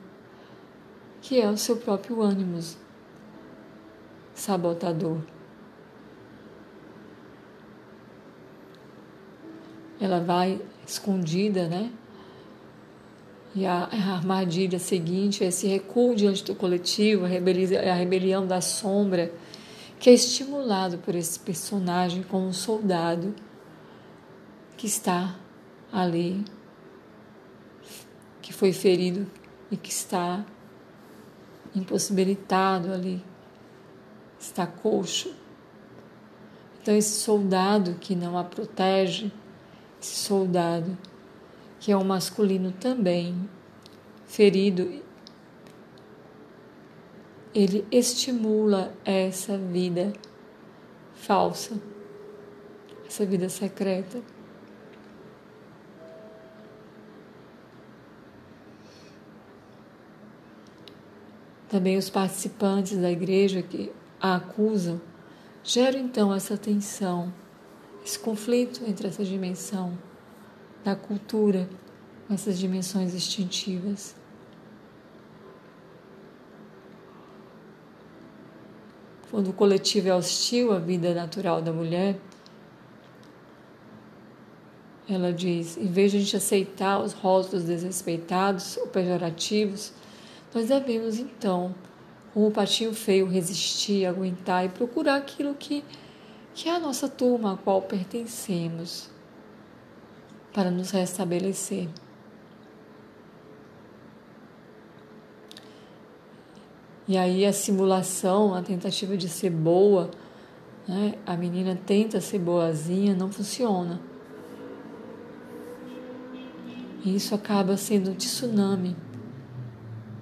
que 1.20 1.40
é 1.40 1.48
o 1.48 1.56
seu 1.56 1.76
próprio 1.76 2.20
ânimo 2.20 2.60
sabotador. 4.34 5.20
Ela 10.00 10.20
vai 10.20 10.60
escondida, 10.86 11.68
né? 11.68 11.90
E 13.54 13.64
a, 13.64 13.84
armadilha 13.84 14.78
seguinte, 14.78 15.42
esse 15.42 15.66
recuo 15.66 16.14
diante 16.14 16.44
do 16.44 16.54
coletivo, 16.54 17.24
a 17.24 17.94
rebelião 17.94 18.46
da 18.46 18.60
sombra, 18.60 19.32
que 20.06 20.10
é 20.10 20.14
estimulado 20.14 20.98
por 20.98 21.16
esse 21.16 21.36
personagem 21.36 22.22
como 22.22 22.46
um 22.46 22.52
soldado 22.52 23.34
que 24.76 24.86
está 24.86 25.34
ali, 25.92 26.44
que 28.40 28.52
foi 28.52 28.72
ferido 28.72 29.26
e 29.68 29.76
que 29.76 29.90
está 29.90 30.46
impossibilitado 31.74 32.92
ali, 32.92 33.20
está 34.38 34.64
coxo. 34.64 35.34
Então, 36.80 36.94
esse 36.94 37.20
soldado 37.20 37.96
que 37.96 38.14
não 38.14 38.38
a 38.38 38.44
protege, 38.44 39.32
esse 40.00 40.14
soldado 40.14 40.96
que 41.80 41.90
é 41.90 41.96
um 41.96 42.04
masculino 42.04 42.70
também, 42.70 43.50
ferido 44.24 45.02
ele 47.56 47.86
estimula 47.90 48.94
essa 49.04 49.56
vida 49.56 50.12
falsa, 51.14 51.80
essa 53.06 53.24
vida 53.24 53.48
secreta. 53.48 54.20
Também 61.68 61.96
os 61.96 62.10
participantes 62.10 62.98
da 62.98 63.10
igreja 63.10 63.62
que 63.62 63.92
a 64.20 64.36
acusam 64.36 65.00
geram 65.64 65.98
então 65.98 66.32
essa 66.32 66.56
tensão, 66.56 67.32
esse 68.04 68.18
conflito 68.18 68.82
entre 68.86 69.08
essa 69.08 69.24
dimensão 69.24 69.98
da 70.84 70.94
cultura 70.94 71.68
essas 72.34 72.58
dimensões 72.58 73.14
instintivas. 73.14 74.14
Quando 79.36 79.50
o 79.50 79.52
coletivo 79.52 80.08
é 80.08 80.14
hostil 80.14 80.72
à 80.72 80.78
vida 80.78 81.12
natural 81.12 81.60
da 81.60 81.70
mulher, 81.70 82.18
ela 85.06 85.30
diz: 85.30 85.76
em 85.76 85.88
vez 85.88 86.10
de 86.10 86.16
a 86.16 86.20
gente 86.20 86.36
aceitar 86.38 86.98
os 87.02 87.12
rótulos 87.12 87.64
desrespeitados 87.64 88.78
ou 88.78 88.86
pejorativos, 88.86 89.92
nós 90.54 90.68
devemos 90.68 91.18
então, 91.18 91.74
como 92.32 92.46
o 92.46 92.50
patinho 92.50 92.94
feio, 92.94 93.26
resistir, 93.28 94.06
aguentar 94.06 94.64
e 94.64 94.70
procurar 94.70 95.16
aquilo 95.16 95.52
que, 95.52 95.84
que 96.54 96.70
é 96.70 96.74
a 96.74 96.80
nossa 96.80 97.06
turma 97.06 97.52
a 97.52 97.56
qual 97.58 97.82
pertencemos, 97.82 99.10
para 100.50 100.70
nos 100.70 100.92
restabelecer. 100.92 101.90
E 107.08 107.16
aí 107.16 107.46
a 107.46 107.52
simulação, 107.52 108.54
a 108.54 108.62
tentativa 108.62 109.16
de 109.16 109.28
ser 109.28 109.50
boa, 109.50 110.10
né? 110.86 111.14
a 111.24 111.36
menina 111.36 111.78
tenta 111.86 112.20
ser 112.20 112.38
boazinha, 112.38 113.14
não 113.14 113.30
funciona. 113.30 114.00
E 117.04 117.14
isso 117.14 117.34
acaba 117.34 117.76
sendo 117.76 118.10
um 118.10 118.14
tsunami 118.14 118.96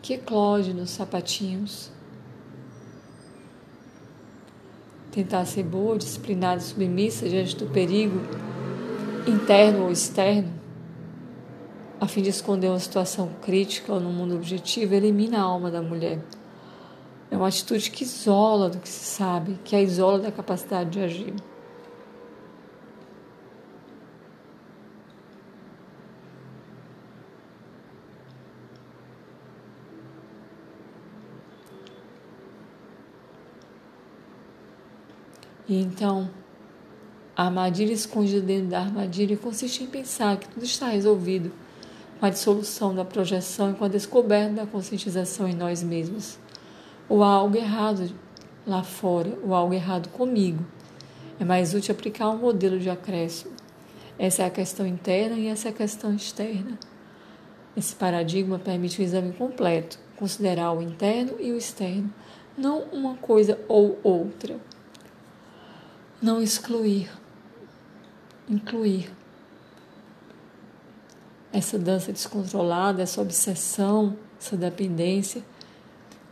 que 0.03 0.15
eclode 0.15 0.75
nos 0.75 0.91
sapatinhos. 0.91 1.91
Tentar 5.11 5.47
ser 5.47 5.63
boa, 5.63 5.97
disciplinada 5.97 6.61
submissa 6.61 7.29
diante 7.29 7.57
do 7.57 7.67
perigo 7.67 8.21
interno 9.27 9.85
ou 9.85 9.91
externo 9.91 10.65
a 12.05 12.07
fim 12.07 12.21
de 12.21 12.29
esconder 12.29 12.69
uma 12.69 12.79
situação 12.79 13.31
crítica 13.41 13.93
ou 13.93 13.99
no 13.99 14.11
mundo 14.11 14.35
objetivo, 14.35 14.95
elimina 14.95 15.39
a 15.39 15.43
alma 15.43 15.71
da 15.71 15.81
mulher. 15.81 16.19
É 17.35 17.37
uma 17.37 17.49
atitude 17.49 17.91
que 17.91 18.05
isola 18.05 18.71
do 18.71 18.79
que 18.79 18.89
se 18.89 19.05
sabe, 19.05 19.59
que 19.65 19.75
a 19.75 19.83
isola 19.83 20.21
da 20.21 20.31
capacidade 20.31 20.91
de 20.91 21.01
agir. 21.01 21.35
E 35.69 35.83
então, 35.83 36.31
a 37.37 37.47
armadilha 37.47 37.93
escondida 37.93 38.41
dentro 38.41 38.69
da 38.69 38.79
armadilha 38.79 39.37
consiste 39.37 39.83
em 39.83 39.89
pensar 39.89 40.37
que 40.37 40.49
tudo 40.49 40.65
está 40.65 40.87
resolvido 40.87 41.51
com 42.21 42.27
a 42.27 42.31
dissolução 42.31 42.95
da 42.95 43.05
projeção 43.05 43.73
e 43.73 43.75
com 43.75 43.85
a 43.85 43.89
descoberta 43.89 44.53
da 44.55 44.67
conscientização 44.67 45.49
em 45.49 45.55
nós 45.57 45.83
mesmos. 45.83 46.44
Ou 47.09 47.23
há 47.23 47.29
algo 47.29 47.57
errado 47.57 48.11
lá 48.67 48.83
fora, 48.83 49.37
ou 49.43 49.55
há 49.55 49.59
algo 49.59 49.75
errado 49.75 50.09
comigo. 50.09 50.65
É 51.39 51.45
mais 51.45 51.75
útil 51.75 51.95
aplicar 51.95 52.31
um 52.31 52.39
modelo 52.39 52.79
de 52.79 52.89
acréscimo. 52.89 53.53
Essa 54.19 54.43
é 54.43 54.47
a 54.47 54.51
questão 54.51 54.87
interna 54.87 55.37
e 55.37 55.49
essa 55.49 55.69
é 55.69 55.71
a 55.71 55.75
questão 55.75 56.15
externa. 56.15 56.79
Esse 57.77 57.95
paradigma 57.97 58.59
permite 58.59 59.01
um 59.01 59.05
exame 59.05 59.33
completo, 59.33 59.99
considerar 60.17 60.73
o 60.73 60.81
interno 60.81 61.35
e 61.41 61.51
o 61.51 61.57
externo, 61.57 62.13
não 62.57 62.83
uma 62.93 63.17
coisa 63.17 63.59
ou 63.67 63.99
outra. 64.05 64.57
Não 66.23 66.41
excluir, 66.41 67.11
incluir. 68.49 69.11
Essa 71.53 71.79
dança 71.79 72.13
descontrolada, 72.13 73.03
essa 73.03 73.21
obsessão, 73.21 74.17
essa 74.41 74.57
dependência. 74.57 75.43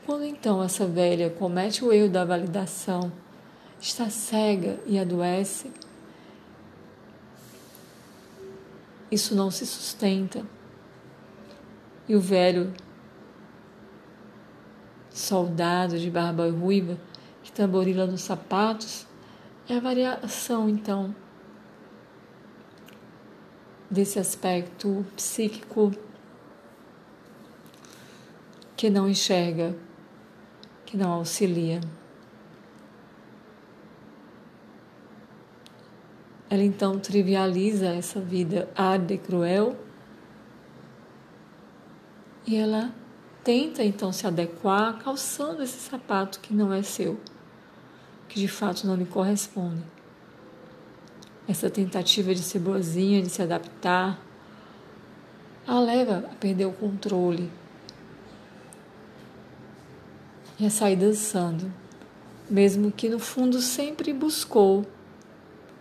Quando 0.05 0.25
então 0.25 0.63
essa 0.63 0.87
velha 0.87 1.31
comete 1.31 1.85
o 1.85 1.93
erro 1.93 2.11
da 2.11 2.25
validação, 2.25 3.13
está 3.81 4.11
cega 4.11 4.79
e 4.85 4.99
adoece, 4.99 5.71
isso 9.11 9.35
não 9.35 9.51
se 9.51 9.65
sustenta. 9.65 10.45
E 12.09 12.17
o 12.17 12.21
velho 12.21 12.73
soldado 15.11 15.99
de 15.99 16.11
barba 16.11 16.51
ruiva 16.51 16.99
que 17.43 17.53
tamborila 17.53 18.07
nos 18.07 18.23
sapatos 18.23 19.07
é 19.69 19.77
a 19.77 19.81
variação, 19.81 20.69
então, 20.69 21.15
desse 23.91 24.19
aspecto 24.19 25.05
psíquico 25.15 25.93
que 28.77 28.91
não 28.91 29.09
enxerga, 29.09 29.77
que 30.93 30.97
não 30.99 31.11
auxilia. 31.13 31.81
Ela 36.51 36.63
então 36.63 36.99
trivializa 36.99 37.87
essa 37.87 38.21
vida 38.21 38.69
árida 38.77 39.15
e 39.15 39.19
cruel 39.19 39.75
e 42.47 42.57
ela 42.57 42.93
tenta 43.43 43.83
então 43.83 44.13
se 44.13 44.27
adequar 44.27 44.99
calçando 44.99 45.63
esse 45.63 45.79
sapato 45.79 46.41
que 46.41 46.53
não 46.53 46.71
é 46.71 46.83
seu 46.83 47.19
que 48.29 48.39
de 48.39 48.49
fato 48.49 48.87
não 48.87 48.95
lhe 48.95 49.07
corresponde. 49.07 49.83
Essa 51.49 51.71
tentativa 51.71 52.35
de 52.35 52.43
ser 52.43 52.59
boazinha, 52.59 53.23
de 53.23 53.31
se 53.31 53.41
adaptar, 53.41 54.21
a 55.67 55.81
leva 55.81 56.29
a 56.31 56.35
perder 56.35 56.67
o 56.67 56.73
controle 56.73 57.51
e 60.63 60.67
a 60.67 60.71
sair 60.71 60.97
dançando, 60.97 61.71
mesmo 62.49 62.91
que 62.91 63.09
no 63.09 63.19
fundo 63.19 63.61
sempre 63.61 64.13
buscou 64.13 64.87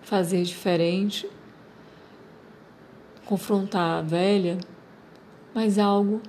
fazer 0.01 0.43
diferente, 0.43 1.29
confrontar 3.25 3.99
a 3.99 4.01
velha, 4.01 4.57
mas 5.53 5.77
algo 5.77 6.21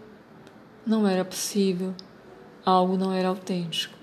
não 0.87 1.09
era 1.09 1.25
possível, 1.25 1.95
algo 2.65 2.97
não 2.97 3.13
era 3.13 3.29
autêntico 3.29 4.03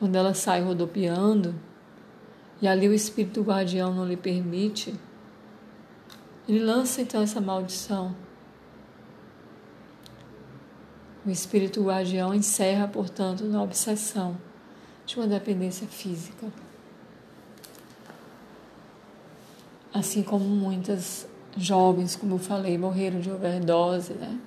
quando 0.00 0.16
ela 0.16 0.32
sai 0.32 0.62
rodopiando 0.62 1.54
e 2.62 2.66
ali 2.66 2.88
o 2.88 2.94
espírito 2.94 3.42
guardião 3.42 3.94
não 3.94 4.06
lhe 4.06 4.16
permite, 4.16 4.94
ele 6.48 6.58
lança 6.58 7.02
então 7.02 7.20
essa 7.20 7.38
maldição. 7.38 8.16
O 11.24 11.30
espírito 11.30 11.84
guardião 11.84 12.34
encerra, 12.34 12.88
portanto, 12.88 13.44
na 13.44 13.62
obsessão 13.62 14.36
de 15.04 15.16
uma 15.16 15.26
dependência 15.26 15.86
física. 15.86 16.46
Assim 19.92 20.22
como 20.22 20.44
muitas 20.44 21.28
jovens, 21.56 22.16
como 22.16 22.36
eu 22.36 22.38
falei, 22.38 22.78
morreram 22.78 23.20
de 23.20 23.30
overdose, 23.30 24.14
né? 24.14 24.38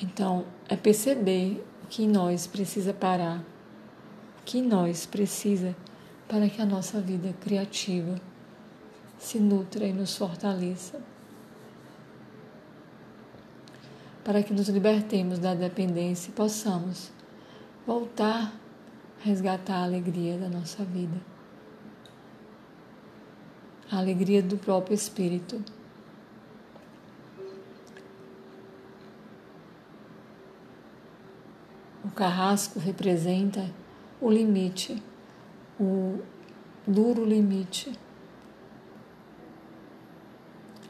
Então, 0.00 0.44
é 0.68 0.76
perceber 0.76 1.64
o 1.84 1.86
que 1.86 2.04
em 2.04 2.08
nós 2.08 2.46
precisa 2.46 2.92
parar, 2.92 3.38
o 3.38 4.44
que 4.44 4.58
em 4.58 4.62
nós 4.62 5.06
precisa 5.06 5.74
para 6.28 6.48
que 6.48 6.60
a 6.60 6.66
nossa 6.66 7.00
vida 7.00 7.32
criativa 7.40 8.20
se 9.18 9.38
nutra 9.38 9.86
e 9.86 9.92
nos 9.92 10.16
fortaleça. 10.16 11.00
Para 14.24 14.42
que 14.42 14.54
nos 14.54 14.68
libertemos 14.68 15.38
da 15.38 15.54
dependência 15.54 16.30
e 16.30 16.32
possamos 16.32 17.10
voltar 17.86 18.52
a 19.20 19.24
resgatar 19.24 19.78
a 19.78 19.84
alegria 19.84 20.38
da 20.38 20.48
nossa 20.48 20.84
vida. 20.84 21.20
A 23.90 23.98
alegria 23.98 24.42
do 24.42 24.56
próprio 24.56 24.94
Espírito. 24.94 25.62
O 32.04 32.10
carrasco 32.10 32.78
representa 32.78 33.68
o 34.20 34.30
limite, 34.30 35.02
o 35.80 36.20
duro 36.86 37.24
limite, 37.24 37.92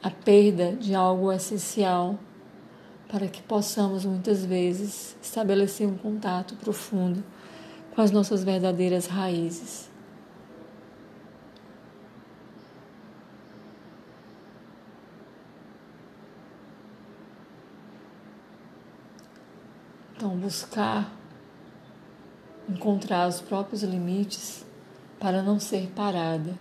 a 0.03 0.11
perda 0.11 0.72
de 0.72 0.95
algo 0.95 1.33
essencial 1.33 2.18
para 3.13 3.29
que 3.29 3.43
possamos 3.43 4.07
muitas 4.07 4.43
vezes 4.43 5.15
estabelecer 5.23 5.87
um 5.87 5.99
contato 5.99 6.57
profundo 6.57 7.23
com 7.95 8.01
as 8.01 8.11
nossas 8.11 8.43
verdadeiras 8.43 9.07
raízes. 9.07 9.91
Então, 20.17 20.31
buscar 20.39 21.13
encontrar 22.67 23.29
os 23.29 23.43
próprios 23.43 23.83
limites 23.83 24.65
para 25.21 25.43
não 25.43 25.61
ser 25.61 25.89
parada. 25.89 26.59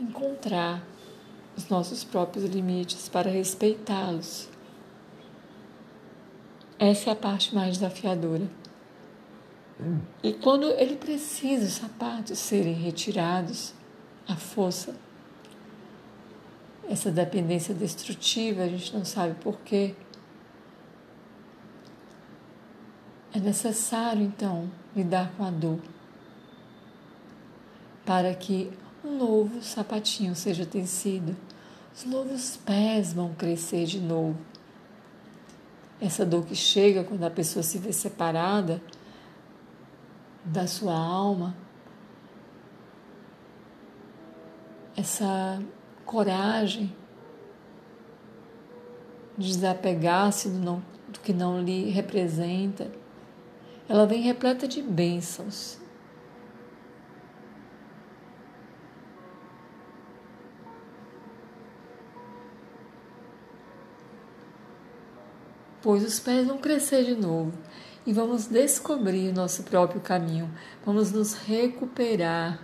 Encontrar 0.00 0.82
os 1.56 1.68
nossos 1.68 2.02
próprios 2.02 2.44
limites 2.46 3.08
para 3.08 3.30
respeitá-los. 3.30 4.55
Essa 6.78 7.10
é 7.10 7.12
a 7.12 7.16
parte 7.16 7.54
mais 7.54 7.74
desafiadora. 7.74 8.48
E 10.22 10.32
quando 10.32 10.70
ele 10.70 10.96
precisa 10.96 11.66
os 11.66 11.72
sapatos 11.72 12.38
serem 12.38 12.74
retirados, 12.74 13.74
a 14.26 14.36
força, 14.36 14.94
essa 16.88 17.10
dependência 17.10 17.74
destrutiva, 17.74 18.62
a 18.62 18.68
gente 18.68 18.94
não 18.94 19.04
sabe 19.04 19.34
porquê, 19.40 19.94
É 23.36 23.38
necessário, 23.38 24.22
então, 24.22 24.70
lidar 24.96 25.30
com 25.36 25.44
a 25.44 25.50
dor 25.50 25.78
para 28.02 28.32
que 28.32 28.70
um 29.04 29.18
novo 29.18 29.62
sapatinho 29.62 30.34
seja 30.34 30.64
tecido, 30.64 31.36
os 31.94 32.06
novos 32.06 32.56
pés 32.56 33.12
vão 33.12 33.34
crescer 33.34 33.84
de 33.84 34.00
novo. 34.00 34.38
Essa 36.00 36.24
dor 36.24 36.44
que 36.44 36.54
chega 36.54 37.04
quando 37.04 37.24
a 37.24 37.30
pessoa 37.30 37.62
se 37.62 37.78
vê 37.78 37.92
separada 37.92 38.82
da 40.44 40.66
sua 40.66 40.94
alma, 40.94 41.56
essa 44.96 45.60
coragem 46.04 46.94
de 49.36 49.48
desapegar-se 49.48 50.48
do, 50.48 50.82
do 51.08 51.20
que 51.20 51.32
não 51.32 51.60
lhe 51.60 51.90
representa 51.90 52.90
ela 53.88 54.06
vem 54.06 54.20
repleta 54.22 54.66
de 54.66 54.82
bênçãos. 54.82 55.78
Pois 65.86 66.02
os 66.02 66.18
pés 66.18 66.44
vão 66.44 66.58
crescer 66.58 67.04
de 67.04 67.14
novo 67.14 67.52
e 68.04 68.12
vamos 68.12 68.48
descobrir 68.48 69.32
nosso 69.32 69.62
próprio 69.62 70.00
caminho, 70.00 70.50
vamos 70.84 71.12
nos 71.12 71.34
recuperar. 71.34 72.58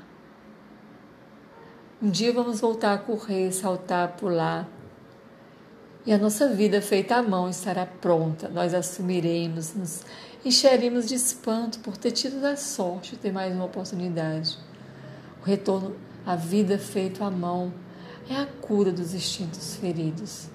Um 2.02 2.10
dia 2.10 2.32
vamos 2.32 2.60
voltar 2.60 2.94
a 2.94 2.98
correr, 2.98 3.52
saltar, 3.52 4.16
pular. 4.16 4.68
E 6.04 6.12
a 6.12 6.18
nossa 6.18 6.48
vida 6.48 6.82
feita 6.82 7.14
à 7.14 7.22
mão 7.22 7.48
estará 7.48 7.86
pronta. 7.86 8.48
Nós 8.48 8.74
assumiremos, 8.74 9.72
nos 9.72 10.02
encheremos 10.44 11.06
de 11.06 11.14
espanto 11.14 11.78
por 11.78 11.96
ter 11.96 12.10
tido 12.10 12.44
a 12.44 12.56
sorte 12.56 13.12
de 13.12 13.18
ter 13.18 13.32
mais 13.32 13.54
uma 13.54 13.66
oportunidade. 13.66 14.58
O 15.40 15.44
retorno 15.44 15.94
à 16.26 16.34
vida 16.34 16.76
feita 16.76 17.24
à 17.24 17.30
mão 17.30 17.72
é 18.28 18.34
a 18.34 18.46
cura 18.46 18.90
dos 18.90 19.14
instintos 19.14 19.76
feridos. 19.76 20.48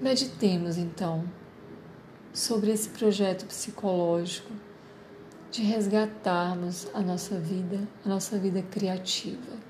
Meditemos 0.00 0.78
então 0.78 1.41
sobre 2.32 2.70
esse 2.70 2.88
projeto 2.88 3.44
psicológico 3.46 4.52
de 5.50 5.62
resgatarmos 5.62 6.88
a 6.94 7.00
nossa 7.00 7.38
vida, 7.38 7.86
a 8.04 8.08
nossa 8.08 8.38
vida 8.38 8.62
criativa. 8.62 9.60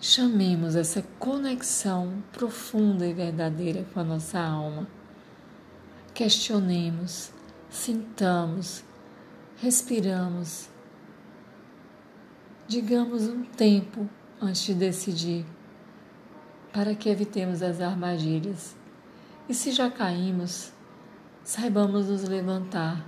Chamemos 0.00 0.76
essa 0.76 1.02
conexão 1.18 2.22
profunda 2.32 3.06
e 3.06 3.12
verdadeira 3.12 3.84
com 3.92 4.00
a 4.00 4.04
nossa 4.04 4.38
alma. 4.38 4.86
Questionemos, 6.14 7.32
sintamos, 7.70 8.84
respiramos. 9.58 10.68
Digamos 12.68 13.22
um 13.28 13.44
tempo 13.44 14.08
antes 14.40 14.62
de 14.62 14.74
decidir 14.74 15.46
para 16.72 16.94
que 16.94 17.08
evitemos 17.08 17.62
as 17.62 17.80
armadilhas. 17.80 18.74
E 19.48 19.54
se 19.54 19.72
já 19.72 19.90
caímos, 19.90 20.72
saibamos 21.44 22.08
nos 22.08 22.24
levantar 22.24 23.04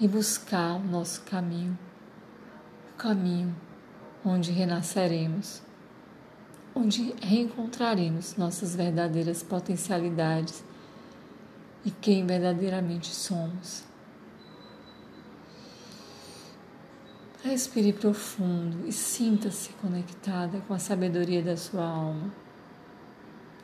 e 0.00 0.08
buscar 0.08 0.76
o 0.76 0.78
nosso 0.78 1.22
caminho, 1.22 1.78
o 2.92 2.96
caminho 2.96 3.54
onde 4.24 4.50
renasceremos, 4.50 5.62
onde 6.74 7.14
reencontraremos 7.20 8.36
nossas 8.36 8.74
verdadeiras 8.74 9.42
potencialidades 9.42 10.64
e 11.84 11.90
quem 11.90 12.26
verdadeiramente 12.26 13.08
somos. 13.08 13.89
Respire 17.42 17.94
profundo 17.94 18.86
e 18.86 18.92
sinta-se 18.92 19.70
conectada 19.80 20.60
com 20.68 20.74
a 20.74 20.78
sabedoria 20.78 21.42
da 21.42 21.56
sua 21.56 21.86
alma. 21.86 22.30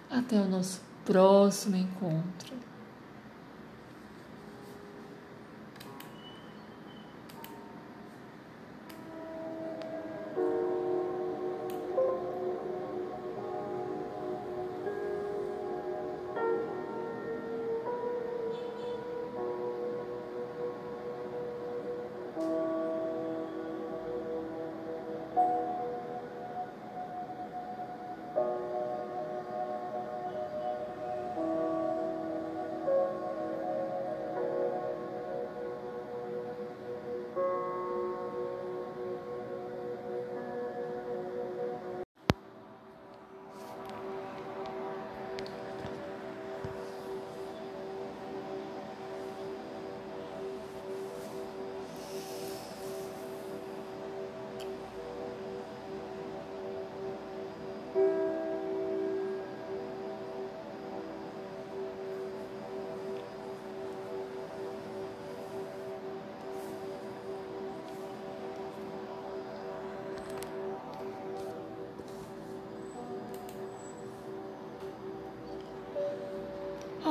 Até 0.09 0.41
o 0.41 0.49
nosso 0.49 0.81
próximo 1.05 1.77
encontro. 1.77 2.56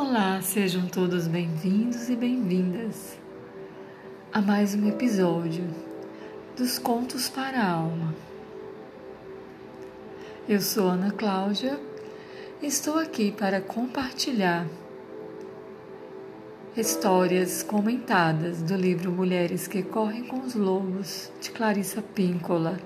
Olá, 0.07 0.39
sejam 0.39 0.85
todos 0.85 1.27
bem-vindos 1.27 2.09
e 2.11 2.15
bem-vindas 2.15 3.17
a 4.31 4.39
mais 4.39 4.75
um 4.75 4.87
episódio 4.87 5.67
dos 6.55 6.77
Contos 6.77 7.27
para 7.27 7.57
a 7.59 7.71
Alma. 7.71 8.13
Eu 10.47 10.61
sou 10.61 10.89
Ana 10.89 11.09
Cláudia 11.09 11.79
e 12.61 12.67
estou 12.67 12.99
aqui 12.99 13.31
para 13.31 13.59
compartilhar 13.59 14.67
histórias 16.77 17.63
comentadas 17.63 18.61
do 18.61 18.75
livro 18.75 19.11
Mulheres 19.11 19.67
que 19.67 19.81
Correm 19.81 20.25
com 20.25 20.41
os 20.41 20.53
Lobos, 20.53 21.31
de 21.41 21.49
Clarissa 21.49 22.03
Píncola, 22.03 22.79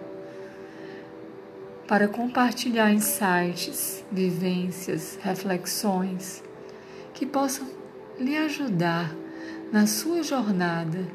para 1.86 2.07
compartilhar 2.07 2.93
insights, 2.93 4.05
vivências, 4.09 5.20
reflexões 5.22 6.47
que 7.20 7.26
possam 7.26 7.67
lhe 8.17 8.38
ajudar 8.38 9.13
na 9.74 9.86
sua 9.86 10.24
jornada, 10.24 11.05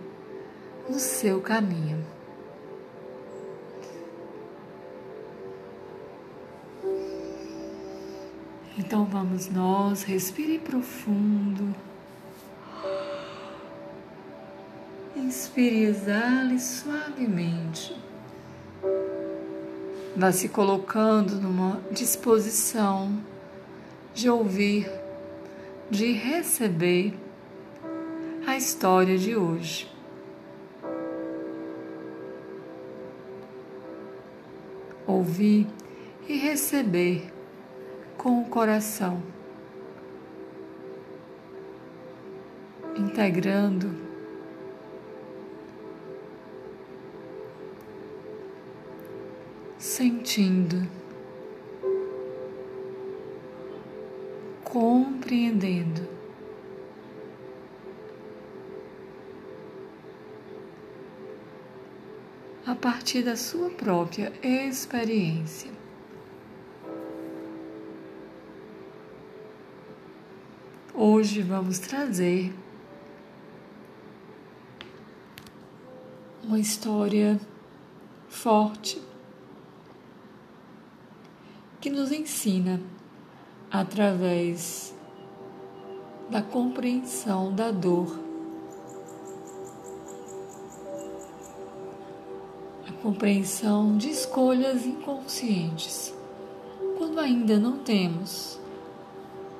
no 0.86 0.98
seu 0.98 1.40
caminho. 1.40 2.04
Então 8.76 9.06
vamos 9.06 9.48
nós, 9.48 10.02
respire 10.02 10.58
profundo. 10.58 11.74
Inspire 15.16 15.76
e 15.76 15.84
exale 15.86 16.60
suavemente. 16.60 17.96
Vá 20.14 20.30
se 20.30 20.50
colocando 20.50 21.36
numa 21.36 21.80
disposição 21.90 23.18
de 24.12 24.28
ouvir 24.28 25.03
de 25.90 26.12
receber 26.12 27.14
a 28.46 28.56
história 28.56 29.18
de 29.18 29.36
hoje. 29.36 29.90
Ouvir 35.06 35.66
e 36.28 36.36
receber 36.36 37.30
com 38.16 38.40
o 38.40 38.44
coração, 38.46 39.22
integrando 42.96 44.04
sentindo. 49.94 51.03
Compreendendo. 54.74 56.02
A 62.66 62.74
partir 62.74 63.22
da 63.22 63.36
sua 63.36 63.70
própria 63.70 64.32
experiência. 64.42 65.70
Hoje 70.92 71.40
vamos 71.40 71.78
trazer 71.78 72.52
uma 76.42 76.58
história 76.58 77.40
forte 78.28 79.00
que 81.80 81.90
nos 81.90 82.10
ensina 82.10 82.80
através 83.74 84.94
da 86.30 86.40
compreensão 86.40 87.52
da 87.52 87.72
dor, 87.72 88.20
a 92.88 92.92
compreensão 93.02 93.96
de 93.98 94.10
escolhas 94.10 94.86
inconscientes. 94.86 96.14
Quando 96.96 97.18
ainda 97.18 97.58
não 97.58 97.78
temos 97.78 98.60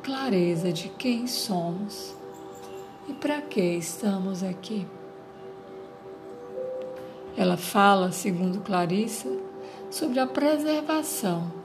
clareza 0.00 0.72
de 0.72 0.90
quem 0.90 1.26
somos 1.26 2.14
e 3.08 3.12
para 3.14 3.42
que 3.42 3.60
estamos 3.60 4.44
aqui. 4.44 4.86
Ela 7.36 7.56
fala, 7.56 8.12
segundo 8.12 8.60
Clarissa, 8.60 9.28
sobre 9.90 10.20
a 10.20 10.26
preservação, 10.26 11.63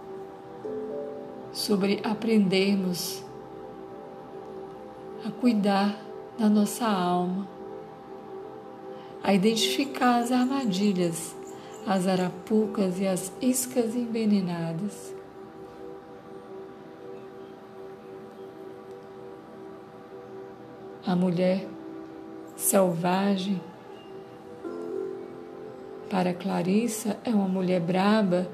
sobre 1.60 1.99
aprendermos 2.05 3.22
a 5.26 5.30
cuidar 5.30 5.99
da 6.38 6.47
nossa 6.47 6.88
alma, 6.88 7.45
a 9.22 9.34
identificar 9.34 10.20
as 10.20 10.32
armadilhas, 10.32 11.36
as 11.86 12.07
arapucas 12.07 12.97
e 13.01 13.05
as 13.05 13.30
iscas 13.41 13.93
envenenadas. 13.93 15.14
A 21.05 21.14
mulher 21.14 21.68
selvagem 22.55 23.62
para 26.10 26.34
Clarissa, 26.34 27.20
é 27.26 27.32
uma 27.32 27.49
mulher 27.49 27.82
braba 27.82 28.47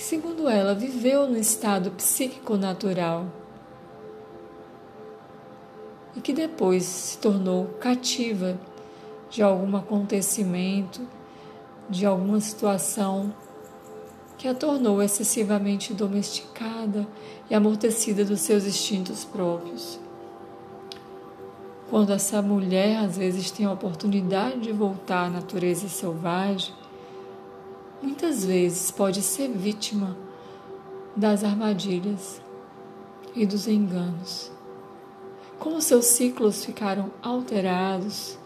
que, 0.00 0.04
segundo 0.06 0.48
ela, 0.48 0.74
viveu 0.74 1.28
no 1.28 1.36
estado 1.36 1.90
psíquico 1.90 2.56
natural 2.56 3.26
e 6.16 6.22
que 6.22 6.32
depois 6.32 6.84
se 6.84 7.18
tornou 7.18 7.66
cativa 7.78 8.58
de 9.28 9.42
algum 9.42 9.76
acontecimento, 9.76 11.06
de 11.86 12.06
alguma 12.06 12.40
situação 12.40 13.30
que 14.38 14.48
a 14.48 14.54
tornou 14.54 15.02
excessivamente 15.02 15.92
domesticada 15.92 17.06
e 17.50 17.54
amortecida 17.54 18.24
dos 18.24 18.40
seus 18.40 18.64
instintos 18.64 19.22
próprios. 19.26 20.00
Quando 21.90 22.10
essa 22.10 22.40
mulher 22.40 23.04
às 23.04 23.18
vezes 23.18 23.50
tem 23.50 23.66
a 23.66 23.72
oportunidade 23.72 24.60
de 24.60 24.72
voltar 24.72 25.26
à 25.26 25.28
natureza 25.30 25.90
selvagem, 25.90 26.79
muitas 28.02 28.44
vezes 28.44 28.90
pode 28.90 29.22
ser 29.22 29.48
vítima 29.48 30.16
das 31.16 31.44
armadilhas 31.44 32.40
e 33.34 33.44
dos 33.46 33.68
enganos. 33.68 34.50
Como 35.58 35.80
seus 35.80 36.06
ciclos 36.06 36.64
ficaram 36.64 37.10
alterados, 37.22 38.38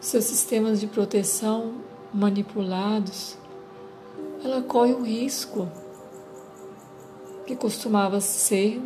seus 0.00 0.24
sistemas 0.24 0.80
de 0.80 0.86
proteção 0.86 1.74
manipulados, 2.12 3.36
ela 4.42 4.62
corre 4.62 4.92
o 4.92 5.02
risco 5.02 5.68
que 7.46 7.54
costumava 7.54 8.20
ser 8.20 8.82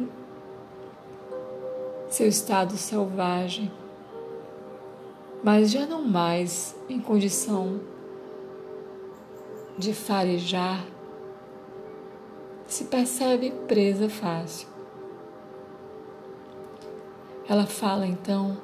seu 2.08 2.28
estado 2.28 2.76
selvagem, 2.76 3.70
mas 5.42 5.70
já 5.70 5.86
não 5.86 6.02
mais 6.02 6.74
em 6.88 7.00
condição 7.00 7.80
de 9.78 9.92
farejar, 9.92 10.84
se 12.66 12.84
percebe 12.84 13.50
presa 13.68 14.08
fácil. 14.08 14.68
Ela 17.48 17.66
fala 17.66 18.06
então 18.06 18.56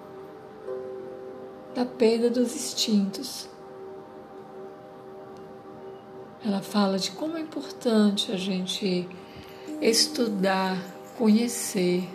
da 1.74 1.84
perda 1.84 2.28
dos 2.28 2.54
instintos. 2.54 3.48
Ela 6.44 6.60
fala 6.60 6.98
de 6.98 7.12
como 7.12 7.36
é 7.36 7.40
importante 7.40 8.32
a 8.32 8.36
gente 8.36 9.08
estudar, 9.80 10.76
conhecer 11.16 12.08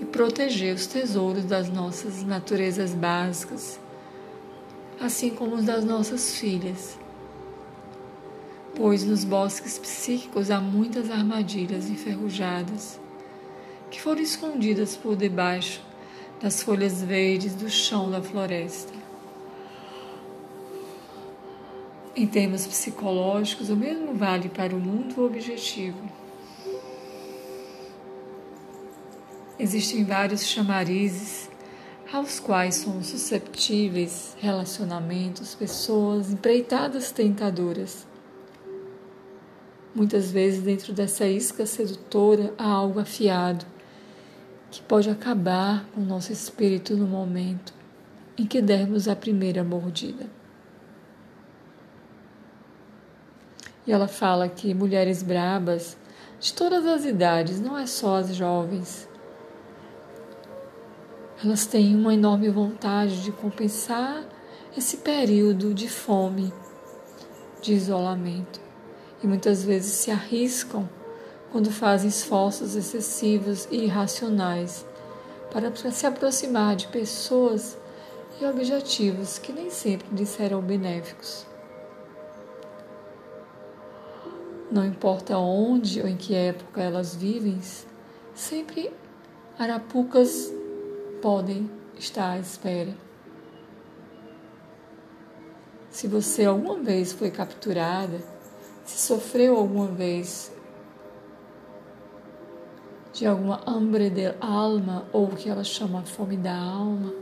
e 0.00 0.04
proteger 0.04 0.74
os 0.74 0.86
tesouros 0.86 1.44
das 1.44 1.70
nossas 1.70 2.22
naturezas 2.22 2.92
básicas, 2.92 3.80
assim 5.00 5.30
como 5.30 5.54
os 5.54 5.64
das 5.64 5.84
nossas 5.84 6.34
filhas 6.34 6.98
pois 8.74 9.04
nos 9.04 9.24
bosques 9.24 9.78
psíquicos 9.78 10.50
há 10.50 10.60
muitas 10.60 11.10
armadilhas 11.10 11.88
enferrujadas 11.88 13.00
que 13.90 14.00
foram 14.00 14.20
escondidas 14.20 14.96
por 14.96 15.16
debaixo 15.16 15.82
das 16.40 16.62
folhas 16.62 17.02
verdes 17.02 17.54
do 17.54 17.68
chão 17.68 18.10
da 18.10 18.22
floresta. 18.22 18.92
Em 22.14 22.26
termos 22.26 22.66
psicológicos, 22.66 23.70
o 23.70 23.76
mesmo 23.76 24.14
vale 24.14 24.48
para 24.48 24.74
o 24.74 24.80
mundo 24.80 25.24
objetivo. 25.24 25.98
Existem 29.58 30.04
vários 30.04 30.44
chamarizes 30.44 31.48
aos 32.12 32.40
quais 32.40 32.76
são 32.76 33.02
susceptíveis 33.02 34.36
relacionamentos, 34.40 35.54
pessoas, 35.54 36.30
empreitadas 36.30 37.12
tentadoras 37.12 38.07
Muitas 39.94 40.30
vezes, 40.30 40.62
dentro 40.62 40.92
dessa 40.92 41.26
isca 41.26 41.64
sedutora, 41.64 42.52
há 42.58 42.68
algo 42.68 43.00
afiado 43.00 43.64
que 44.70 44.82
pode 44.82 45.08
acabar 45.08 45.84
com 45.94 46.00
o 46.02 46.04
nosso 46.04 46.32
espírito 46.32 46.94
no 46.94 47.06
momento 47.06 47.72
em 48.36 48.46
que 48.46 48.60
dermos 48.60 49.08
a 49.08 49.16
primeira 49.16 49.64
mordida. 49.64 50.26
E 53.86 53.92
ela 53.92 54.06
fala 54.06 54.48
que 54.48 54.74
mulheres 54.74 55.22
brabas, 55.22 55.96
de 56.38 56.52
todas 56.52 56.86
as 56.86 57.04
idades, 57.04 57.58
não 57.58 57.76
é 57.76 57.86
só 57.86 58.16
as 58.16 58.36
jovens, 58.36 59.08
elas 61.42 61.66
têm 61.66 61.96
uma 61.96 62.12
enorme 62.12 62.50
vontade 62.50 63.22
de 63.22 63.32
compensar 63.32 64.24
esse 64.76 64.98
período 64.98 65.72
de 65.72 65.88
fome, 65.88 66.52
de 67.62 67.72
isolamento 67.72 68.67
e 69.22 69.26
muitas 69.26 69.62
vezes 69.62 69.92
se 69.92 70.10
arriscam 70.10 70.88
quando 71.50 71.70
fazem 71.70 72.08
esforços 72.08 72.74
excessivos 72.74 73.66
e 73.70 73.84
irracionais 73.84 74.84
para 75.50 75.72
se 75.90 76.06
aproximar 76.06 76.76
de 76.76 76.88
pessoas 76.88 77.76
e 78.40 78.44
objetivos 78.44 79.38
que 79.38 79.52
nem 79.52 79.70
sempre 79.70 80.06
lhes 80.14 80.28
serão 80.28 80.60
benéficos. 80.60 81.46
Não 84.70 84.84
importa 84.84 85.38
onde 85.38 86.00
ou 86.00 86.06
em 86.06 86.16
que 86.16 86.34
época 86.34 86.82
elas 86.82 87.14
vivem, 87.16 87.58
sempre 88.34 88.92
arapucas 89.58 90.52
podem 91.22 91.70
estar 91.98 92.32
à 92.32 92.38
espera. 92.38 92.94
Se 95.90 96.06
você 96.06 96.44
alguma 96.44 96.76
vez 96.76 97.12
foi 97.12 97.30
capturada, 97.30 98.20
se 98.88 99.06
sofreu 99.06 99.54
alguma 99.54 99.86
vez 99.86 100.50
de 103.12 103.26
alguma 103.26 103.60
hambre 103.66 104.08
de 104.08 104.34
alma, 104.40 105.06
ou 105.12 105.26
o 105.26 105.36
que 105.36 105.50
ela 105.50 105.62
chama 105.62 106.02
fome 106.04 106.38
da 106.38 106.56
alma, 106.56 107.12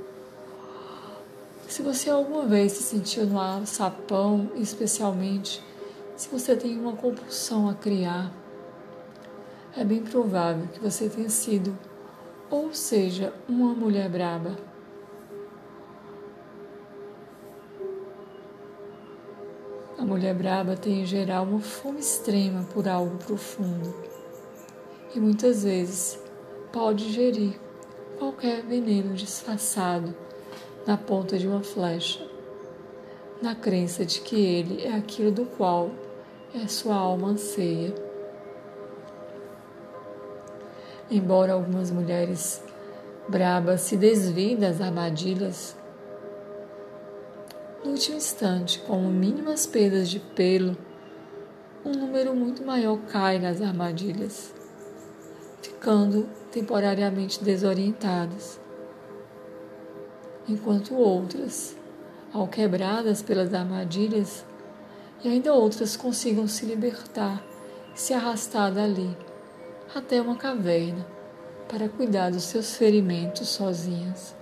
se 1.67 1.83
você 1.83 2.09
alguma 2.09 2.47
vez 2.47 2.73
se 2.73 2.85
sentiu 2.85 3.27
no 3.27 3.41
alçapão, 3.41 4.49
especialmente 4.55 5.61
se 6.15 6.29
você 6.29 6.55
tem 6.55 6.79
uma 6.79 6.93
compulsão 6.93 7.69
a 7.69 7.75
criar, 7.75 8.33
é 9.77 9.85
bem 9.85 10.03
provável 10.03 10.69
que 10.69 10.79
você 10.79 11.09
tenha 11.09 11.29
sido, 11.29 11.77
ou 12.49 12.73
seja, 12.73 13.35
uma 13.49 13.75
mulher 13.75 14.09
braba. 14.09 14.57
A 19.99 20.05
mulher 20.05 20.35
braba 20.35 20.77
tem 20.77 21.01
em 21.01 21.07
geral 21.07 21.45
uma 21.45 21.61
fome 21.61 22.01
extrema 22.01 22.67
por 22.75 22.87
algo 22.87 23.17
profundo 23.17 23.95
e 25.15 25.19
muitas 25.19 25.65
vezes 25.65 26.19
pode 26.71 27.11
gerir 27.11 27.59
qualquer 28.19 28.63
veneno 28.63 29.15
disfarçado 29.15 30.15
na 30.87 30.99
ponta 30.99 31.39
de 31.39 31.49
uma 31.49 31.63
flecha, 31.63 32.23
na 33.41 33.55
crença 33.55 34.05
de 34.05 34.21
que 34.21 34.37
ele 34.37 34.85
é 34.85 34.93
aquilo 34.93 35.31
do 35.31 35.47
qual 35.47 35.91
é 36.55 36.69
sua 36.69 36.95
alma 36.95 37.29
anseia. 37.29 37.95
Embora 41.11 41.55
algumas 41.55 41.91
mulheres 41.91 42.63
brabas 43.27 43.81
se 43.81 43.97
desviem 43.97 44.57
das 44.57 44.79
armadilhas 44.79 45.75
no 47.87 47.93
último 47.93 48.17
instante, 48.17 48.81
com 48.81 49.01
mínimas 49.03 49.65
perdas 49.65 50.09
de 50.09 50.19
pelo, 50.19 50.77
um 51.85 51.93
número 51.93 52.35
muito 52.35 52.65
maior 52.65 52.99
cai 53.09 53.39
nas 53.39 53.63
armadilhas, 53.63 54.53
ficando 55.63 56.29
temporariamente 56.51 57.43
desorientadas, 57.43 58.61
enquanto 60.49 60.97
outras, 60.97 61.77
ao 62.33 62.49
quebradas 62.49 63.23
pelas 63.23 63.55
armadilhas, 63.55 64.45
e 65.23 65.29
ainda 65.29 65.55
outras 65.55 65.97
consigam 65.97 66.49
se 66.49 66.67
libertar 66.67 67.43
e 67.95 68.01
se 68.01 68.13
arrastar 68.13 68.73
dali, 68.73 69.17
até 69.95 70.21
uma 70.21 70.37
caverna 70.37 71.07
para 71.69 71.89
cuidar 71.89 72.31
dos 72.31 72.43
seus 72.43 72.75
ferimentos 72.75 73.49
sozinhas. 73.49 74.36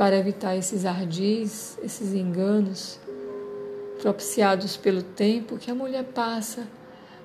Para 0.00 0.16
evitar 0.16 0.56
esses 0.56 0.86
ardis, 0.86 1.76
esses 1.82 2.14
enganos, 2.14 2.98
propiciados 4.00 4.74
pelo 4.74 5.02
tempo 5.02 5.58
que 5.58 5.70
a 5.70 5.74
mulher 5.74 6.04
passa 6.04 6.66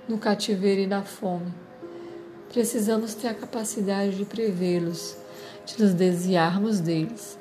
no 0.10 0.18
cativeiro 0.18 0.82
e 0.82 0.86
na 0.86 1.02
fome, 1.02 1.54
precisamos 2.52 3.14
ter 3.14 3.30
a 3.30 3.34
capacidade 3.34 4.18
de 4.18 4.26
prevê-los, 4.26 5.16
de 5.66 5.82
nos 5.82 5.94
desviarmos 5.94 6.82
deles. 6.82 7.40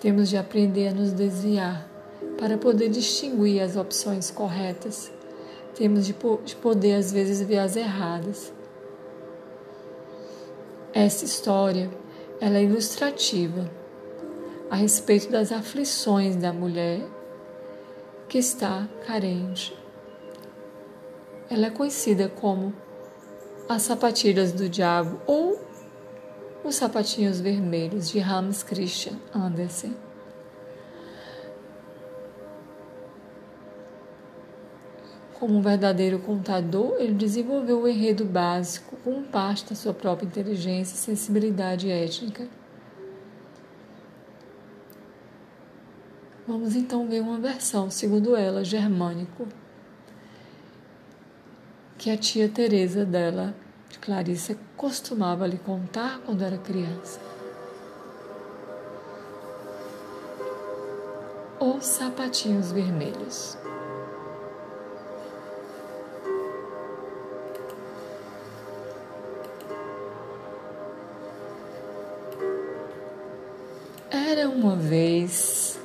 Temos 0.00 0.28
de 0.28 0.36
aprender 0.36 0.88
a 0.88 0.94
nos 0.94 1.12
desviar 1.12 1.88
para 2.36 2.58
poder 2.58 2.88
distinguir 2.88 3.62
as 3.62 3.76
opções 3.76 4.32
corretas. 4.32 5.12
Temos 5.76 6.06
de, 6.06 6.16
de 6.44 6.56
poder, 6.56 6.96
às 6.96 7.12
vezes, 7.12 7.40
ver 7.40 7.58
as 7.58 7.76
erradas. 7.76 8.52
Essa 10.94 11.24
história 11.24 11.90
ela 12.40 12.56
é 12.56 12.62
ilustrativa 12.62 13.68
a 14.70 14.76
respeito 14.76 15.28
das 15.28 15.50
aflições 15.50 16.36
da 16.36 16.52
mulher 16.52 17.00
que 18.28 18.38
está 18.38 18.88
carente. 19.04 19.76
Ela 21.50 21.66
é 21.66 21.70
conhecida 21.70 22.28
como 22.28 22.72
as 23.68 23.82
sapatilhas 23.82 24.52
do 24.52 24.68
diabo 24.68 25.20
ou 25.26 25.60
os 26.62 26.76
sapatinhos 26.76 27.40
vermelhos 27.40 28.08
de 28.08 28.20
Hans 28.20 28.62
Christian 28.62 29.18
Andersen. 29.34 29.96
Como 35.44 35.58
um 35.58 35.60
verdadeiro 35.60 36.18
contador, 36.20 36.96
ele 36.98 37.12
desenvolveu 37.12 37.82
o 37.82 37.86
enredo 37.86 38.24
básico 38.24 38.96
com 39.04 39.22
parte 39.22 39.68
da 39.68 39.74
sua 39.74 39.92
própria 39.92 40.24
inteligência 40.26 40.94
e 40.94 40.96
sensibilidade 40.96 41.90
étnica. 41.90 42.48
Vamos 46.48 46.74
então 46.74 47.06
ver 47.06 47.20
uma 47.20 47.36
versão, 47.36 47.90
segundo 47.90 48.34
ela, 48.34 48.64
germânico, 48.64 49.46
que 51.98 52.08
a 52.08 52.16
tia 52.16 52.48
Teresa 52.48 53.04
dela, 53.04 53.54
de 53.90 53.98
Clarissa, 53.98 54.56
costumava 54.78 55.46
lhe 55.46 55.58
contar 55.58 56.20
quando 56.24 56.42
era 56.42 56.56
criança. 56.56 57.20
Os 61.60 61.84
sapatinhos 61.84 62.72
vermelhos. 62.72 63.58
Era 74.36 74.48
uma 74.48 74.74
vez 74.74 75.78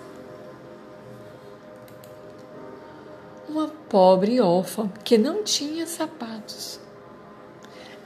uma 3.47 3.67
pobre 3.67 4.41
órfã 4.41 4.89
que 5.03 5.19
não 5.19 5.43
tinha 5.43 5.85
sapatos. 5.85 6.79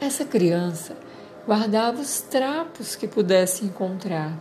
Essa 0.01 0.25
criança 0.25 0.97
guardava 1.47 2.01
os 2.01 2.19
trapos 2.19 2.93
que 2.93 3.07
pudesse 3.07 3.63
encontrar 3.63 4.37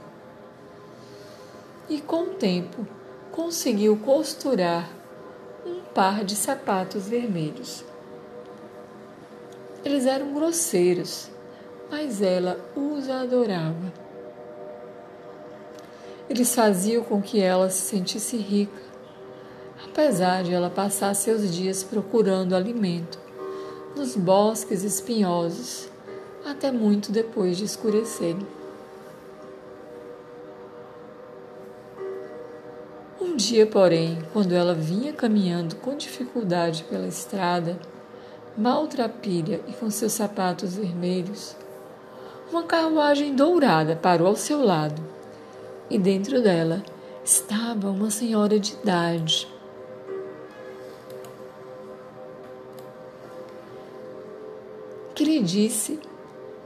e, 1.88 2.00
com 2.00 2.22
o 2.22 2.34
tempo, 2.34 2.84
conseguiu 3.30 3.96
costurar 3.96 4.90
um 5.64 5.82
par 5.94 6.24
de 6.24 6.34
sapatos 6.34 7.06
vermelhos. 7.06 7.84
Eles 9.84 10.06
eram 10.06 10.34
grosseiros, 10.34 11.30
mas 11.88 12.20
ela 12.20 12.58
os 12.74 13.08
adorava. 13.08 14.01
Eles 16.32 16.54
faziam 16.54 17.04
com 17.04 17.20
que 17.20 17.42
ela 17.42 17.68
se 17.68 17.82
sentisse 17.82 18.38
rica, 18.38 18.80
apesar 19.84 20.42
de 20.42 20.50
ela 20.50 20.70
passar 20.70 21.12
seus 21.12 21.54
dias 21.54 21.82
procurando 21.82 22.56
alimento 22.56 23.18
nos 23.94 24.16
bosques 24.16 24.82
espinhosos 24.82 25.90
até 26.42 26.72
muito 26.72 27.12
depois 27.12 27.58
de 27.58 27.64
escurecer. 27.64 28.34
Um 33.20 33.36
dia, 33.36 33.66
porém, 33.66 34.18
quando 34.32 34.54
ela 34.54 34.72
vinha 34.72 35.12
caminhando 35.12 35.76
com 35.76 35.94
dificuldade 35.94 36.84
pela 36.84 37.06
estrada, 37.06 37.78
maltrapilha 38.56 39.60
e 39.68 39.74
com 39.74 39.90
seus 39.90 40.12
sapatos 40.12 40.76
vermelhos, 40.76 41.54
uma 42.50 42.62
carruagem 42.62 43.36
dourada 43.36 43.94
parou 43.94 44.28
ao 44.28 44.36
seu 44.36 44.64
lado 44.64 45.12
e 45.92 45.98
dentro 45.98 46.40
dela 46.40 46.82
estava 47.22 47.90
uma 47.90 48.10
senhora 48.10 48.58
de 48.58 48.72
idade. 48.72 49.46
Que 55.14 55.22
lhe 55.22 55.42
disse: 55.42 56.00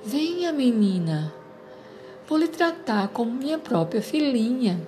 Venha, 0.05 0.53
menina, 0.53 1.35
vou 2.29 2.39
lhe 2.39 2.47
tratar 2.47 3.09
como 3.09 3.33
minha 3.33 3.59
própria 3.59 4.01
filhinha. 4.01 4.81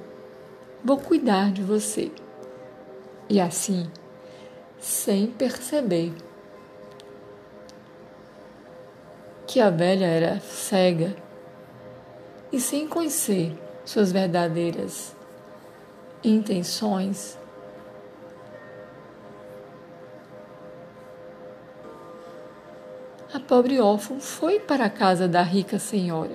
Vou 0.85 0.99
cuidar 0.99 1.51
de 1.51 1.61
você. 1.61 2.13
E 3.29 3.41
assim, 3.41 3.91
sem 4.79 5.27
perceber 5.27 6.15
que 9.49 9.59
a 9.59 9.69
velha 9.69 10.07
era 10.07 10.39
cega 10.39 11.17
e 12.53 12.61
sem 12.61 12.87
conhecer 12.87 13.68
suas 13.89 14.13
verdadeiras 14.13 15.17
intenções. 16.23 17.39
A 23.33 23.41
pobre 23.41 23.81
órfã 23.81 24.21
foi 24.21 24.61
para 24.61 24.85
a 24.85 24.91
casa 24.91 25.27
da 25.27 25.41
rica 25.41 25.79
senhora. 25.79 26.35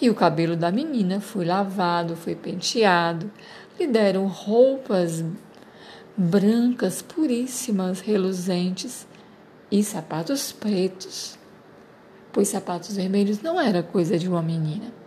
E 0.00 0.08
o 0.08 0.14
cabelo 0.14 0.56
da 0.56 0.72
menina 0.72 1.20
foi 1.20 1.44
lavado, 1.44 2.16
foi 2.16 2.34
penteado, 2.34 3.30
lhe 3.78 3.86
deram 3.86 4.26
roupas 4.26 5.22
brancas, 6.16 7.02
puríssimas, 7.02 8.00
reluzentes 8.00 9.06
e 9.70 9.84
sapatos 9.84 10.52
pretos, 10.52 11.38
pois 12.32 12.48
sapatos 12.48 12.96
vermelhos 12.96 13.42
não 13.42 13.60
era 13.60 13.82
coisa 13.82 14.18
de 14.18 14.26
uma 14.26 14.40
menina 14.40 15.05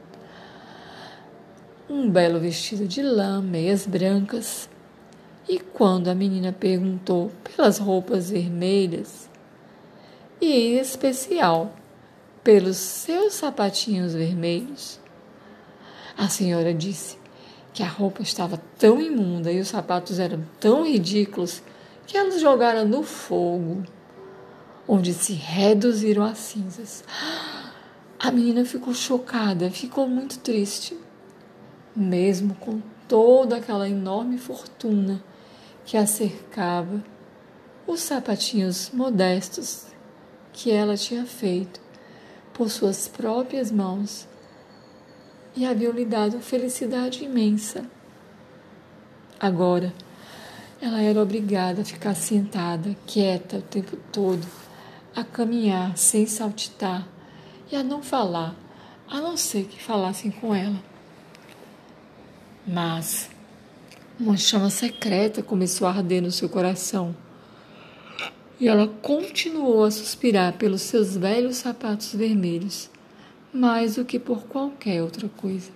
um 1.89 2.07
belo 2.07 2.39
vestido 2.39 2.87
de 2.87 3.01
lã, 3.01 3.41
meias 3.41 3.87
brancas. 3.87 4.69
E 5.47 5.59
quando 5.59 6.07
a 6.07 6.13
menina 6.13 6.53
perguntou 6.53 7.31
pelas 7.43 7.79
roupas 7.79 8.29
vermelhas, 8.29 9.27
e 10.39 10.53
em 10.53 10.77
especial 10.77 11.73
pelos 12.43 12.77
seus 12.77 13.33
sapatinhos 13.33 14.13
vermelhos, 14.13 14.99
a 16.15 16.29
senhora 16.29 16.73
disse 16.73 17.17
que 17.73 17.81
a 17.81 17.87
roupa 17.87 18.21
estava 18.21 18.61
tão 18.77 19.01
imunda 19.01 19.51
e 19.51 19.59
os 19.59 19.69
sapatos 19.69 20.19
eram 20.19 20.45
tão 20.59 20.85
ridículos 20.85 21.63
que 22.05 22.15
elas 22.15 22.39
jogaram 22.39 22.87
no 22.87 23.01
fogo, 23.01 23.83
onde 24.87 25.13
se 25.13 25.33
reduziram 25.33 26.23
a 26.23 26.35
cinzas. 26.35 27.03
A 28.19 28.31
menina 28.31 28.63
ficou 28.65 28.93
chocada, 28.93 29.71
ficou 29.71 30.07
muito 30.07 30.39
triste 30.39 30.95
mesmo 31.99 32.55
com 32.55 32.81
toda 33.07 33.57
aquela 33.57 33.89
enorme 33.89 34.37
fortuna 34.37 35.23
que 35.85 35.97
a 35.97 36.05
cercava, 36.05 37.03
os 37.87 38.01
sapatinhos 38.01 38.91
modestos 38.93 39.87
que 40.53 40.71
ela 40.71 40.95
tinha 40.95 41.25
feito 41.25 41.81
por 42.53 42.69
suas 42.69 43.07
próprias 43.07 43.71
mãos 43.71 44.27
e 45.55 45.65
haviam 45.65 45.91
lhe 45.91 46.05
dado 46.05 46.39
felicidade 46.39 47.23
imensa. 47.23 47.85
Agora, 49.39 49.93
ela 50.81 51.01
era 51.01 51.21
obrigada 51.21 51.81
a 51.81 51.85
ficar 51.85 52.13
sentada, 52.13 52.95
quieta 53.07 53.57
o 53.57 53.61
tempo 53.61 53.97
todo, 54.11 54.45
a 55.15 55.23
caminhar 55.23 55.97
sem 55.97 56.25
saltitar 56.25 57.07
e 57.71 57.75
a 57.75 57.83
não 57.83 58.03
falar, 58.03 58.55
a 59.07 59.19
não 59.19 59.35
ser 59.35 59.65
que 59.65 59.81
falassem 59.81 60.29
com 60.29 60.53
ela. 60.53 60.88
Mas 62.71 63.31
uma 64.19 64.37
chama 64.37 64.69
secreta 64.69 65.41
começou 65.41 65.87
a 65.87 65.91
arder 65.91 66.21
no 66.21 66.31
seu 66.31 66.47
coração. 66.47 67.15
E 68.59 68.67
ela 68.67 68.87
continuou 68.87 69.83
a 69.83 69.89
suspirar 69.89 70.53
pelos 70.53 70.83
seus 70.83 71.17
velhos 71.17 71.57
sapatos 71.57 72.13
vermelhos, 72.13 72.87
mais 73.51 73.95
do 73.95 74.05
que 74.05 74.19
por 74.19 74.43
qualquer 74.43 75.01
outra 75.01 75.27
coisa. 75.29 75.71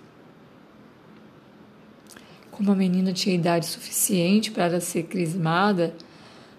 Como 2.52 2.70
a 2.70 2.76
menina 2.76 3.12
tinha 3.12 3.34
idade 3.34 3.66
suficiente 3.66 4.52
para 4.52 4.80
ser 4.80 5.04
crismada, 5.04 5.92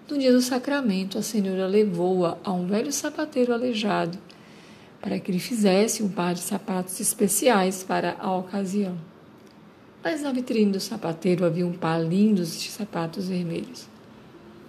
No 0.08 0.18
dia 0.18 0.30
do 0.30 0.40
sacramento, 0.40 1.18
a 1.18 1.22
senhora 1.22 1.66
levou-a 1.66 2.38
a 2.44 2.52
um 2.52 2.66
velho 2.66 2.92
sapateiro 2.92 3.52
aleijado 3.52 4.16
para 5.00 5.18
que 5.18 5.32
lhe 5.32 5.40
fizesse 5.40 6.00
um 6.02 6.08
par 6.08 6.32
de 6.32 6.40
sapatos 6.40 7.00
especiais 7.00 7.82
para 7.82 8.16
a 8.20 8.36
ocasião. 8.36 8.96
Mas 10.08 10.22
na 10.22 10.30
vitrine 10.30 10.70
do 10.70 10.78
sapateiro 10.78 11.44
havia 11.44 11.66
um 11.66 11.72
par 11.72 12.00
lindo 12.00 12.40
de 12.44 12.70
sapatos 12.70 13.26
vermelhos, 13.26 13.88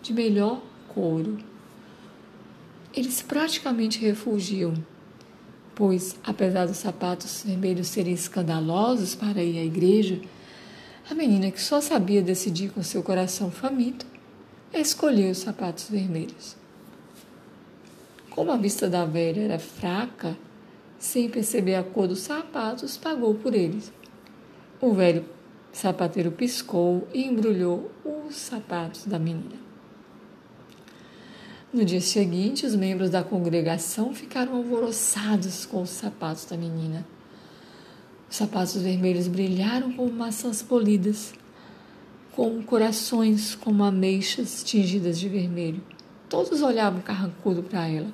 de 0.02 0.12
melhor 0.12 0.60
couro. 0.88 1.38
Eles 2.92 3.22
praticamente 3.22 4.00
refugiam, 4.00 4.74
pois, 5.76 6.18
apesar 6.24 6.66
dos 6.66 6.78
sapatos 6.78 7.44
vermelhos 7.46 7.86
serem 7.86 8.16
escandalosos 8.16 9.14
para 9.14 9.44
ir 9.44 9.60
à 9.60 9.64
igreja, 9.64 10.20
a 11.08 11.14
menina 11.14 11.52
que 11.52 11.62
só 11.62 11.82
sabia 11.82 12.24
decidir 12.24 12.72
com 12.72 12.82
seu 12.82 13.04
coração 13.04 13.52
faminto 13.52 14.08
escolheu 14.74 15.30
os 15.30 15.38
sapatos 15.38 15.88
vermelhos. 15.88 16.58
Como 18.32 18.52
a 18.52 18.58
vista 18.58 18.90
da 18.90 19.06
velha 19.06 19.42
era 19.42 19.60
fraca, 19.60 20.36
sem 20.98 21.30
perceber 21.30 21.76
a 21.76 21.84
cor 21.84 22.08
dos 22.08 22.22
sapatos, 22.22 22.98
pagou 22.98 23.36
por 23.36 23.54
eles. 23.54 23.96
O 24.80 24.94
velho 24.94 25.26
sapateiro 25.72 26.32
piscou 26.32 27.08
e 27.14 27.24
embrulhou 27.24 27.92
os 28.06 28.36
sapatos 28.36 29.06
da 29.06 29.18
menina. 29.18 29.56
No 31.74 31.84
dia 31.84 32.00
seguinte, 32.00 32.66
os 32.66 32.76
membros 32.76 33.10
da 33.10 33.24
congregação 33.24 34.14
ficaram 34.14 34.56
alvoroçados 34.56 35.66
com 35.66 35.82
os 35.82 35.90
sapatos 35.90 36.46
da 36.46 36.56
menina. 36.56 37.06
Os 38.30 38.36
sapatos 38.36 38.82
vermelhos 38.82 39.28
brilharam 39.28 39.92
como 39.94 40.12
maçãs 40.12 40.62
polidas, 40.62 41.34
com 42.34 42.62
corações 42.62 43.56
como 43.56 43.84
ameixas 43.84 44.64
tingidas 44.64 45.20
de 45.20 45.28
vermelho. 45.28 45.82
Todos 46.30 46.62
olhavam 46.62 47.02
carrancudo 47.02 47.64
para 47.64 47.88
ela. 47.88 48.12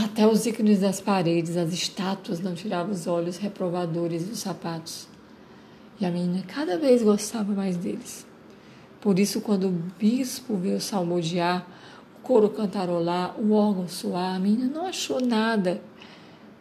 Até 0.00 0.24
os 0.28 0.46
ícones 0.46 0.78
das 0.78 1.00
paredes, 1.00 1.56
as 1.56 1.72
estátuas, 1.72 2.38
não 2.38 2.54
tiravam 2.54 2.92
os 2.92 3.08
olhos 3.08 3.36
reprovadores 3.36 4.28
dos 4.28 4.38
sapatos. 4.38 5.08
E 6.00 6.06
a 6.06 6.10
menina 6.12 6.44
cada 6.46 6.78
vez 6.78 7.02
gostava 7.02 7.52
mais 7.52 7.76
deles. 7.76 8.24
Por 9.00 9.18
isso, 9.18 9.40
quando 9.40 9.66
o 9.66 9.82
bispo 9.98 10.56
veio 10.56 10.80
salmodiar, 10.80 11.66
o 12.16 12.22
coro 12.22 12.48
cantarolar, 12.48 13.40
o 13.40 13.50
órgão 13.50 13.88
soar, 13.88 14.36
a 14.36 14.38
menina 14.38 14.70
não 14.72 14.86
achou 14.86 15.20
nada 15.20 15.82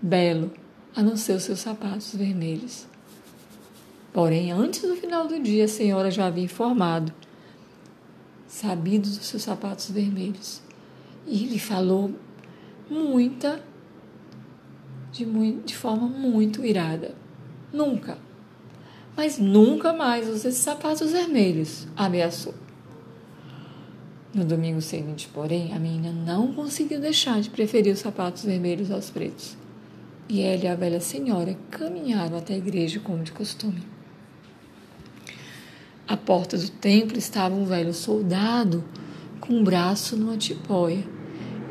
belo, 0.02 0.52
a 0.96 1.04
não 1.04 1.16
ser 1.16 1.34
os 1.34 1.44
seus 1.44 1.60
sapatos 1.60 2.16
vermelhos. 2.16 2.88
Porém, 4.12 4.52
antes 4.52 4.82
do 4.82 4.96
final 4.96 5.28
do 5.28 5.40
dia, 5.40 5.66
a 5.66 5.68
senhora 5.68 6.10
já 6.10 6.26
havia 6.26 6.44
informado, 6.44 7.14
sabido 8.48 9.08
dos 9.08 9.28
seus 9.28 9.44
sapatos 9.44 9.92
vermelhos. 9.92 10.60
E 11.28 11.46
lhe 11.46 11.60
falou 11.60 12.16
muita, 12.90 13.62
de, 15.12 15.26
de 15.66 15.76
forma 15.76 16.08
muito 16.08 16.66
irada. 16.66 17.16
Nunca, 17.72 18.18
mas 19.16 19.40
nunca 19.40 19.92
mais 19.92 20.30
use 20.30 20.48
esses 20.48 20.62
sapatos 20.62 21.12
vermelhos, 21.12 21.88
ameaçou. 21.96 22.54
No 24.34 24.46
domingo 24.46 24.82
seguinte, 24.82 25.28
porém, 25.34 25.74
a 25.74 25.80
menina 25.80 26.12
não 26.12 26.54
conseguiu 26.54 27.00
deixar 27.00 27.42
de 27.42 27.50
preferir 27.50 27.94
os 27.94 28.00
sapatos 28.00 28.44
vermelhos 28.44 28.92
aos 28.92 29.10
pretos. 29.10 29.58
E 30.30 30.42
ela 30.42 30.66
e 30.66 30.68
a 30.68 30.76
velha 30.76 31.00
senhora 31.00 31.58
caminharam 31.72 32.38
até 32.38 32.54
a 32.54 32.58
igreja 32.58 33.00
como 33.00 33.24
de 33.24 33.32
costume. 33.32 33.82
À 36.08 36.16
porta 36.16 36.56
do 36.56 36.70
templo 36.70 37.18
estava 37.18 37.56
um 37.56 37.66
velho 37.66 37.94
soldado 37.94 38.84
com 39.40 39.56
um 39.56 39.64
braço 39.64 40.16
numa 40.16 40.38
tipóia. 40.38 41.04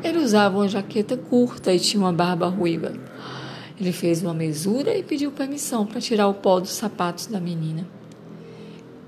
Ele 0.07 0.19
usava 0.19 0.57
uma 0.57 0.69
jaqueta 0.69 1.17
curta 1.17 1.73
e 1.73 1.79
tinha 1.79 2.01
uma 2.01 2.13
barba 2.13 2.47
ruiva. 2.47 2.93
Ele 3.77 3.91
fez 3.91 4.23
uma 4.23 4.33
mesura 4.33 4.97
e 4.97 5.03
pediu 5.03 5.31
permissão 5.33 5.85
para 5.85 5.99
tirar 5.99 6.29
o 6.29 6.33
pó 6.33 6.61
dos 6.61 6.69
sapatos 6.69 7.27
da 7.27 7.41
menina. 7.41 7.85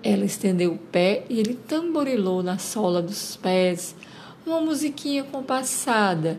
Ela 0.03 0.25
estendeu 0.25 0.73
o 0.73 0.77
pé 0.77 1.23
e 1.29 1.39
ele 1.39 1.53
tamborilou 1.53 2.43
na 2.43 2.57
sola 2.57 3.01
dos 3.01 3.37
pés 3.37 3.95
uma 4.45 4.59
musiquinha 4.59 5.23
compassada 5.23 6.37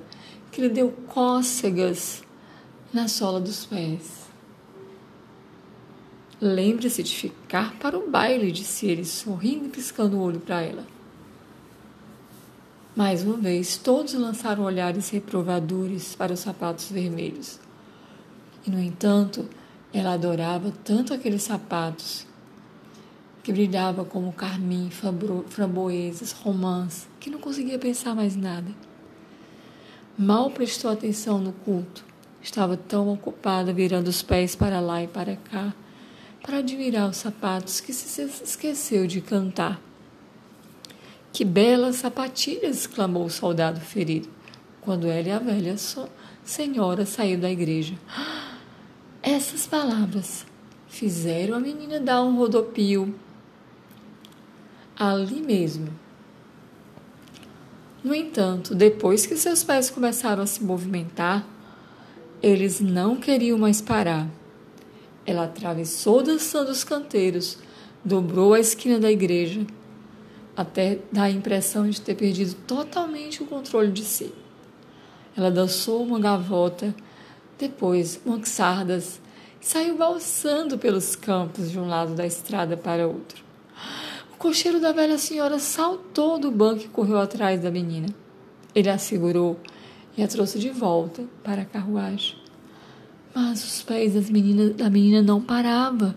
que 0.52 0.60
lhe 0.60 0.68
deu 0.68 0.90
cócegas 1.08 2.22
na 2.92 3.08
sola 3.08 3.40
dos 3.40 3.64
pés. 3.64 4.28
Lembre-se 6.38 7.02
de 7.02 7.16
ficar 7.16 7.78
para 7.78 7.98
o 7.98 8.10
baile, 8.10 8.52
disse 8.52 8.86
ele, 8.86 9.06
sorrindo 9.06 9.66
e 9.66 9.70
piscando 9.70 10.18
o 10.18 10.20
olho 10.20 10.40
para 10.40 10.60
ela. 10.60 10.99
Mais 12.94 13.22
uma 13.22 13.36
vez, 13.36 13.76
todos 13.76 14.14
lançaram 14.14 14.64
olhares 14.64 15.10
reprovadores 15.10 16.14
para 16.14 16.32
os 16.32 16.40
sapatos 16.40 16.90
vermelhos. 16.90 17.60
E, 18.66 18.70
no 18.70 18.80
entanto, 18.80 19.48
ela 19.92 20.14
adorava 20.14 20.72
tanto 20.84 21.14
aqueles 21.14 21.42
sapatos 21.42 22.26
que 23.42 23.52
brilhava 23.52 24.04
como 24.04 24.32
carmim, 24.32 24.90
framboesas, 25.48 26.32
romãs, 26.32 27.08
que 27.18 27.30
não 27.30 27.38
conseguia 27.38 27.78
pensar 27.78 28.14
mais 28.14 28.36
nada. 28.36 28.70
Mal 30.18 30.50
prestou 30.50 30.90
atenção 30.90 31.38
no 31.38 31.52
culto. 31.52 32.04
Estava 32.42 32.76
tão 32.76 33.08
ocupada 33.12 33.72
virando 33.72 34.08
os 34.08 34.22
pés 34.22 34.54
para 34.54 34.80
lá 34.80 35.02
e 35.02 35.08
para 35.08 35.36
cá 35.36 35.72
para 36.42 36.58
admirar 36.58 37.08
os 37.08 37.18
sapatos 37.18 37.80
que 37.80 37.92
se 37.92 38.22
esqueceu 38.22 39.06
de 39.06 39.20
cantar. 39.20 39.80
Que 41.32 41.44
belas 41.44 41.96
sapatilhas! 41.96 42.78
exclamou 42.78 43.24
o 43.24 43.30
soldado 43.30 43.80
ferido, 43.80 44.28
quando 44.80 45.06
ela 45.06 45.28
e 45.28 45.30
a 45.30 45.38
velha 45.38 45.76
senhora 46.44 47.06
saíram 47.06 47.40
da 47.40 47.50
igreja. 47.50 47.94
Essas 49.22 49.66
palavras 49.66 50.46
fizeram 50.88 51.56
a 51.56 51.60
menina 51.60 52.00
dar 52.00 52.22
um 52.22 52.36
rodopio 52.36 53.14
ali 54.98 55.40
mesmo. 55.40 55.88
No 58.02 58.14
entanto, 58.14 58.74
depois 58.74 59.26
que 59.26 59.36
seus 59.36 59.62
pés 59.62 59.90
começaram 59.90 60.42
a 60.42 60.46
se 60.46 60.64
movimentar, 60.64 61.46
eles 62.42 62.80
não 62.80 63.16
queriam 63.16 63.58
mais 63.58 63.80
parar. 63.80 64.26
Ela 65.26 65.44
atravessou 65.44 66.22
dançando 66.22 66.70
os 66.70 66.82
canteiros, 66.82 67.58
dobrou 68.02 68.54
a 68.54 68.60
esquina 68.60 68.98
da 68.98 69.10
igreja, 69.10 69.66
até 70.60 70.98
dar 71.10 71.24
a 71.24 71.30
impressão 71.30 71.88
de 71.88 71.98
ter 72.00 72.14
perdido 72.14 72.54
totalmente 72.66 73.42
o 73.42 73.46
controle 73.46 73.90
de 73.90 74.04
si. 74.04 74.30
Ela 75.34 75.50
dançou 75.50 76.02
uma 76.02 76.20
gavota, 76.20 76.94
depois 77.58 78.20
mansardas, 78.26 79.20
e 79.58 79.66
saiu 79.66 79.96
valsando 79.96 80.76
pelos 80.76 81.16
campos 81.16 81.70
de 81.70 81.78
um 81.78 81.88
lado 81.88 82.14
da 82.14 82.26
estrada 82.26 82.76
para 82.76 83.08
outro. 83.08 83.42
O 84.34 84.36
cocheiro 84.36 84.78
da 84.78 84.92
velha 84.92 85.16
senhora 85.16 85.58
saltou 85.58 86.38
do 86.38 86.50
banco 86.50 86.84
e 86.84 86.88
correu 86.88 87.18
atrás 87.18 87.62
da 87.62 87.70
menina. 87.70 88.08
Ele 88.74 88.90
a 88.90 88.98
segurou 88.98 89.58
e 90.14 90.22
a 90.22 90.28
trouxe 90.28 90.58
de 90.58 90.68
volta 90.68 91.24
para 91.42 91.62
a 91.62 91.66
carruagem. 91.66 92.36
Mas 93.34 93.64
os 93.64 93.82
pés 93.82 94.12
das 94.12 94.28
meninas, 94.28 94.74
da 94.74 94.90
menina 94.90 95.22
não 95.22 95.40
paravam. 95.40 96.14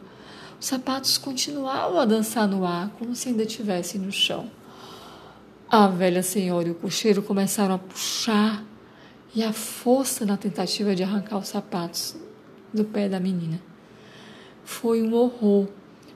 Os 0.63 0.69
sapatos 0.69 1.17
continuavam 1.17 1.99
a 1.99 2.05
dançar 2.05 2.47
no 2.47 2.65
ar, 2.65 2.89
como 2.97 3.13
se 3.13 3.27
ainda 3.27 3.43
estivessem 3.43 3.99
no 3.99 4.13
chão. 4.13 4.49
A 5.69 5.87
velha 5.87 6.23
senhora 6.23 6.69
e 6.69 6.71
o 6.71 6.75
cocheiro 6.75 7.21
começaram 7.21 7.75
a 7.75 7.77
puxar 7.77 8.63
e 9.35 9.43
a 9.43 9.51
força 9.51 10.25
na 10.25 10.37
tentativa 10.37 10.95
de 10.95 11.03
arrancar 11.03 11.37
os 11.37 11.49
sapatos 11.49 12.15
do 12.73 12.85
pé 12.85 13.09
da 13.09 13.19
menina. 13.19 13.61
Foi 14.63 15.03
um 15.03 15.13
horror. 15.13 15.67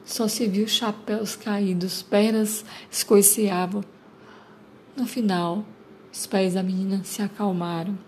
Só 0.05 0.29
se 0.29 0.47
viu 0.47 0.65
chapéus 0.65 1.35
caídos, 1.35 2.01
pernas 2.01 2.63
escoiceavam. 2.89 3.83
No 4.95 5.05
final, 5.05 5.65
os 6.09 6.25
pés 6.25 6.53
da 6.53 6.63
menina 6.63 7.03
se 7.03 7.21
acalmaram 7.21 7.99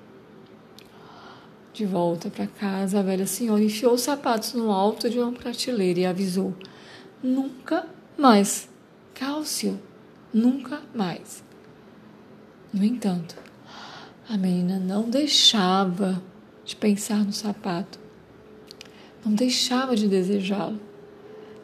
de 1.80 1.86
volta 1.86 2.30
para 2.30 2.46
casa, 2.46 3.00
a 3.00 3.02
velha 3.02 3.26
senhora 3.26 3.64
enfiou 3.64 3.94
os 3.94 4.02
sapatos 4.02 4.52
no 4.54 4.70
alto 4.70 5.10
de 5.10 5.18
uma 5.18 5.32
prateleira 5.32 6.02
e 6.02 6.06
avisou: 6.06 6.54
Nunca 7.24 7.88
mais. 8.18 8.68
Cálcio, 9.14 9.80
nunca 10.34 10.82
mais. 10.94 11.42
No 12.74 12.84
entanto, 12.84 13.34
a 14.28 14.38
menina 14.38 14.78
não 14.78 15.10
deixava 15.10 16.22
de 16.66 16.76
pensar 16.76 17.24
no 17.24 17.32
sapato, 17.32 17.98
não 19.24 19.34
deixava 19.34 19.96
de 19.96 20.10
desejá-lo. 20.10 20.80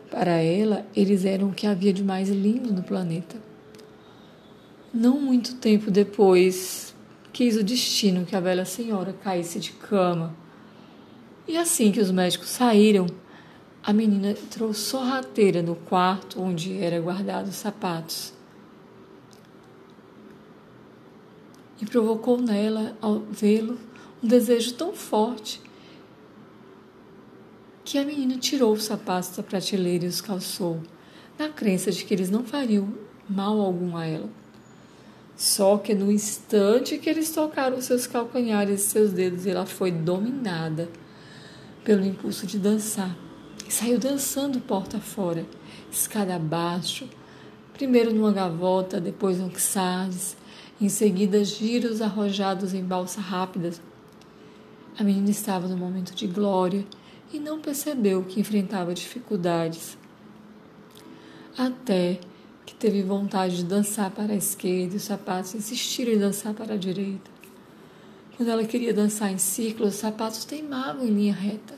Para 0.10 0.38
ela, 0.38 0.86
eles 0.96 1.26
eram 1.26 1.50
o 1.50 1.54
que 1.54 1.68
havia 1.68 1.92
de 1.92 2.06
mais 2.06 2.30
lindo 2.30 2.72
no 2.72 2.84
planeta. 2.84 3.36
Não 4.94 5.20
muito 5.20 5.56
tempo 5.56 5.92
depois, 5.92 6.85
quis 7.36 7.58
o 7.58 7.64
destino 7.64 8.26
que 8.26 8.34
a 8.34 8.40
velha 8.40 8.64
senhora 8.64 9.12
caísse 9.12 9.60
de 9.60 9.74
cama. 9.74 10.34
E 11.46 11.58
assim 11.58 11.92
que 11.92 12.00
os 12.00 12.10
médicos 12.10 12.48
saíram, 12.48 13.08
a 13.84 13.92
menina 13.92 14.32
entrou 14.32 14.74
sorrateira 14.74 15.62
no 15.62 15.76
quarto 15.76 16.42
onde 16.42 16.82
era 16.82 16.98
guardado 17.02 17.50
os 17.50 17.56
sapatos. 17.56 18.34
e 21.82 21.86
provocou 21.86 22.40
nela, 22.40 22.98
ao 23.02 23.20
vê-lo, 23.20 23.78
um 24.24 24.28
desejo 24.28 24.74
tão 24.76 24.94
forte 24.94 25.62
que 27.84 27.98
a 27.98 28.06
menina 28.06 28.38
tirou 28.38 28.72
os 28.72 28.86
sapatos 28.86 29.36
da 29.36 29.44
prateleira 29.44 30.06
e 30.06 30.08
os 30.08 30.22
calçou, 30.22 30.82
na 31.38 31.50
crença 31.50 31.92
de 31.92 32.06
que 32.06 32.14
eles 32.14 32.30
não 32.30 32.46
fariam 32.46 32.94
mal 33.30 33.60
algum 33.60 33.98
a 33.98 34.06
ela. 34.06 34.30
Só 35.36 35.78
que 35.78 35.94
no 35.94 36.12
instante 36.12 36.98
que 36.98 37.10
eles 37.10 37.30
tocaram 37.30 37.82
seus 37.82 38.08
calcanhares 38.08 38.82
e 38.82 38.88
seus 38.88 39.12
dedos, 39.12 39.46
ela 39.46 39.66
foi 39.66 39.92
dominada 39.92 40.90
pelo 41.84 42.06
impulso 42.06 42.48
de 42.48 42.58
dançar 42.58 43.16
e 43.68 43.72
saiu 43.72 44.00
dançando 44.00 44.60
porta 44.60 45.00
fora, 45.00 45.46
escada 45.92 46.36
abaixo, 46.36 47.10
primeiro 47.74 48.14
numa 48.14 48.32
gavota, 48.32 49.02
depois 49.02 49.38
num 49.38 49.54
xades, 49.54 50.38
em 50.80 50.88
seguida 50.88 51.44
giros 51.44 52.02
arrojados 52.02 52.74
em 52.74 52.84
balsa 52.84 53.20
rápida. 53.20 53.72
A 54.98 55.04
menina 55.04 55.30
estava 55.30 55.68
no 55.68 55.76
momento 55.76 56.16
de 56.16 56.28
glória 56.28 56.86
e 57.34 57.40
não 57.40 57.60
percebeu 57.60 58.24
que 58.24 58.40
enfrentava 58.40 58.94
dificuldades. 58.94 59.98
Até 61.58 62.20
que 62.66 62.74
teve 62.74 63.04
vontade 63.04 63.58
de 63.58 63.64
dançar 63.64 64.10
para 64.10 64.34
a 64.34 64.36
esquerda 64.36 64.94
e 64.94 64.98
os 64.98 65.04
sapatos 65.04 65.54
insistiram 65.54 66.12
em 66.12 66.18
dançar 66.18 66.54
para 66.54 66.74
a 66.74 66.78
direita. 66.78 67.30
Quando 68.36 68.50
ela 68.50 68.66
queria 68.66 68.94
dançar 68.94 69.32
em 69.32 69.38
círculo, 69.38 69.88
os 69.88 69.96
sapatos 69.96 70.44
teimavam 70.44 71.06
em 71.06 71.10
linha 71.10 71.34
reta. 71.34 71.76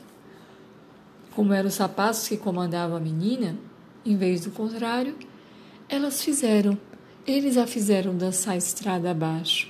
Como 1.34 1.52
eram 1.52 1.68
os 1.68 1.74
sapatos 1.74 2.26
que 2.26 2.36
comandavam 2.36 2.96
a 2.96 3.00
menina, 3.00 3.56
em 4.04 4.16
vez 4.16 4.40
do 4.40 4.50
contrário, 4.50 5.14
elas 5.88 6.22
fizeram, 6.22 6.76
eles 7.26 7.56
a 7.56 7.66
fizeram 7.66 8.16
dançar 8.16 8.56
estrada 8.56 9.10
abaixo, 9.10 9.68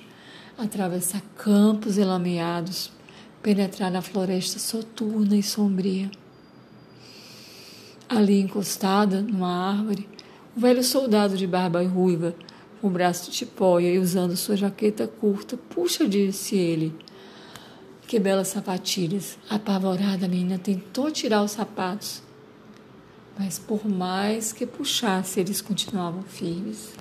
atravessar 0.56 1.20
campos 1.36 1.98
elameados, 1.98 2.90
penetrar 3.42 3.90
na 3.90 4.00
floresta 4.00 4.58
soturna 4.58 5.36
e 5.36 5.42
sombria. 5.42 6.10
Ali 8.08 8.40
encostada 8.40 9.20
numa 9.20 9.70
árvore, 9.70 10.08
o 10.58 10.60
velho 10.60 10.82
soldado 10.82 11.36
de 11.36 11.46
barba 11.46 11.80
ruiva, 11.86 12.34
com 12.80 12.88
o 12.88 12.90
braço 12.90 13.30
de 13.30 13.36
tipóia 13.36 13.94
e 13.94 13.98
usando 14.00 14.36
sua 14.36 14.56
jaqueta 14.56 15.06
curta, 15.06 15.56
puxa, 15.56 16.04
disse 16.08 16.56
ele. 16.56 16.92
Que 18.08 18.18
belas 18.18 18.48
sapatilhas! 18.48 19.38
Apavorada, 19.48 20.26
a 20.26 20.28
menina 20.28 20.58
tentou 20.58 21.12
tirar 21.12 21.44
os 21.44 21.52
sapatos, 21.52 22.24
mas 23.38 23.56
por 23.56 23.88
mais 23.88 24.52
que 24.52 24.66
puxasse, 24.66 25.38
eles 25.38 25.60
continuavam 25.60 26.24
firmes. 26.24 26.92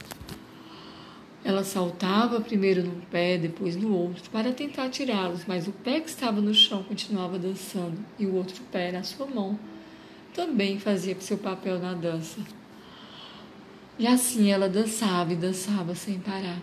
Ela 1.43 1.63
saltava 1.63 2.39
primeiro 2.39 2.83
num 2.83 3.01
pé, 3.09 3.39
depois 3.39 3.75
no 3.75 3.91
outro, 3.91 4.29
para 4.29 4.51
tentar 4.51 4.87
tirá-los, 4.89 5.45
mas 5.47 5.67
o 5.67 5.71
pé 5.71 5.99
que 5.99 6.09
estava 6.09 6.39
no 6.39 6.53
chão 6.53 6.83
continuava 6.83 7.39
dançando 7.39 7.97
e 8.19 8.27
o 8.27 8.35
outro 8.35 8.61
pé 8.71 8.91
na 8.91 9.01
sua 9.01 9.25
mão 9.25 9.57
também 10.31 10.77
fazia 10.77 11.19
seu 11.19 11.39
papel 11.39 11.79
na 11.79 11.95
dança. 11.95 12.39
E 13.99 14.05
assim 14.05 14.51
ela 14.51 14.69
dançava 14.69 15.33
e 15.33 15.35
dançava 15.35 15.95
sem 15.95 16.19
parar, 16.19 16.61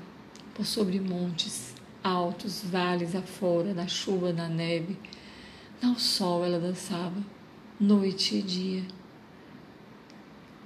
por 0.54 0.64
sobre 0.64 1.00
montes 1.00 1.74
altos, 2.02 2.62
vales 2.62 3.16
afora, 3.16 3.74
na 3.74 3.88
chuva, 3.88 4.32
na 4.32 4.48
neve. 4.48 4.96
Ao 5.82 5.98
sol 5.98 6.44
ela 6.44 6.60
dançava, 6.60 7.20
noite 7.80 8.36
e 8.36 8.42
dia. 8.42 8.84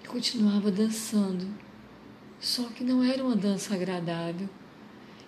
E 0.04 0.06
continuava 0.06 0.70
dançando, 0.70 1.48
só 2.38 2.64
que 2.64 2.84
não 2.84 3.02
era 3.02 3.24
uma 3.24 3.34
dança 3.34 3.74
agradável. 3.74 4.48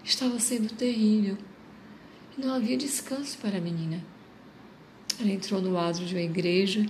Estava 0.05 0.39
sendo 0.39 0.75
terrível. 0.75 1.39
E 2.37 2.45
não 2.45 2.53
havia 2.53 2.77
descanso 2.77 3.39
para 3.39 3.57
a 3.57 3.61
menina. 3.63 4.05
Ela 5.19 5.31
entrou 5.31 5.63
no 5.63 5.79
adro 5.79 6.05
de 6.05 6.15
uma 6.15 6.23
igreja 6.23 6.85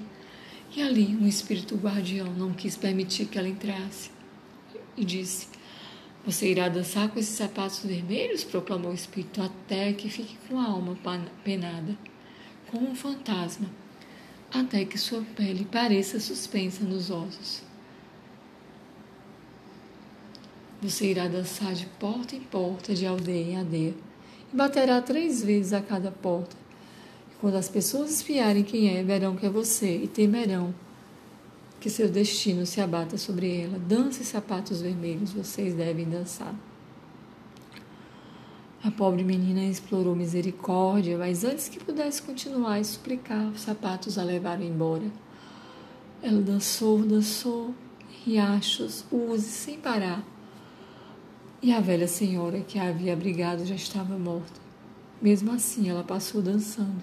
e 0.74 0.82
ali 0.82 1.06
um 1.14 1.26
espírito 1.26 1.76
guardião 1.76 2.32
não 2.34 2.52
quis 2.52 2.76
permitir 2.76 3.26
que 3.26 3.38
ela 3.38 3.48
entrasse 3.48 4.10
e 5.00 5.04
disse: 5.04 5.48
Você 6.24 6.50
irá 6.50 6.68
dançar 6.68 7.08
com 7.08 7.18
esses 7.18 7.36
sapatos 7.36 7.80
vermelhos? 7.84 8.44
proclamou 8.44 8.90
o 8.90 8.94
espírito, 8.94 9.40
até 9.42 9.92
que 9.92 10.10
fique 10.10 10.36
com 10.46 10.60
a 10.60 10.66
alma 10.66 10.96
penada, 11.42 11.96
como 12.70 12.90
um 12.90 12.94
fantasma, 12.94 13.68
até 14.52 14.84
que 14.84 14.98
sua 14.98 15.22
pele 15.34 15.64
pareça 15.64 16.20
suspensa 16.20 16.84
nos 16.84 17.10
ossos. 17.10 17.62
Você 20.82 21.10
irá 21.10 21.28
dançar 21.28 21.74
de 21.74 21.86
porta 21.86 22.36
em 22.36 22.40
porta, 22.40 22.94
de 22.94 23.06
aldeia 23.06 23.52
em 23.52 23.56
aldeia, 23.58 23.94
e 24.52 24.56
baterá 24.56 25.00
três 25.00 25.42
vezes 25.42 25.72
a 25.72 25.80
cada 25.80 26.10
porta. 26.10 26.56
E 27.30 27.34
quando 27.40 27.56
as 27.56 27.68
pessoas 27.68 28.10
espiarem 28.10 28.62
quem 28.62 28.96
é, 28.96 29.02
verão 29.02 29.36
que 29.36 29.46
é 29.46 29.50
você 29.50 29.96
e 29.96 30.08
temerão 30.08 30.74
que 31.80 31.88
seu 31.88 32.08
destino 32.08 32.66
se 32.66 32.80
abata 32.80 33.16
sobre 33.16 33.62
ela. 33.62 33.78
Dance 33.78 34.22
sapatos 34.22 34.82
vermelhos, 34.82 35.32
vocês 35.32 35.74
devem 35.74 36.06
dançar. 36.06 36.54
A 38.84 38.90
pobre 38.90 39.24
menina 39.24 39.64
explorou 39.64 40.14
misericórdia, 40.14 41.16
mas 41.16 41.42
antes 41.42 41.68
que 41.68 41.82
pudesse 41.82 42.22
continuar 42.22 42.78
e 42.80 42.84
suplicar, 42.84 43.48
os 43.48 43.62
sapatos 43.62 44.18
a 44.18 44.22
levaram 44.22 44.62
embora. 44.62 45.10
Ela 46.22 46.40
dançou, 46.42 46.98
dançou, 46.98 47.74
riachos, 48.24 49.04
use, 49.10 49.48
sem 49.48 49.78
parar. 49.78 50.22
E 51.62 51.72
a 51.72 51.80
velha 51.80 52.08
senhora 52.08 52.60
que 52.60 52.78
a 52.78 52.88
havia 52.88 53.12
abrigado 53.12 53.64
já 53.64 53.74
estava 53.74 54.18
morta. 54.18 54.60
Mesmo 55.20 55.52
assim, 55.52 55.88
ela 55.88 56.04
passou 56.04 56.40
dançando. 56.40 57.02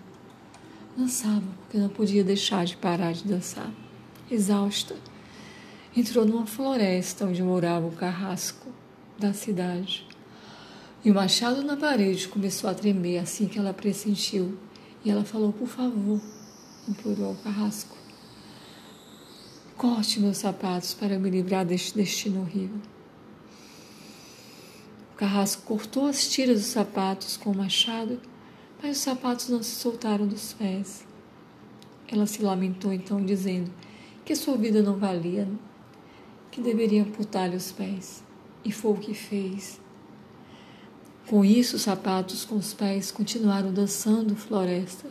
Dançava, 0.95 1.45
porque 1.61 1.77
não 1.77 1.89
podia 1.89 2.23
deixar 2.23 2.65
de 2.65 2.75
parar 2.77 3.11
de 3.11 3.23
dançar 3.23 3.71
exausta, 4.29 4.95
entrou 5.95 6.25
numa 6.25 6.45
floresta 6.45 7.25
onde 7.25 7.41
morava 7.41 7.87
o 7.87 7.91
carrasco 7.91 8.71
da 9.17 9.33
cidade. 9.33 10.05
E 11.03 11.11
o 11.11 11.15
machado 11.15 11.63
na 11.63 11.77
parede 11.77 12.27
começou 12.27 12.69
a 12.69 12.73
tremer 12.73 13.19
assim 13.19 13.47
que 13.47 13.57
ela 13.57 13.73
pressentiu. 13.73 14.57
E 15.05 15.09
ela 15.09 15.23
falou: 15.23 15.53
Por 15.53 15.67
favor, 15.67 16.21
implorou 16.87 17.27
ao 17.27 17.35
carrasco. 17.35 17.95
Corte 19.75 20.19
meus 20.19 20.37
sapatos 20.37 20.93
para 20.93 21.19
me 21.19 21.29
livrar 21.29 21.65
deste 21.65 21.95
destino 21.95 22.41
horrível. 22.41 22.81
O 25.13 25.15
carrasco 25.15 25.63
cortou 25.63 26.07
as 26.07 26.27
tiras 26.27 26.59
dos 26.59 26.67
sapatos 26.67 27.37
com 27.37 27.51
o 27.51 27.57
machado, 27.57 28.19
mas 28.81 28.97
os 28.97 29.03
sapatos 29.03 29.49
não 29.49 29.63
se 29.63 29.75
soltaram 29.75 30.27
dos 30.27 30.53
pés. 30.53 31.05
Ela 32.07 32.25
se 32.25 32.41
lamentou 32.41 32.91
então, 32.91 33.23
dizendo: 33.23 33.71
que 34.27 34.35
sua 34.35 34.57
vida 34.57 34.83
não 34.83 34.97
valia, 34.97 35.47
que 36.51 36.59
deveria 36.59 37.01
amputar-lhe 37.01 37.55
os 37.55 37.71
pés. 37.71 38.21
E 38.61 38.73
foi 38.73 38.91
o 38.91 38.97
que 38.97 39.13
fez. 39.13 39.79
Com 41.29 41.45
isso, 41.45 41.77
os 41.77 41.83
sapatos 41.83 42.43
com 42.43 42.57
os 42.57 42.73
pés 42.73 43.09
continuaram 43.09 43.71
dançando 43.71 44.35
floresta 44.35 45.07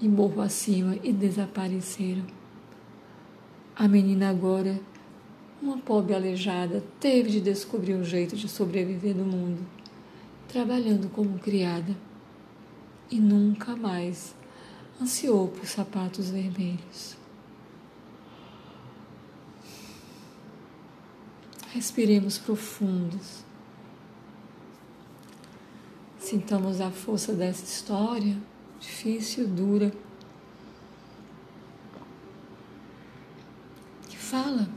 e 0.00 0.08
morro 0.08 0.42
acima 0.42 0.96
e 1.00 1.12
desapareceram. 1.12 2.26
A 3.76 3.86
menina 3.86 4.30
agora, 4.30 4.80
uma 5.62 5.78
pobre 5.78 6.12
aleijada, 6.12 6.82
teve 6.98 7.30
de 7.30 7.40
descobrir 7.40 7.94
um 7.94 8.02
jeito 8.02 8.34
de 8.34 8.48
sobreviver 8.48 9.14
no 9.14 9.24
mundo, 9.24 9.64
trabalhando 10.48 11.08
como 11.08 11.38
criada. 11.38 11.96
E 13.08 13.20
nunca 13.20 13.76
mais 13.76 14.34
ansiou 15.00 15.46
por 15.46 15.66
sapatos 15.66 16.30
vermelhos. 16.30 17.16
Respiremos 21.72 22.38
profundos. 22.38 23.44
Sintamos 26.18 26.80
a 26.80 26.90
força 26.90 27.32
dessa 27.32 27.64
história, 27.64 28.36
difícil, 28.80 29.46
dura, 29.46 29.92
que 34.08 34.16
fala 34.16 34.68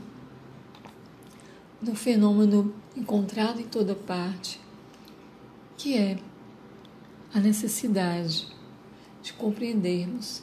do 1.82 1.94
fenômeno 1.94 2.72
encontrado 2.96 3.60
em 3.60 3.66
toda 3.66 3.94
parte, 3.94 4.60
que 5.76 5.96
é 5.96 6.18
a 7.34 7.40
necessidade 7.40 8.46
de 9.22 9.32
compreendermos 9.32 10.42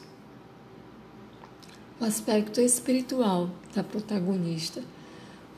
o 2.00 2.04
aspecto 2.04 2.60
espiritual 2.60 3.50
da 3.74 3.82
protagonista 3.82 4.82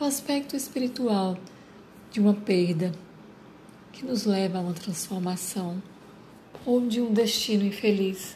o 0.00 0.04
aspecto 0.04 0.56
espiritual 0.56 1.36
de 2.10 2.20
uma 2.20 2.32
perda 2.32 2.90
que 3.92 4.02
nos 4.02 4.24
leva 4.24 4.56
a 4.56 4.62
uma 4.62 4.72
transformação 4.72 5.82
ou 6.64 6.80
de 6.88 7.02
um 7.02 7.12
destino 7.12 7.66
infeliz 7.66 8.34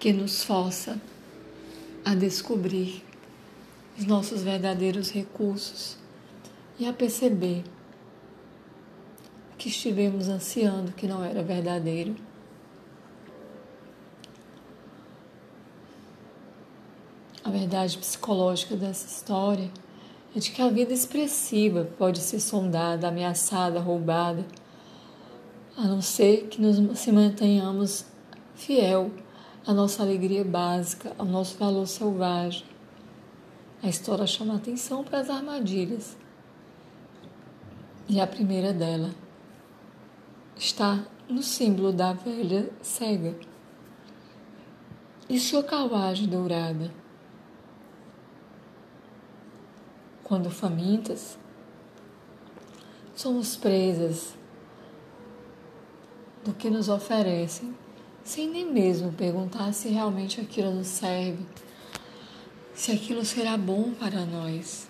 que 0.00 0.10
nos 0.10 0.42
força 0.42 0.98
a 2.02 2.14
descobrir 2.14 3.04
os 3.98 4.06
nossos 4.06 4.42
verdadeiros 4.42 5.10
recursos 5.10 5.98
e 6.78 6.88
a 6.88 6.92
perceber 6.92 7.62
que 9.58 9.68
estivemos 9.68 10.28
ansiando 10.28 10.92
que 10.92 11.06
não 11.06 11.22
era 11.22 11.42
verdadeiro. 11.42 12.16
A 17.44 17.50
verdade 17.50 17.98
psicológica 17.98 18.74
dessa 18.74 19.06
história 19.06 19.70
é 20.34 20.38
de 20.38 20.50
que 20.50 20.62
a 20.62 20.70
vida 20.70 20.94
expressiva 20.94 21.86
pode 21.98 22.18
ser 22.18 22.40
sondada, 22.40 23.08
ameaçada, 23.08 23.80
roubada, 23.80 24.46
a 25.76 25.82
não 25.82 26.00
ser 26.00 26.48
que 26.48 26.58
nos 26.58 26.98
se 26.98 27.12
mantenhamos 27.12 28.06
fiel 28.54 29.10
à 29.66 29.74
nossa 29.74 30.02
alegria 30.02 30.42
básica, 30.42 31.12
ao 31.18 31.26
nosso 31.26 31.58
valor 31.58 31.86
selvagem. 31.86 32.64
A 33.82 33.88
história 33.88 34.26
chama 34.26 34.56
atenção 34.56 35.04
para 35.04 35.20
as 35.20 35.28
armadilhas. 35.28 36.16
E 38.08 38.20
a 38.20 38.26
primeira 38.26 38.72
dela 38.72 39.10
está 40.56 41.04
no 41.28 41.42
símbolo 41.42 41.92
da 41.92 42.14
velha 42.14 42.70
cega 42.80 43.36
e 45.28 45.38
sua 45.38 45.62
carruagem 45.62 46.26
dourada. 46.26 47.03
Quando 50.24 50.50
famintas, 50.50 51.38
somos 53.14 53.56
presas 53.56 54.34
do 56.44 56.52
que 56.52 56.68
nos 56.68 56.88
oferecem, 56.88 57.74
sem 58.24 58.48
nem 58.48 58.70
mesmo 58.70 59.12
perguntar 59.12 59.72
se 59.72 59.88
realmente 59.88 60.40
aquilo 60.40 60.72
nos 60.72 60.86
serve, 60.86 61.44
se 62.74 62.90
aquilo 62.90 63.24
será 63.24 63.56
bom 63.56 63.92
para 63.92 64.24
nós. 64.24 64.88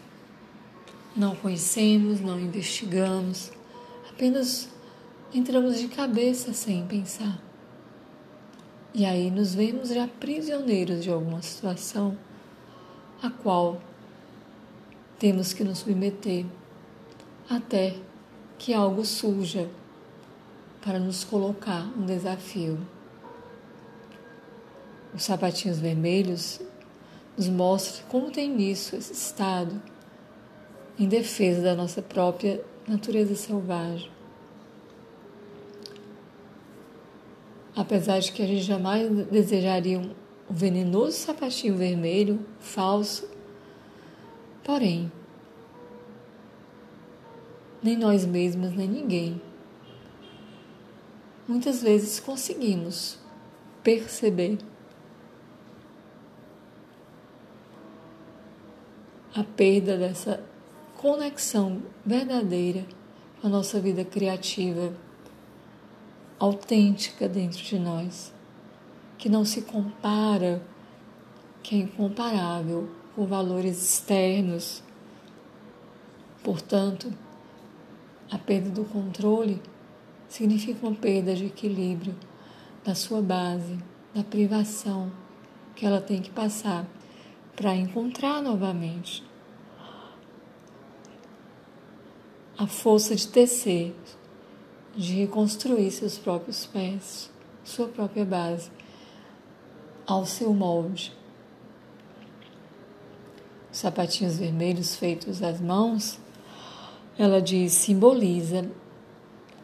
Não 1.16 1.36
conhecemos, 1.36 2.20
não 2.20 2.40
investigamos, 2.40 3.52
apenas 4.08 4.68
entramos 5.32 5.78
de 5.78 5.88
cabeça 5.88 6.52
sem 6.52 6.86
pensar. 6.86 7.40
E 8.92 9.04
aí 9.04 9.30
nos 9.30 9.54
vemos 9.54 9.88
já 9.88 10.06
prisioneiros 10.06 11.02
de 11.02 11.10
alguma 11.10 11.42
situação 11.42 12.16
a 13.20 13.28
qual 13.28 13.80
temos 15.18 15.52
que 15.52 15.64
nos 15.64 15.78
submeter 15.78 16.44
até 17.48 17.94
que 18.58 18.72
algo 18.72 19.04
surja 19.04 19.68
para 20.82 20.98
nos 20.98 21.24
colocar 21.24 21.86
um 21.96 22.04
desafio. 22.04 22.78
Os 25.14 25.24
sapatinhos 25.24 25.78
vermelhos 25.78 26.60
nos 27.36 27.48
mostram 27.48 28.06
como 28.08 28.30
tem 28.30 28.50
nisso 28.50 28.96
esse 28.96 29.12
estado 29.12 29.80
em 30.98 31.08
defesa 31.08 31.62
da 31.62 31.74
nossa 31.74 32.02
própria 32.02 32.64
natureza 32.86 33.34
selvagem. 33.34 34.10
Apesar 37.74 38.20
de 38.20 38.30
que 38.30 38.42
a 38.42 38.46
gente 38.46 38.62
jamais 38.62 39.10
desejaria 39.26 39.98
um 39.98 40.14
venenoso 40.48 41.16
sapatinho 41.16 41.76
vermelho, 41.76 42.40
falso, 42.60 43.28
Porém, 44.64 45.12
nem 47.82 47.98
nós 47.98 48.24
mesmos, 48.24 48.72
nem 48.72 48.88
ninguém, 48.88 49.38
muitas 51.46 51.82
vezes 51.82 52.18
conseguimos 52.18 53.18
perceber 53.82 54.56
a 59.34 59.44
perda 59.44 59.98
dessa 59.98 60.42
conexão 60.96 61.82
verdadeira 62.06 62.86
com 63.42 63.48
a 63.48 63.50
nossa 63.50 63.78
vida 63.78 64.02
criativa, 64.02 64.94
autêntica 66.38 67.28
dentro 67.28 67.62
de 67.62 67.78
nós, 67.78 68.32
que 69.18 69.28
não 69.28 69.44
se 69.44 69.60
compara, 69.60 70.62
que 71.62 71.76
é 71.76 71.78
incomparável 71.80 73.03
com 73.14 73.26
valores 73.26 73.82
externos. 73.82 74.82
Portanto, 76.42 77.12
a 78.30 78.38
perda 78.38 78.70
do 78.70 78.84
controle 78.84 79.62
significa 80.28 80.86
uma 80.86 80.96
perda 80.96 81.34
de 81.34 81.46
equilíbrio 81.46 82.14
da 82.84 82.94
sua 82.94 83.22
base, 83.22 83.78
da 84.14 84.22
privação 84.22 85.10
que 85.74 85.86
ela 85.86 86.00
tem 86.00 86.20
que 86.20 86.30
passar 86.30 86.86
para 87.56 87.74
encontrar 87.74 88.42
novamente 88.42 89.22
a 92.58 92.66
força 92.66 93.14
de 93.14 93.26
tecer, 93.26 93.94
de 94.94 95.14
reconstruir 95.14 95.90
seus 95.90 96.18
próprios 96.18 96.66
pés, 96.66 97.30
sua 97.64 97.88
própria 97.88 98.24
base, 98.24 98.70
ao 100.06 100.26
seu 100.26 100.52
molde 100.52 101.12
sapatinhos 103.74 104.38
vermelhos 104.38 104.94
feitos 104.94 105.42
às 105.42 105.60
mãos, 105.60 106.20
ela 107.18 107.42
diz, 107.42 107.72
simboliza 107.72 108.70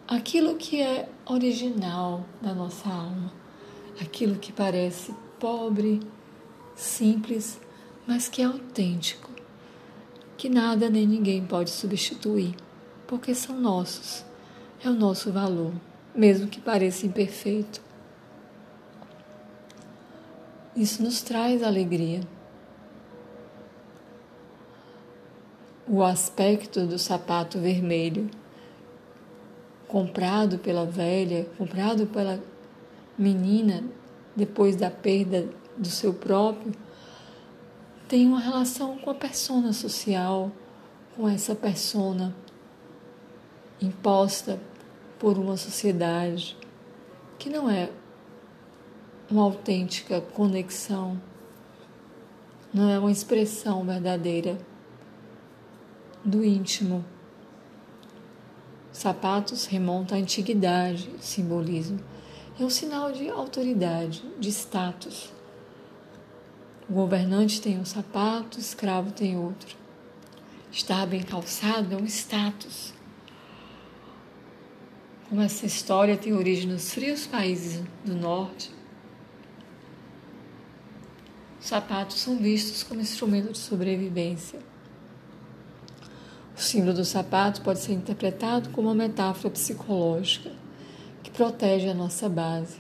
aquilo 0.07 0.57
que 0.57 0.83
é 0.83 1.09
original 1.25 2.25
da 2.43 2.53
nossa 2.53 2.89
alma, 2.89 3.33
aquilo 4.01 4.35
que 4.35 4.53
parece 4.53 5.15
pobre, 5.39 6.01
simples, 6.75 7.61
mas 8.05 8.29
que 8.29 8.43
é 8.43 8.47
autêntico, 8.47 9.31
que 10.37 10.49
nada 10.49 10.91
nem 10.91 11.07
ninguém 11.07 11.47
pode 11.47 11.71
substituir, 11.71 12.57
porque 13.07 13.33
são 13.33 13.61
nossos, 13.61 14.25
é 14.85 14.91
o 14.91 14.95
nosso 14.95 15.31
valor, 15.31 15.73
mesmo 16.13 16.49
que 16.49 16.61
pareça 16.61 17.07
imperfeito. 17.07 17.81
Isso 20.75 21.01
nos 21.01 21.23
traz 21.23 21.63
alegria. 21.63 22.21
O 25.91 26.05
aspecto 26.05 26.87
do 26.87 27.01
sapato 27.01 27.59
vermelho, 27.59 28.31
comprado 29.89 30.57
pela 30.57 30.87
velha, 30.87 31.49
comprado 31.59 32.07
pela 32.07 32.41
menina 33.19 33.83
depois 34.37 34.77
da 34.77 34.89
perda 34.89 35.49
do 35.77 35.89
seu 35.89 36.15
próprio, 36.15 36.73
tem 38.07 38.25
uma 38.25 38.39
relação 38.39 38.99
com 38.99 39.11
a 39.11 39.15
persona 39.15 39.73
social, 39.73 40.53
com 41.17 41.29
essa 41.29 41.57
persona 41.57 42.37
imposta 43.83 44.61
por 45.19 45.37
uma 45.37 45.57
sociedade 45.57 46.57
que 47.37 47.51
não 47.51 47.69
é 47.69 47.91
uma 49.29 49.43
autêntica 49.43 50.21
conexão, 50.21 51.21
não 52.73 52.89
é 52.89 52.97
uma 52.97 53.11
expressão 53.11 53.85
verdadeira 53.85 54.70
do 56.25 56.45
íntimo. 56.45 57.05
Sapatos 58.93 59.67
remonta 59.67 60.15
à 60.15 60.19
antiguidade, 60.19 61.11
simbolismo. 61.21 62.01
É 62.59 62.65
um 62.65 62.71
sinal 62.71 63.13
de 63.13 63.29
autoridade, 63.29 64.23
de 64.39 64.51
status. 64.51 65.33
O 66.89 66.93
governante 66.93 67.61
tem 67.61 67.79
um 67.79 67.85
sapato, 67.85 68.59
o 68.59 68.61
escravo 68.61 69.13
tem 69.13 69.39
outro. 69.39 69.77
Estar 70.71 71.07
bem 71.07 71.23
calçado 71.23 71.95
é 71.95 71.97
um 71.97 72.05
status. 72.05 72.93
Como 75.29 75.41
essa 75.41 75.65
história 75.65 76.17
tem 76.17 76.33
origem 76.33 76.67
nos 76.67 76.93
frios 76.93 77.27
países 77.27 77.83
do 78.05 78.17
norte, 78.17 78.73
sapatos 81.61 82.21
são 82.21 82.37
vistos 82.37 82.83
como 82.83 83.01
instrumento 83.01 83.53
de 83.53 83.59
sobrevivência. 83.59 84.59
O 86.61 86.63
símbolo 86.63 86.93
do 86.93 87.07
sapato 87.07 87.63
pode 87.63 87.79
ser 87.79 87.95
interpretado 87.95 88.69
como 88.69 88.89
uma 88.89 88.95
metáfora 88.95 89.49
psicológica 89.51 90.51
que 91.23 91.31
protege 91.31 91.89
a 91.89 91.95
nossa 91.95 92.29
base. 92.29 92.77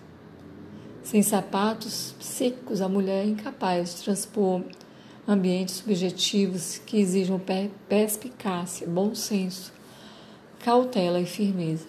Sem 1.02 1.22
sapatos 1.22 2.14
psíquicos, 2.18 2.82
a 2.82 2.90
mulher 2.90 3.24
é 3.24 3.28
incapaz 3.28 3.94
de 3.94 4.02
transpor 4.02 4.60
ambientes 5.26 5.76
subjetivos 5.76 6.76
que 6.84 6.98
exijam 6.98 7.40
perspicácia, 7.88 8.86
bom 8.86 9.14
senso, 9.14 9.72
cautela 10.62 11.18
e 11.18 11.24
firmeza. 11.24 11.88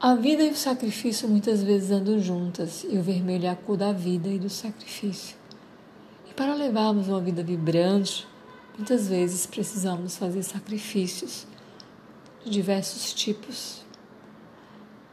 A 0.00 0.14
vida 0.14 0.44
e 0.44 0.50
o 0.50 0.56
sacrifício 0.56 1.28
muitas 1.28 1.62
vezes 1.62 1.90
andam 1.90 2.18
juntas, 2.18 2.86
e 2.88 2.96
o 2.96 3.02
vermelho 3.02 3.44
é 3.44 3.50
a 3.50 3.54
cor 3.54 3.76
da 3.76 3.92
vida 3.92 4.30
e 4.30 4.38
do 4.38 4.48
sacrifício. 4.48 5.36
E 6.30 6.32
para 6.32 6.54
levarmos 6.54 7.06
uma 7.06 7.20
vida 7.20 7.42
vibrante, 7.42 8.26
Muitas 8.76 9.08
vezes 9.08 9.46
precisamos 9.46 10.18
fazer 10.18 10.42
sacrifícios 10.42 11.46
de 12.44 12.50
diversos 12.50 13.14
tipos. 13.14 13.82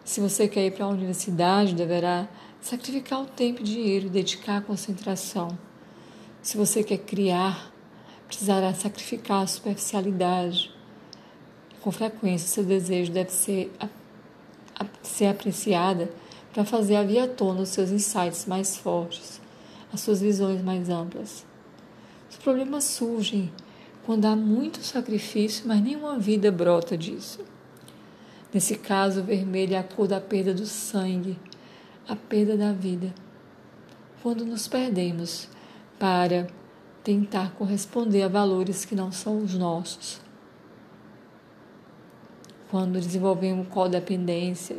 Se 0.04 0.20
você 0.20 0.50
quer 0.50 0.66
ir 0.66 0.72
para 0.72 0.84
a 0.84 0.90
universidade, 0.90 1.74
deverá 1.74 2.28
sacrificar 2.60 3.22
o 3.22 3.26
tempo 3.26 3.62
e 3.62 3.64
dinheiro, 3.64 4.10
dedicar 4.10 4.58
a 4.58 4.62
concentração. 4.62 5.58
Se 6.42 6.58
você 6.58 6.84
quer 6.84 6.98
criar, 6.98 7.72
precisará 8.28 8.74
sacrificar 8.74 9.44
a 9.44 9.48
superficialidade, 9.48 10.70
Com 11.82 11.92
frequência, 11.92 12.48
seu 12.48 12.64
desejo 12.64 13.12
deve 13.12 13.30
ser, 13.30 13.72
ser 15.02 15.28
apreciada 15.28 16.10
para 16.54 16.66
fazer 16.66 16.96
a 16.96 17.04
via 17.04 17.28
tona 17.28 17.62
os 17.62 17.70
seus 17.70 17.92
insights 17.92 18.46
mais 18.46 18.78
fortes, 18.78 19.42
as 19.92 20.00
suas 20.00 20.22
visões 20.22 20.62
mais 20.62 20.90
amplas. 20.90 21.46
Problemas 22.44 22.84
surgem 22.84 23.50
quando 24.06 24.26
há 24.26 24.36
muito 24.36 24.84
sacrifício, 24.84 25.66
mas 25.66 25.82
nenhuma 25.82 26.20
vida 26.20 26.52
brota 26.52 26.98
disso. 26.98 27.40
Nesse 28.54 28.76
caso, 28.76 29.22
o 29.22 29.24
vermelho 29.24 29.76
é 29.76 29.78
a 29.78 29.84
cor 29.84 30.10
da 30.10 30.20
perda 30.20 30.54
do 30.54 30.66
sangue, 30.66 31.40
a 32.06 32.18
perda 32.18 32.58
da 32.58 32.74
vida. 32.74 33.14
Quando 34.22 34.46
nos 34.46 34.68
perdemos 34.68 35.48
para 35.98 36.48
tentar 37.02 37.52
corresponder 37.54 38.24
a 38.24 38.28
valores 38.28 38.84
que 38.84 38.94
não 38.94 39.10
são 39.10 39.42
os 39.42 39.54
nossos. 39.54 40.20
Quando 42.70 43.00
desenvolvemos 43.00 43.70
codependência. 43.70 44.78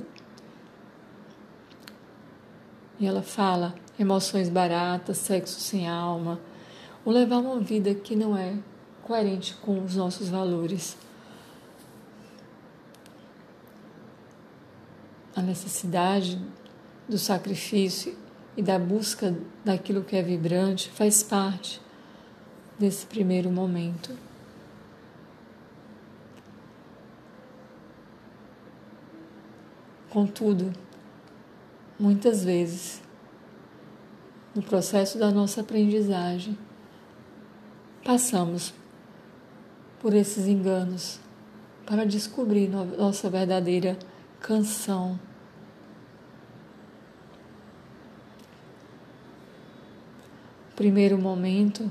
E 3.01 3.07
ela 3.07 3.23
fala 3.23 3.75
emoções 3.99 4.51
baratas, 4.51 5.17
sexo 5.17 5.59
sem 5.59 5.89
alma, 5.89 6.39
ou 7.05 7.13
levar 7.13 7.39
uma 7.39 7.61
vida 7.61 7.95
que 7.95 8.17
não 8.17 8.37
é 8.37 8.57
coerente 9.03 9.55
com 9.55 9.85
os 9.85 9.95
nossos 9.95 10.29
valores. 10.29 10.97
A 15.37 15.43
necessidade 15.43 16.41
do 17.09 17.19
sacrifício 17.19 18.17
e 18.57 18.63
da 18.63 18.79
busca 18.79 19.37
daquilo 19.65 20.05
que 20.05 20.17
é 20.17 20.23
vibrante 20.23 20.91
faz 20.91 21.23
parte 21.23 21.81
desse 22.79 23.05
primeiro 23.07 23.51
momento. 23.51 24.17
Contudo, 30.09 30.73
muitas 31.99 32.45
vezes, 32.45 33.03
no 34.55 34.63
processo 34.63 35.19
da 35.19 35.33
nossa 35.33 35.61
aprendizagem, 35.61 36.57
passamos 38.05 38.75
por 40.01 40.15
esses 40.15 40.47
enganos 40.47 41.19
para 41.87 42.05
descobrir 42.05 42.69
nossa 42.69 43.31
verdadeira 43.31 43.99
canção. 44.41 45.19
Primeiro 50.77 51.17
momento, 51.17 51.91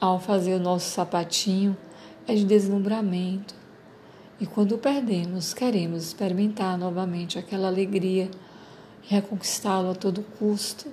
ao 0.00 0.18
fazer 0.18 0.54
o 0.54 0.60
nosso 0.60 0.90
sapatinho, 0.90 1.76
é 2.26 2.34
de 2.34 2.44
deslumbramento. 2.44 3.54
E 4.40 4.46
quando 4.46 4.78
perdemos, 4.78 5.52
queremos 5.52 6.04
experimentar 6.04 6.78
novamente 6.78 7.38
aquela 7.38 7.68
alegria 7.68 8.30
reconquistá-lo 9.02 9.90
a 9.90 9.94
todo 9.94 10.22
custo. 10.38 10.90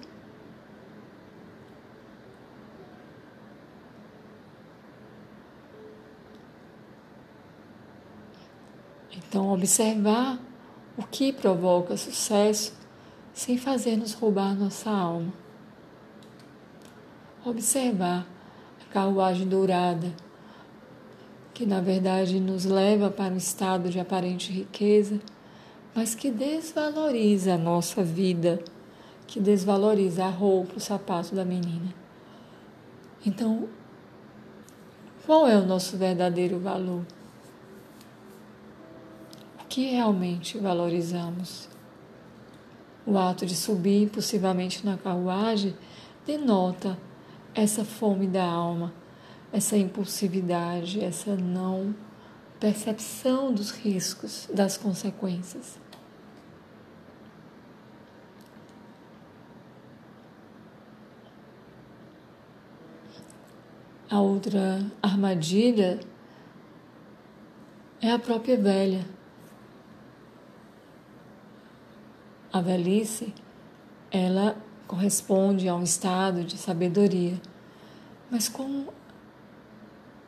Então, 9.31 9.49
observar 9.49 10.37
o 10.97 11.03
que 11.03 11.31
provoca 11.31 11.95
sucesso 11.95 12.73
sem 13.33 13.57
fazer 13.57 13.95
nos 13.95 14.11
roubar 14.11 14.53
nossa 14.53 14.89
alma. 14.89 15.31
Observar 17.45 18.27
a 18.81 18.93
carruagem 18.93 19.47
dourada, 19.47 20.13
que 21.53 21.65
na 21.65 21.79
verdade 21.79 22.41
nos 22.41 22.65
leva 22.65 23.09
para 23.09 23.33
um 23.33 23.37
estado 23.37 23.89
de 23.89 24.01
aparente 24.01 24.51
riqueza, 24.51 25.17
mas 25.95 26.13
que 26.13 26.29
desvaloriza 26.29 27.53
a 27.53 27.57
nossa 27.57 28.03
vida, 28.03 28.61
que 29.27 29.39
desvaloriza 29.39 30.25
a 30.25 30.29
roupa, 30.29 30.75
o 30.75 30.81
sapato 30.81 31.33
da 31.33 31.45
menina. 31.45 31.95
Então, 33.25 33.69
qual 35.25 35.47
é 35.47 35.55
o 35.55 35.65
nosso 35.65 35.95
verdadeiro 35.95 36.59
valor? 36.59 37.05
Que 39.72 39.85
realmente 39.85 40.57
valorizamos. 40.57 41.69
O 43.06 43.18
ato 43.18 43.45
de 43.45 43.56
subir 43.56 44.10
possivelmente 44.10 44.85
na 44.85 44.98
carruagem 44.98 45.73
denota 46.27 46.99
essa 47.56 47.85
fome 47.85 48.27
da 48.27 48.43
alma, 48.43 48.93
essa 49.49 49.77
impulsividade, 49.77 51.02
essa 51.02 51.38
não 51.38 51.95
percepção 52.60 53.53
dos 53.53 53.72
riscos, 53.72 54.49
das 54.53 54.76
consequências. 54.76 55.80
A 64.10 64.19
outra 64.19 64.85
armadilha 65.02 65.98
é 68.02 68.11
a 68.11 68.19
própria 68.19 68.57
velha 68.57 69.20
A 72.52 72.60
velhice, 72.60 73.34
ela 74.11 74.57
corresponde 74.88 75.69
a 75.69 75.76
um 75.76 75.84
estado 75.84 76.44
de 76.44 76.57
sabedoria. 76.57 77.40
Mas 78.30 78.49
como 78.49 78.94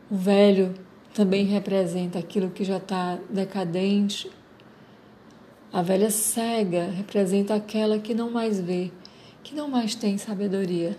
o 0.09 0.15
velho 0.15 0.73
também 1.13 1.45
representa 1.45 2.17
aquilo 2.19 2.49
que 2.49 2.63
já 2.63 2.77
está 2.77 3.19
decadente, 3.29 4.31
a 5.71 5.81
velha 5.81 6.09
cega 6.09 6.85
representa 6.85 7.55
aquela 7.55 7.99
que 7.99 8.13
não 8.13 8.29
mais 8.29 8.59
vê, 8.59 8.91
que 9.43 9.55
não 9.55 9.67
mais 9.67 9.95
tem 9.95 10.17
sabedoria. 10.17 10.97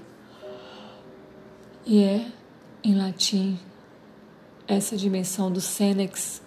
E 1.87 2.03
é, 2.03 2.27
em 2.83 2.95
latim, 2.97 3.59
essa 4.67 4.97
dimensão 4.97 5.51
do 5.51 5.61
Senex, 5.61 6.43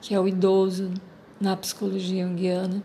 que 0.00 0.14
é 0.14 0.20
o 0.20 0.28
idoso 0.28 0.92
na 1.40 1.56
psicologia 1.56 2.26
junguiana. 2.26 2.82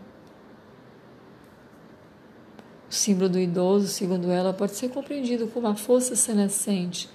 O 2.88 2.94
símbolo 2.94 3.28
do 3.28 3.38
idoso, 3.38 3.88
segundo 3.88 4.30
ela, 4.30 4.52
pode 4.52 4.72
ser 4.72 4.88
compreendido 4.90 5.48
como 5.48 5.66
a 5.66 5.74
força 5.74 6.14
senescente, 6.14 7.08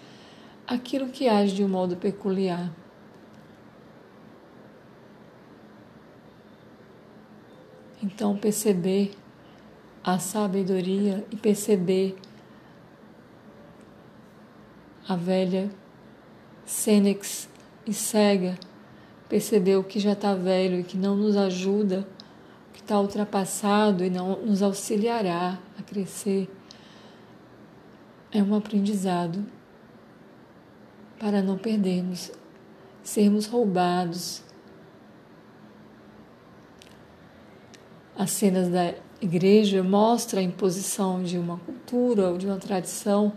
aquilo 0.68 1.08
que 1.08 1.28
age 1.28 1.56
de 1.56 1.64
um 1.64 1.70
modo 1.70 1.96
peculiar. 1.96 2.72
Então, 8.04 8.36
perceber 8.36 9.12
a 10.04 10.20
sabedoria 10.20 11.26
e 11.32 11.36
perceber 11.36 12.18
a 15.08 15.16
velha 15.16 15.70
Sênex 16.66 17.50
e 17.86 17.94
cega, 17.94 18.58
perceber 19.28 19.76
o 19.76 19.84
que 19.84 20.00
já 20.00 20.14
está 20.14 20.34
velho 20.34 20.80
e 20.80 20.84
que 20.84 20.98
não 20.98 21.16
nos 21.16 21.36
ajuda 21.36 22.08
está 22.92 23.00
ultrapassado 23.00 24.04
e 24.04 24.10
não 24.10 24.42
nos 24.42 24.62
auxiliará 24.62 25.58
a 25.80 25.82
crescer, 25.82 26.54
é 28.34 28.44
um 28.44 28.54
aprendizado 28.54 29.46
para 31.18 31.42
não 31.42 31.58
perdermos, 31.58 32.34
sermos 33.02 33.46
roubados. 33.46 34.44
As 38.18 38.32
cenas 38.32 38.68
da 38.68 38.94
igreja 39.22 39.82
mostram 39.82 40.42
a 40.42 40.44
imposição 40.44 41.24
de 41.24 41.38
uma 41.38 41.58
cultura 41.60 42.30
ou 42.30 42.38
de 42.38 42.46
uma 42.46 42.58
tradição 42.58 43.32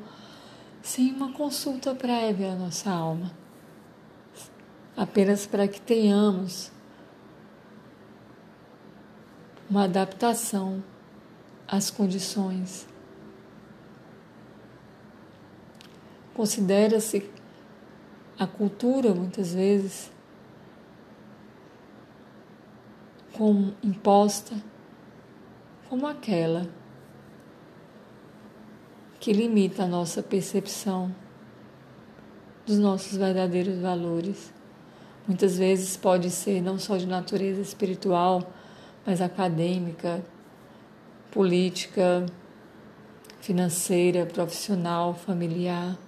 sem 0.83 1.13
uma 1.13 1.33
consulta 1.33 1.95
prévia 1.95 2.53
à 2.53 2.57
nossa 2.57 2.91
alma, 2.91 3.31
apenas 4.97 5.47
para 5.47 5.69
que 5.69 5.81
tenhamos 5.81 6.74
uma 9.69 9.85
adaptação 9.85 10.83
às 11.67 11.91
condições. 11.91 12.87
Considera-se 16.35 17.31
a 18.39 18.47
cultura, 18.47 19.15
muitas 19.15 19.55
vezes, 19.55 20.11
como 23.33 23.75
imposta, 23.83 24.55
como 25.89 26.07
aquela 26.07 26.69
que 29.21 29.33
limita 29.33 29.85
a 29.85 29.87
nossa 29.87 30.23
percepção 30.23 31.15
dos 32.67 32.79
nossos 32.79 33.17
verdadeiros 33.17 33.79
valores. 33.79 34.53
Muitas 35.27 35.57
vezes 35.57 35.97
pode 35.97 36.31
ser 36.31 36.61
não 36.61 36.79
só 36.79 36.97
de 36.97 37.07
natureza 37.07 37.61
espiritual, 37.61 38.53
mais 39.07 39.21
acadêmica, 39.21 40.25
política, 41.31 42.25
financeira, 43.41 44.25
profissional, 44.25 45.15
familiar. 45.15 45.99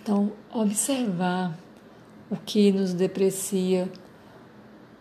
Então, 0.00 0.32
observar 0.52 1.58
o 2.30 2.36
que 2.36 2.72
nos 2.72 2.94
deprecia, 2.94 3.90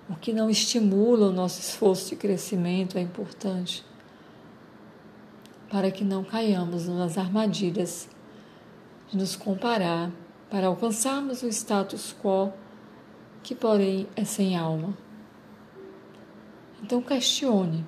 o 0.09 0.15
que 0.15 0.33
não 0.33 0.49
estimula 0.49 1.27
o 1.29 1.31
nosso 1.31 1.61
esforço 1.61 2.09
de 2.09 2.15
crescimento 2.17 2.97
é 2.97 3.01
importante 3.01 3.85
para 5.69 5.91
que 5.91 6.03
não 6.03 6.23
caiamos 6.23 6.87
nas 6.87 7.17
armadilhas 7.17 8.09
de 9.09 9.17
nos 9.17 9.35
comparar 9.35 10.11
para 10.49 10.67
alcançarmos 10.67 11.43
o 11.43 11.47
status 11.47 12.15
quo 12.21 12.51
que, 13.43 13.55
porém, 13.55 14.07
é 14.15 14.23
sem 14.23 14.57
alma. 14.57 14.97
Então, 16.81 17.01
questione. 17.01 17.85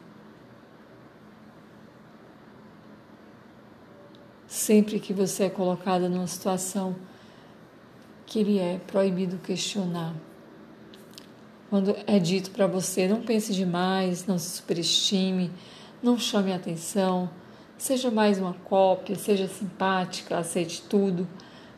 Sempre 4.48 5.00
que 5.00 5.14
você 5.14 5.44
é 5.44 5.50
colocada 5.50 6.10
numa 6.10 6.28
situação 6.28 6.96
que 8.26 8.44
lhe 8.44 8.60
é 8.60 8.80
proibido 8.88 9.38
questionar. 9.38 10.14
Quando 11.70 11.96
é 12.08 12.18
dito 12.18 12.52
para 12.52 12.66
você, 12.66 13.08
não 13.08 13.22
pense 13.22 13.54
demais, 13.54 14.26
não 14.26 14.40
se 14.40 14.58
superestime, 14.58 15.52
não 16.02 16.18
chame 16.18 16.52
atenção, 16.52 17.30
seja 17.78 18.10
mais 18.10 18.40
uma 18.40 18.54
cópia, 18.54 19.16
seja 19.16 19.48
simpática, 19.48 20.38
aceite 20.38 20.82
tudo, 20.90 21.28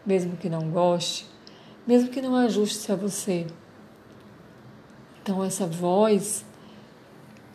mesmo 0.05 0.37
que 0.37 0.49
não 0.49 0.69
goste, 0.69 1.27
mesmo 1.85 2.09
que 2.09 2.21
não 2.21 2.35
ajuste-se 2.35 2.91
a 2.91 2.95
você. 2.95 3.47
Então, 5.21 5.43
essa 5.43 5.67
voz 5.67 6.45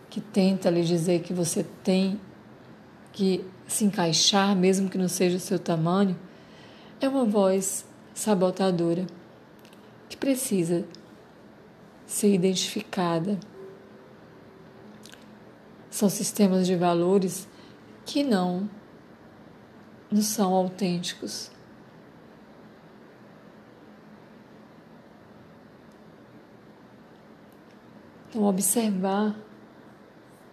que 0.08 0.20
tenta 0.20 0.70
lhe 0.70 0.82
dizer 0.82 1.22
que 1.22 1.32
você 1.32 1.64
tem 1.82 2.20
que 3.12 3.44
se 3.66 3.84
encaixar, 3.84 4.54
mesmo 4.54 4.88
que 4.88 4.98
não 4.98 5.08
seja 5.08 5.36
o 5.36 5.40
seu 5.40 5.58
tamanho, 5.58 6.16
é 7.00 7.08
uma 7.08 7.24
voz 7.24 7.84
sabotadora 8.14 9.06
que 10.08 10.16
precisa 10.16 10.84
ser 12.06 12.32
identificada. 12.32 13.38
São 15.90 16.08
sistemas 16.08 16.66
de 16.66 16.76
valores 16.76 17.48
que 18.04 18.22
não 18.22 18.70
nos 20.10 20.26
são 20.26 20.54
autênticos. 20.54 21.50
Então, 28.36 28.46
observar 28.46 29.34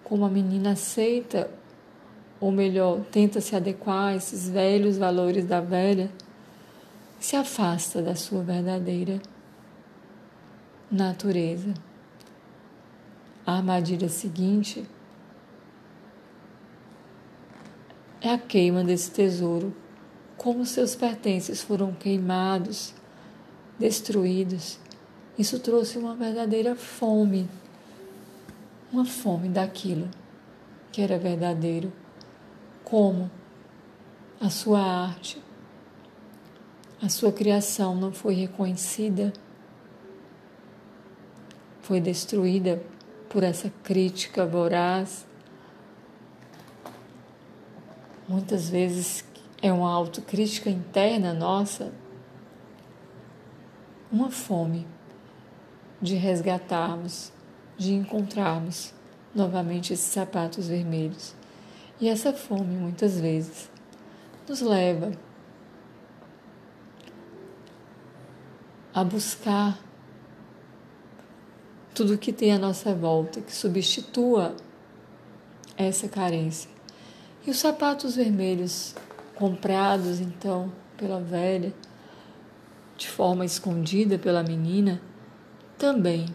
como 0.06 0.24
a 0.24 0.30
menina 0.30 0.72
aceita, 0.72 1.52
ou 2.40 2.50
melhor, 2.50 3.02
tenta 3.12 3.42
se 3.42 3.58
adequar 3.58 4.14
a 4.14 4.16
esses 4.16 4.48
velhos 4.48 4.98
valores 4.98 5.46
da 5.46 5.60
velha, 5.60 6.10
se 7.20 7.36
afasta 7.36 8.02
da 8.02 8.16
sua 8.16 8.42
verdadeira 8.42 9.22
natureza. 10.90 11.74
A 13.46 13.58
armadilha 13.58 14.08
seguinte 14.08 14.86
é 18.22 18.30
a 18.30 18.38
queima 18.38 18.82
desse 18.82 19.12
tesouro, 19.12 19.76
como 20.38 20.66
seus 20.66 20.96
pertences 20.96 21.62
foram 21.62 21.92
queimados, 21.92 22.94
destruídos. 23.78 24.80
Isso 25.38 25.60
trouxe 25.60 25.98
uma 25.98 26.16
verdadeira 26.16 26.78
fome 26.78 27.50
uma 28.94 29.06
fome 29.06 29.50
daquilo 29.50 30.08
que 30.92 31.02
era 31.02 31.18
verdadeiro, 31.18 31.92
como 32.84 33.30
a 34.40 34.52
sua 34.52 34.80
arte, 34.80 35.42
a 37.02 37.10
sua 37.10 37.32
criação 37.32 37.96
não 37.96 38.14
foi 38.14 38.36
reconhecida, 38.36 39.34
foi 41.82 42.00
destruída 42.00 42.84
por 43.30 43.42
essa 43.42 43.72
crítica 43.82 44.46
voraz. 44.46 45.26
Muitas 48.28 48.70
vezes 48.70 49.26
é 49.60 49.74
uma 49.74 49.92
autocrítica 49.92 50.70
interna 50.70 51.34
nossa, 51.34 51.92
uma 54.12 54.30
fome 54.30 54.86
de 56.00 56.14
resgatarmos 56.14 57.33
de 57.84 57.94
encontrarmos 57.94 58.94
novamente 59.36 59.94
esses 59.94 60.06
sapatos 60.06 60.68
vermelhos. 60.68 61.36
E 62.00 62.08
essa 62.08 62.34
fome, 62.34 62.76
muitas 62.76 63.20
vezes, 63.20 63.70
nos 64.48 64.62
leva 64.62 65.12
a 68.94 69.04
buscar 69.04 69.78
tudo 71.94 72.18
que 72.18 72.32
tem 72.32 72.54
à 72.54 72.58
nossa 72.58 72.94
volta, 72.96 73.42
que 73.42 73.54
substitua 73.54 74.56
essa 75.78 76.08
carência. 76.08 76.70
E 77.46 77.52
os 77.52 77.60
sapatos 77.60 78.16
vermelhos 78.16 78.96
comprados 79.36 80.20
então 80.20 80.72
pela 80.98 81.20
velha, 81.20 81.74
de 82.96 83.10
forma 83.10 83.44
escondida 83.44 84.18
pela 84.18 84.44
menina, 84.44 85.02
também 85.78 86.28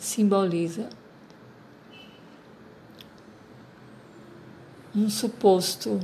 simboliza 0.00 0.88
um 4.96 5.10
suposto 5.10 6.00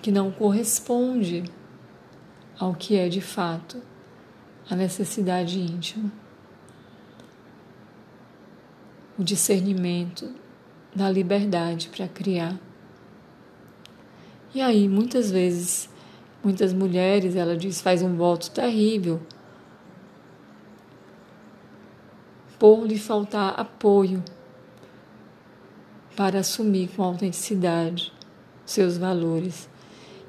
que 0.00 0.12
não 0.12 0.30
corresponde 0.30 1.44
ao 2.56 2.72
que 2.72 2.96
é 2.96 3.08
de 3.08 3.20
fato 3.20 3.82
a 4.70 4.76
necessidade 4.76 5.58
íntima. 5.58 6.10
O 9.18 9.24
discernimento 9.24 10.32
da 10.94 11.10
liberdade 11.10 11.88
para 11.88 12.06
criar. 12.06 12.58
E 14.54 14.60
aí, 14.60 14.88
muitas 14.88 15.30
vezes, 15.30 15.88
muitas 16.42 16.72
mulheres, 16.72 17.34
ela 17.34 17.56
diz, 17.56 17.80
faz 17.80 18.02
um 18.02 18.16
voto 18.16 18.50
terrível 18.50 19.20
por 22.64 22.86
lhe 22.86 22.98
faltar 22.98 23.60
apoio 23.60 24.24
para 26.16 26.38
assumir 26.38 26.88
com 26.96 27.02
autenticidade 27.02 28.10
seus 28.64 28.96
valores. 28.96 29.68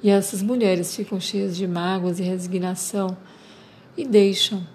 E 0.03 0.09
essas 0.09 0.41
mulheres 0.41 0.93
ficam 0.93 1.17
cheias 1.17 1.55
de 1.55 1.65
mágoas 1.65 2.19
e 2.19 2.23
resignação 2.23 3.15
e 3.95 4.05
deixam 4.05 4.67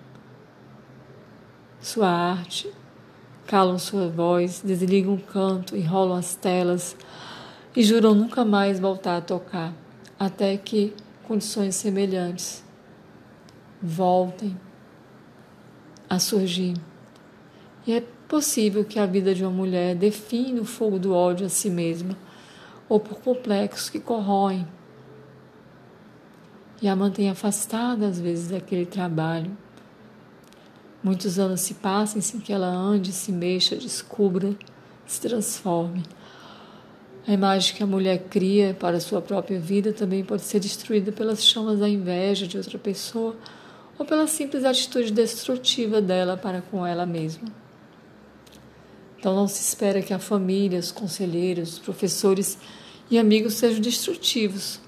sua 1.82 2.08
arte, 2.08 2.72
calam 3.46 3.78
sua 3.78 4.08
voz, 4.08 4.62
desligam 4.64 5.12
o 5.12 5.20
canto, 5.20 5.76
enrolam 5.76 6.16
as 6.16 6.34
telas 6.34 6.96
e 7.76 7.82
juram 7.82 8.14
nunca 8.14 8.42
mais 8.42 8.80
voltar 8.80 9.18
a 9.18 9.20
tocar, 9.20 9.74
até 10.18 10.56
que 10.56 10.94
condições 11.24 11.74
semelhantes 11.74 12.64
voltem 13.82 14.58
a 16.08 16.18
surgir. 16.18 16.72
E 17.86 17.92
é 17.92 18.02
possível 18.28 18.84
que 18.84 18.98
a 18.98 19.06
vida 19.06 19.34
de 19.34 19.42
uma 19.42 19.50
mulher 19.50 19.94
define 19.94 20.60
o 20.60 20.64
fogo 20.64 20.98
do 20.98 21.14
ódio 21.14 21.46
a 21.46 21.48
si 21.48 21.70
mesma, 21.70 22.16
ou 22.88 22.98
por 23.00 23.20
complexos 23.20 23.88
que 23.88 24.00
corroem 24.00 24.66
e 26.82 26.88
a 26.88 26.96
mantém 26.96 27.28
afastada 27.28 28.06
às 28.06 28.18
vezes 28.18 28.48
daquele 28.48 28.86
trabalho. 28.86 29.56
Muitos 31.02 31.38
anos 31.38 31.60
se 31.60 31.74
passam 31.74 32.20
sem 32.20 32.40
que 32.40 32.52
ela 32.52 32.66
ande, 32.66 33.12
se 33.12 33.32
mexa, 33.32 33.76
descubra, 33.76 34.54
se 35.06 35.20
transforme. 35.20 36.02
A 37.26 37.32
imagem 37.32 37.74
que 37.74 37.82
a 37.82 37.86
mulher 37.86 38.26
cria 38.30 38.74
para 38.78 38.96
a 38.96 39.00
sua 39.00 39.20
própria 39.20 39.58
vida 39.58 39.92
também 39.92 40.24
pode 40.24 40.42
ser 40.42 40.58
destruída 40.58 41.12
pelas 41.12 41.44
chamas 41.44 41.78
da 41.78 41.88
inveja 41.88 42.46
de 42.46 42.56
outra 42.56 42.78
pessoa 42.78 43.36
ou 43.98 44.04
pela 44.04 44.26
simples 44.26 44.64
atitude 44.64 45.12
destrutiva 45.12 46.00
dela 46.00 46.36
para 46.36 46.62
com 46.62 46.86
ela 46.86 47.04
mesma. 47.04 47.48
Então 49.20 49.36
não 49.36 49.46
se 49.46 49.60
espera 49.60 50.00
que 50.00 50.14
a 50.14 50.18
família, 50.18 50.78
os 50.78 50.90
conselheiros, 50.90 51.74
os 51.74 51.78
professores 51.78 52.56
e 53.10 53.18
amigos 53.18 53.52
sejam 53.52 53.78
destrutivos. 53.78 54.80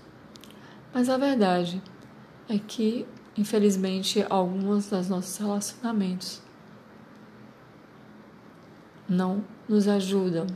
Mas 0.94 1.10
a 1.10 1.18
verdade 1.18 1.82
é 2.48 2.58
que, 2.58 3.06
infelizmente, 3.36 4.24
alguns 4.30 4.88
dos 4.88 5.10
nossos 5.10 5.36
relacionamentos 5.36 6.40
não 9.06 9.44
nos 9.68 9.86
ajudam 9.86 10.46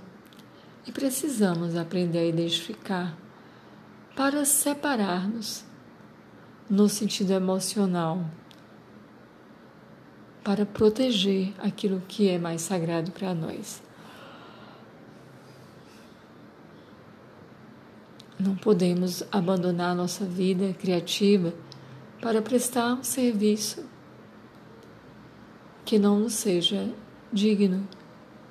e 0.86 0.90
precisamos 0.90 1.76
aprender 1.76 2.20
a 2.20 2.24
identificar 2.24 3.14
para 4.16 4.46
separar-nos 4.46 5.66
no 6.70 6.88
sentido 6.88 7.34
emocional 7.34 8.24
para 10.46 10.64
proteger 10.64 11.52
aquilo 11.58 12.00
que 12.06 12.28
é 12.28 12.38
mais 12.38 12.62
sagrado 12.62 13.10
para 13.10 13.34
nós. 13.34 13.82
Não 18.38 18.54
podemos 18.54 19.24
abandonar 19.32 19.92
nossa 19.96 20.24
vida 20.24 20.72
criativa 20.74 21.52
para 22.22 22.40
prestar 22.40 22.94
um 22.94 23.02
serviço 23.02 23.84
que 25.84 25.98
não 25.98 26.20
nos 26.20 26.34
seja 26.34 26.94
digno, 27.32 27.84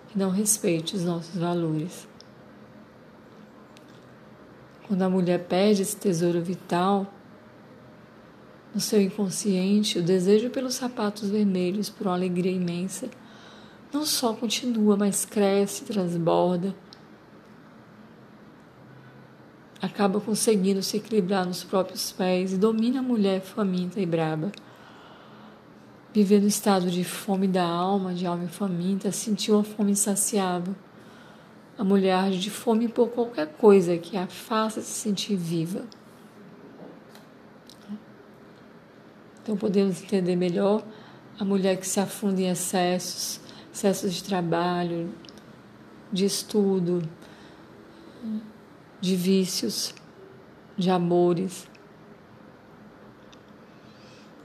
que 0.10 0.20
não 0.20 0.32
respeite 0.32 0.98
os 0.98 1.06
nossos 1.06 1.38
valores. 1.40 2.06
Quando 4.86 5.02
a 5.02 5.10
mulher 5.10 5.46
perde 5.46 5.84
esse 5.84 5.96
tesouro 5.96 6.42
vital, 6.42 7.10
no 8.76 8.80
seu 8.80 9.02
inconsciente, 9.02 9.98
o 9.98 10.04
desejo 10.04 10.52
pelos 10.52 10.76
sapatos 10.76 11.30
vermelhos, 11.30 11.90
por 11.90 12.06
uma 12.06 12.16
alegria 12.16 12.52
imensa, 12.52 13.10
não 13.92 14.06
só 14.06 14.34
continua, 14.34 14.96
mas 14.96 15.26
cresce, 15.26 15.86
transborda 15.86 16.76
acaba 19.86 20.20
conseguindo 20.20 20.82
se 20.82 20.98
equilibrar 20.98 21.46
nos 21.46 21.64
próprios 21.64 22.12
pés 22.12 22.54
e 22.54 22.58
domina 22.58 23.00
a 23.00 23.04
mulher 23.04 23.42
faminta 23.42 24.00
e 24.00 24.06
braba. 24.06 24.52
Viver 26.14 26.42
no 26.42 26.48
estado 26.48 26.90
de 26.90 27.04
fome 27.04 27.48
da 27.48 27.64
alma, 27.64 28.14
de 28.14 28.26
alma 28.26 28.48
faminta, 28.48 29.12
sentiu 29.12 29.56
uma 29.56 29.64
fome 29.64 29.92
insaciável. 29.92 30.76
A 31.78 31.84
mulher 31.84 32.32
de 32.32 32.50
fome 32.50 32.88
por 32.88 33.10
qualquer 33.10 33.48
coisa 33.58 33.98
que 33.98 34.16
a 34.16 34.28
faça 34.28 34.82
se 34.82 34.92
sentir 34.92 35.36
viva. 35.36 35.84
Então 39.46 39.56
podemos 39.56 40.02
entender 40.02 40.36
melhor 40.36 40.84
a 41.40 41.46
mulher 41.46 41.78
que 41.78 41.88
se 41.88 42.00
afunda 42.00 42.42
em 42.42 42.50
excessos, 42.50 43.40
excessos 43.72 44.12
de 44.16 44.24
trabalho, 44.24 45.14
de 46.12 46.26
estudo, 46.26 47.08
de 49.00 49.16
vícios, 49.16 49.94
de 50.76 50.90
amores. 50.90 51.68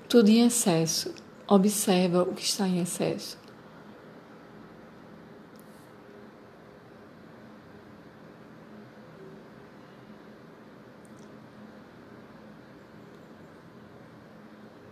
Tudo 0.07 0.29
em 0.29 0.45
excesso. 0.45 1.15
Observa 1.49 2.25
o 2.25 2.35
que 2.35 2.43
está 2.43 2.69
em 2.69 2.83
excesso. 2.83 3.39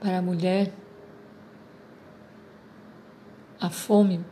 Para 0.01 0.19
a 0.19 0.23
mulher, 0.23 0.73
a 3.61 3.69
fome 3.69 4.25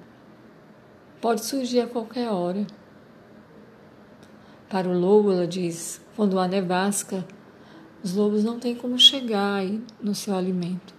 pode 1.20 1.44
surgir 1.44 1.80
a 1.80 1.88
qualquer 1.88 2.30
hora. 2.30 2.64
Para 4.68 4.88
o 4.88 4.98
lobo, 4.98 5.32
ela 5.32 5.46
diz: 5.46 6.00
quando 6.14 6.38
há 6.38 6.46
nevasca, 6.46 7.26
os 8.02 8.14
lobos 8.14 8.44
não 8.44 8.60
têm 8.60 8.76
como 8.76 8.96
chegar 8.96 9.64
no 10.00 10.14
seu 10.14 10.36
alimento. 10.36 10.94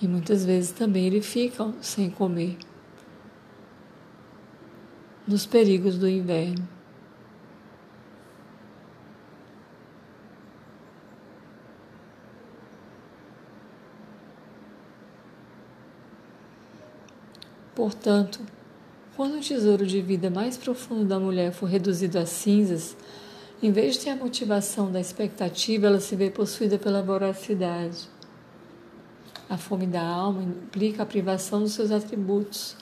E 0.00 0.06
muitas 0.06 0.44
vezes 0.44 0.70
também 0.70 1.06
eles 1.06 1.26
ficam 1.26 1.74
sem 1.80 2.10
comer. 2.10 2.58
Nos 5.26 5.46
perigos 5.46 5.98
do 5.98 6.08
inverno. 6.08 6.73
Portanto, 17.74 18.40
quando 19.16 19.36
o 19.36 19.40
tesouro 19.40 19.86
de 19.86 20.00
vida 20.00 20.30
mais 20.30 20.56
profundo 20.56 21.04
da 21.04 21.18
mulher 21.18 21.52
for 21.52 21.66
reduzido 21.66 22.18
a 22.18 22.26
cinzas, 22.26 22.96
em 23.62 23.72
vez 23.72 23.94
de 23.94 24.00
ter 24.00 24.10
a 24.10 24.16
motivação 24.16 24.90
da 24.90 25.00
expectativa, 25.00 25.86
ela 25.86 26.00
se 26.00 26.14
vê 26.14 26.30
possuída 26.30 26.78
pela 26.78 27.02
voracidade. 27.02 28.08
A 29.48 29.56
fome 29.56 29.86
da 29.86 30.02
alma 30.02 30.42
implica 30.42 31.02
a 31.02 31.06
privação 31.06 31.60
dos 31.60 31.72
seus 31.72 31.90
atributos, 31.90 32.76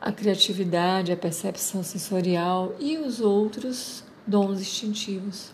a 0.00 0.10
criatividade, 0.10 1.12
a 1.12 1.16
percepção 1.16 1.82
sensorial 1.82 2.74
e 2.78 2.98
os 2.98 3.20
outros 3.20 4.04
dons 4.26 4.60
instintivos. 4.60 5.50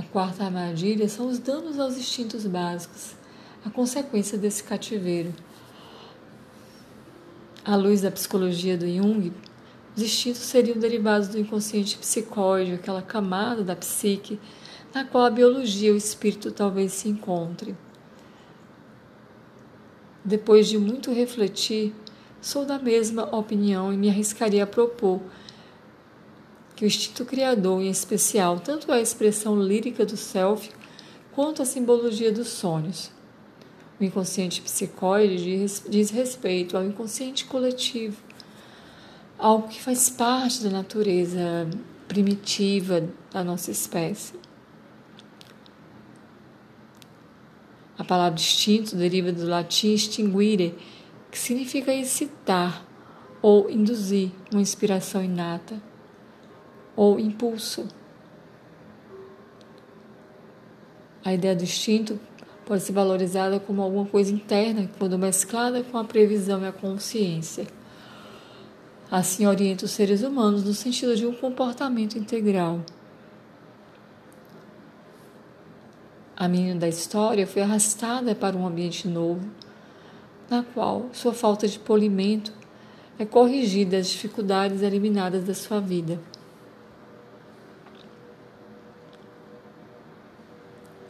A 0.00 0.02
quarta 0.02 0.44
armadilha 0.44 1.10
são 1.10 1.28
os 1.28 1.38
danos 1.38 1.78
aos 1.78 1.98
instintos 1.98 2.46
básicos 2.46 3.14
a 3.62 3.68
consequência 3.68 4.38
desse 4.38 4.64
cativeiro. 4.64 5.30
À 7.62 7.76
luz 7.76 8.00
da 8.00 8.10
psicologia 8.10 8.78
do 8.78 8.88
Jung, 8.88 9.30
os 9.94 10.02
instintos 10.02 10.40
seriam 10.40 10.78
derivados 10.78 11.28
do 11.28 11.38
inconsciente 11.38 11.98
psicóide, 11.98 12.72
aquela 12.72 13.02
camada 13.02 13.62
da 13.62 13.76
psique 13.76 14.40
na 14.94 15.04
qual 15.04 15.26
a 15.26 15.30
biologia 15.30 15.90
e 15.90 15.92
o 15.92 15.98
espírito 15.98 16.50
talvez 16.50 16.92
se 16.92 17.10
encontrem. 17.10 17.76
Depois 20.24 20.66
de 20.66 20.78
muito 20.78 21.12
refletir, 21.12 21.94
sou 22.40 22.64
da 22.64 22.78
mesma 22.78 23.24
opinião 23.36 23.92
e 23.92 23.98
me 23.98 24.08
arriscaria 24.08 24.64
a 24.64 24.66
propor 24.66 25.20
que 26.80 26.84
o 26.84 26.86
instinto 26.86 27.26
criador, 27.26 27.82
em 27.82 27.90
especial, 27.90 28.58
tanto 28.58 28.90
a 28.90 28.98
expressão 28.98 29.62
lírica 29.62 30.06
do 30.06 30.16
self 30.16 30.70
quanto 31.30 31.60
a 31.60 31.66
simbologia 31.66 32.32
dos 32.32 32.48
sonhos, 32.48 33.12
o 34.00 34.04
inconsciente 34.04 34.62
psicóide 34.62 35.60
diz, 35.90 36.10
respeito 36.10 36.78
ao 36.78 36.82
inconsciente 36.82 37.44
coletivo, 37.44 38.16
algo 39.38 39.68
que 39.68 39.78
faz 39.78 40.08
parte 40.08 40.62
da 40.62 40.70
natureza 40.70 41.68
primitiva 42.08 43.06
da 43.30 43.44
nossa 43.44 43.70
espécie. 43.70 44.32
A 47.98 48.04
palavra 48.04 48.40
instinto 48.40 48.96
deriva 48.96 49.30
do 49.30 49.46
latim 49.46 49.92
extinguire, 49.92 50.74
que 51.30 51.38
significa 51.38 51.92
excitar 51.92 52.86
ou 53.42 53.68
induzir 53.70 54.30
uma 54.50 54.62
inspiração 54.62 55.22
inata 55.22 55.89
ou 57.00 57.18
impulso. 57.18 57.88
A 61.24 61.32
ideia 61.32 61.56
do 61.56 61.62
instinto 61.62 62.20
pode 62.66 62.82
ser 62.82 62.92
valorizada 62.92 63.58
como 63.58 63.80
alguma 63.80 64.04
coisa 64.04 64.30
interna 64.30 64.90
quando 64.98 65.18
mesclada 65.18 65.82
com 65.82 65.96
a 65.96 66.04
previsão 66.04 66.62
e 66.62 66.66
a 66.66 66.72
consciência. 66.72 67.66
Assim 69.10 69.46
orienta 69.46 69.86
os 69.86 69.92
seres 69.92 70.22
humanos 70.22 70.62
no 70.62 70.74
sentido 70.74 71.16
de 71.16 71.26
um 71.26 71.32
comportamento 71.32 72.18
integral. 72.18 72.80
A 76.36 76.46
menina 76.46 76.80
da 76.80 76.88
história 76.88 77.46
foi 77.46 77.62
arrastada 77.62 78.34
para 78.34 78.58
um 78.58 78.66
ambiente 78.66 79.08
novo, 79.08 79.48
na 80.50 80.62
qual 80.62 81.08
sua 81.14 81.32
falta 81.32 81.66
de 81.66 81.78
polimento 81.78 82.52
é 83.18 83.24
corrigida 83.24 83.96
as 83.96 84.10
dificuldades 84.10 84.82
eliminadas 84.82 85.44
da 85.44 85.54
sua 85.54 85.80
vida. 85.80 86.20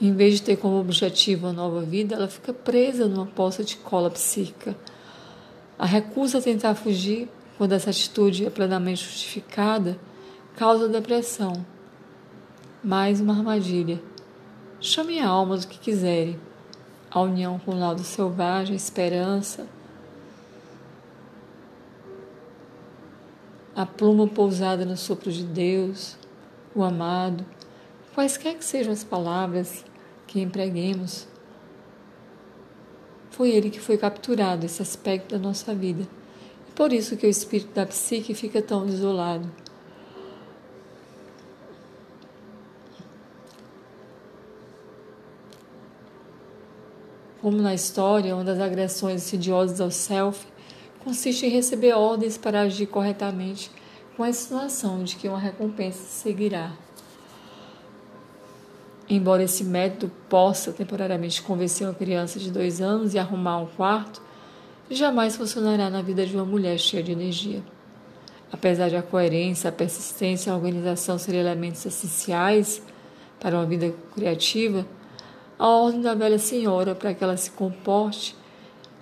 Em 0.00 0.14
vez 0.14 0.36
de 0.36 0.42
ter 0.42 0.56
como 0.56 0.80
objetivo 0.80 1.46
a 1.46 1.52
nova 1.52 1.82
vida, 1.82 2.14
ela 2.14 2.26
fica 2.26 2.54
presa 2.54 3.06
numa 3.06 3.26
poça 3.26 3.62
de 3.62 3.76
cola 3.76 4.10
psíquica. 4.10 4.74
A 5.78 5.84
recusa 5.84 6.38
a 6.38 6.42
tentar 6.42 6.74
fugir, 6.74 7.28
quando 7.58 7.72
essa 7.72 7.90
atitude 7.90 8.46
é 8.46 8.50
plenamente 8.50 9.04
justificada, 9.04 9.98
causa 10.56 10.88
depressão. 10.88 11.66
Mais 12.82 13.20
uma 13.20 13.36
armadilha. 13.36 14.00
Chame 14.80 15.20
a 15.20 15.28
alma 15.28 15.58
do 15.58 15.66
que 15.66 15.78
quiserem. 15.78 16.40
A 17.10 17.20
união 17.20 17.58
com 17.58 17.72
o 17.72 17.78
lado 17.78 18.02
selvagem, 18.02 18.72
a 18.72 18.76
esperança, 18.76 19.66
a 23.76 23.84
pluma 23.84 24.26
pousada 24.26 24.84
no 24.84 24.96
sopro 24.96 25.30
de 25.30 25.42
Deus, 25.44 26.16
o 26.74 26.82
amado, 26.82 27.44
quaisquer 28.14 28.54
que 28.54 28.64
sejam 28.64 28.92
as 28.92 29.02
palavras, 29.02 29.84
que 30.30 30.40
empreguemos. 30.40 31.26
Foi 33.30 33.50
ele 33.50 33.68
que 33.68 33.80
foi 33.80 33.98
capturado, 33.98 34.64
esse 34.64 34.80
aspecto 34.80 35.32
da 35.32 35.38
nossa 35.38 35.74
vida. 35.74 36.06
E 36.68 36.72
por 36.72 36.92
isso 36.92 37.16
que 37.16 37.26
o 37.26 37.28
espírito 37.28 37.74
da 37.74 37.84
psique 37.84 38.32
fica 38.32 38.62
tão 38.62 38.86
isolado. 38.86 39.50
Como 47.42 47.56
na 47.60 47.74
história, 47.74 48.34
uma 48.34 48.44
das 48.44 48.60
agressões 48.60 49.24
insidiosas 49.24 49.80
ao 49.80 49.90
self 49.90 50.46
consiste 51.02 51.44
em 51.46 51.48
receber 51.48 51.94
ordens 51.94 52.38
para 52.38 52.60
agir 52.60 52.86
corretamente 52.86 53.68
com 54.16 54.22
a 54.22 54.28
insinuação 54.28 55.02
de 55.02 55.16
que 55.16 55.28
uma 55.28 55.38
recompensa 55.40 56.04
seguirá. 56.04 56.72
Embora 59.12 59.42
esse 59.42 59.64
método 59.64 60.12
possa 60.28 60.72
temporariamente 60.72 61.42
convencer 61.42 61.84
uma 61.84 61.92
criança 61.92 62.38
de 62.38 62.48
dois 62.48 62.80
anos 62.80 63.12
e 63.12 63.18
arrumar 63.18 63.58
um 63.58 63.66
quarto, 63.66 64.22
jamais 64.88 65.36
funcionará 65.36 65.90
na 65.90 66.00
vida 66.00 66.24
de 66.24 66.36
uma 66.36 66.44
mulher 66.44 66.78
cheia 66.78 67.02
de 67.02 67.10
energia. 67.10 67.60
Apesar 68.52 68.88
de 68.88 68.94
a 68.94 69.02
coerência, 69.02 69.68
a 69.68 69.72
persistência 69.72 70.48
e 70.48 70.52
a 70.52 70.56
organização 70.56 71.18
serem 71.18 71.40
elementos 71.40 71.84
essenciais 71.84 72.80
para 73.40 73.56
uma 73.56 73.66
vida 73.66 73.92
criativa, 74.14 74.86
a 75.58 75.66
ordem 75.66 76.02
da 76.02 76.14
velha 76.14 76.38
senhora 76.38 76.94
para 76.94 77.12
que 77.12 77.24
ela 77.24 77.36
se 77.36 77.50
comporte 77.50 78.36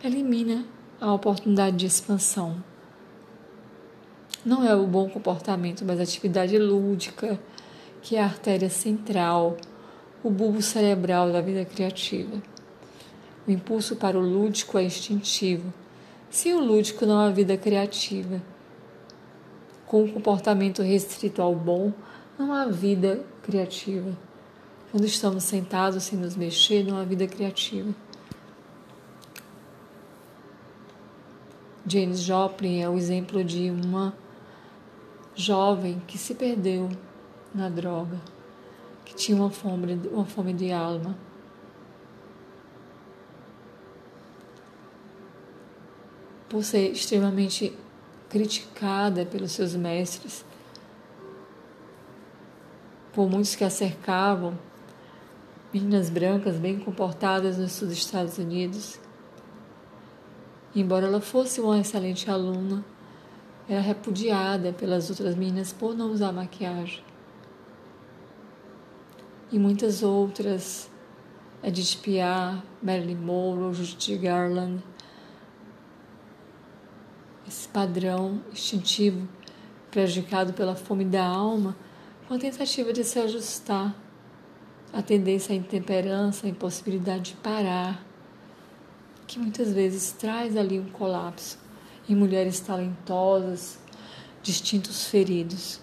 elimina 0.02 0.64
a 0.98 1.12
oportunidade 1.12 1.76
de 1.76 1.84
expansão. 1.84 2.56
Não 4.42 4.66
é 4.66 4.74
o 4.74 4.86
bom 4.86 5.06
comportamento, 5.10 5.84
mas 5.84 6.00
a 6.00 6.02
atividade 6.02 6.56
lúdica, 6.56 7.38
que 8.00 8.16
é 8.16 8.22
a 8.22 8.24
artéria 8.24 8.70
central, 8.70 9.56
o 10.28 10.30
bulbo 10.30 10.60
cerebral 10.60 11.32
da 11.32 11.40
vida 11.40 11.64
criativa. 11.64 12.42
O 13.46 13.50
impulso 13.50 13.96
para 13.96 14.18
o 14.18 14.20
lúdico 14.20 14.76
é 14.76 14.84
instintivo. 14.84 15.72
Sem 16.28 16.52
o 16.52 16.60
lúdico 16.60 17.06
não 17.06 17.18
há 17.18 17.30
vida 17.30 17.56
criativa. 17.56 18.42
Com 19.86 20.04
o 20.04 20.12
comportamento 20.12 20.82
restrito 20.82 21.40
ao 21.40 21.54
bom, 21.54 21.94
não 22.38 22.52
há 22.52 22.66
vida 22.66 23.24
criativa. 23.42 24.14
Quando 24.90 25.06
estamos 25.06 25.44
sentados 25.44 26.04
sem 26.04 26.18
nos 26.18 26.36
mexer, 26.36 26.84
não 26.84 26.98
há 26.98 27.04
vida 27.04 27.26
criativa. 27.26 27.94
James 31.86 32.20
Joplin 32.20 32.82
é 32.82 32.88
o 32.88 32.98
exemplo 32.98 33.42
de 33.42 33.70
uma 33.70 34.12
jovem 35.34 36.02
que 36.06 36.18
se 36.18 36.34
perdeu 36.34 36.90
na 37.54 37.70
droga, 37.70 38.20
que 39.08 39.14
tinha 39.14 39.38
uma 39.38 39.48
fome, 39.48 39.94
uma 40.12 40.26
fome 40.26 40.52
de 40.52 40.70
alma 40.70 41.16
por 46.46 46.62
ser 46.62 46.92
extremamente 46.92 47.74
criticada 48.28 49.24
pelos 49.24 49.52
seus 49.52 49.74
mestres, 49.74 50.44
por 53.14 53.30
muitos 53.30 53.54
que 53.54 53.64
a 53.64 53.70
cercavam, 53.70 54.58
meninas 55.72 56.10
brancas 56.10 56.56
bem 56.56 56.78
comportadas 56.78 57.56
nos 57.56 57.80
Estados 57.80 58.36
Unidos. 58.36 59.00
Embora 60.76 61.06
ela 61.06 61.20
fosse 61.22 61.62
uma 61.62 61.78
excelente 61.78 62.30
aluna, 62.30 62.84
era 63.66 63.80
repudiada 63.80 64.70
pelas 64.70 65.08
outras 65.08 65.34
meninas 65.34 65.72
por 65.72 65.96
não 65.96 66.12
usar 66.12 66.30
maquiagem. 66.30 67.07
E 69.50 69.58
muitas 69.58 70.02
outras, 70.02 70.90
Edith 71.62 72.00
Piaf, 72.02 72.62
Marilyn 72.82 73.16
Monroe, 73.16 73.72
Judy 73.72 74.18
Garland, 74.18 74.82
esse 77.46 77.66
padrão 77.68 78.42
instintivo 78.52 79.26
prejudicado 79.90 80.52
pela 80.52 80.74
fome 80.74 81.04
da 81.04 81.24
alma, 81.24 81.74
com 82.26 82.34
a 82.34 82.38
tentativa 82.38 82.92
de 82.92 83.02
se 83.02 83.18
ajustar 83.18 83.96
à 84.92 85.00
tendência 85.00 85.54
à 85.54 85.56
intemperança, 85.56 86.46
à 86.46 86.50
impossibilidade 86.50 87.32
de 87.32 87.36
parar, 87.36 88.04
que 89.26 89.38
muitas 89.38 89.72
vezes 89.72 90.12
traz 90.12 90.58
ali 90.58 90.78
um 90.78 90.90
colapso 90.90 91.58
em 92.06 92.14
mulheres 92.14 92.60
talentosas, 92.60 93.78
distintos 94.42 95.06
feridos. 95.06 95.80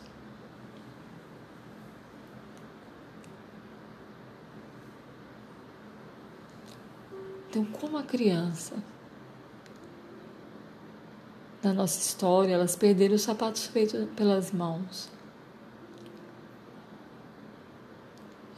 Então, 7.55 7.63
como 7.71 7.97
a 7.97 8.03
criança 8.03 8.75
na 11.63 11.73
nossa 11.73 11.97
história, 11.97 12.53
elas 12.53 12.75
perderam 12.75 13.15
os 13.15 13.21
sapatos 13.21 13.65
feitos 13.67 14.09
pelas 14.09 14.51
mãos. 14.51 15.09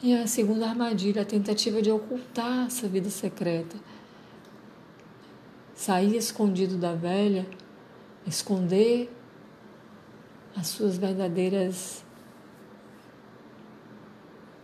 E 0.01 0.15
a 0.15 0.25
segunda 0.25 0.67
armadilha, 0.67 1.21
a 1.21 1.25
tentativa 1.25 1.79
de 1.79 1.91
ocultar 1.91 2.65
essa 2.65 2.87
vida 2.87 3.11
secreta. 3.11 3.77
Sair 5.75 6.15
escondido 6.15 6.75
da 6.75 6.95
velha, 6.95 7.47
esconder 8.25 9.15
as 10.55 10.69
suas 10.69 10.97
verdadeiras 10.97 12.03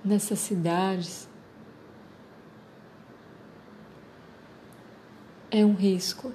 necessidades. 0.03 1.31
É 5.55 5.63
um 5.63 5.75
risco. 5.75 6.33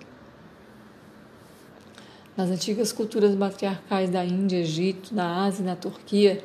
Nas 2.36 2.50
antigas 2.50 2.92
culturas 2.92 3.34
matriarcais 3.34 4.08
da 4.08 4.24
Índia, 4.24 4.58
Egito, 4.58 5.12
na 5.12 5.44
Ásia 5.44 5.64
e 5.64 5.66
na 5.66 5.74
Turquia, 5.74 6.40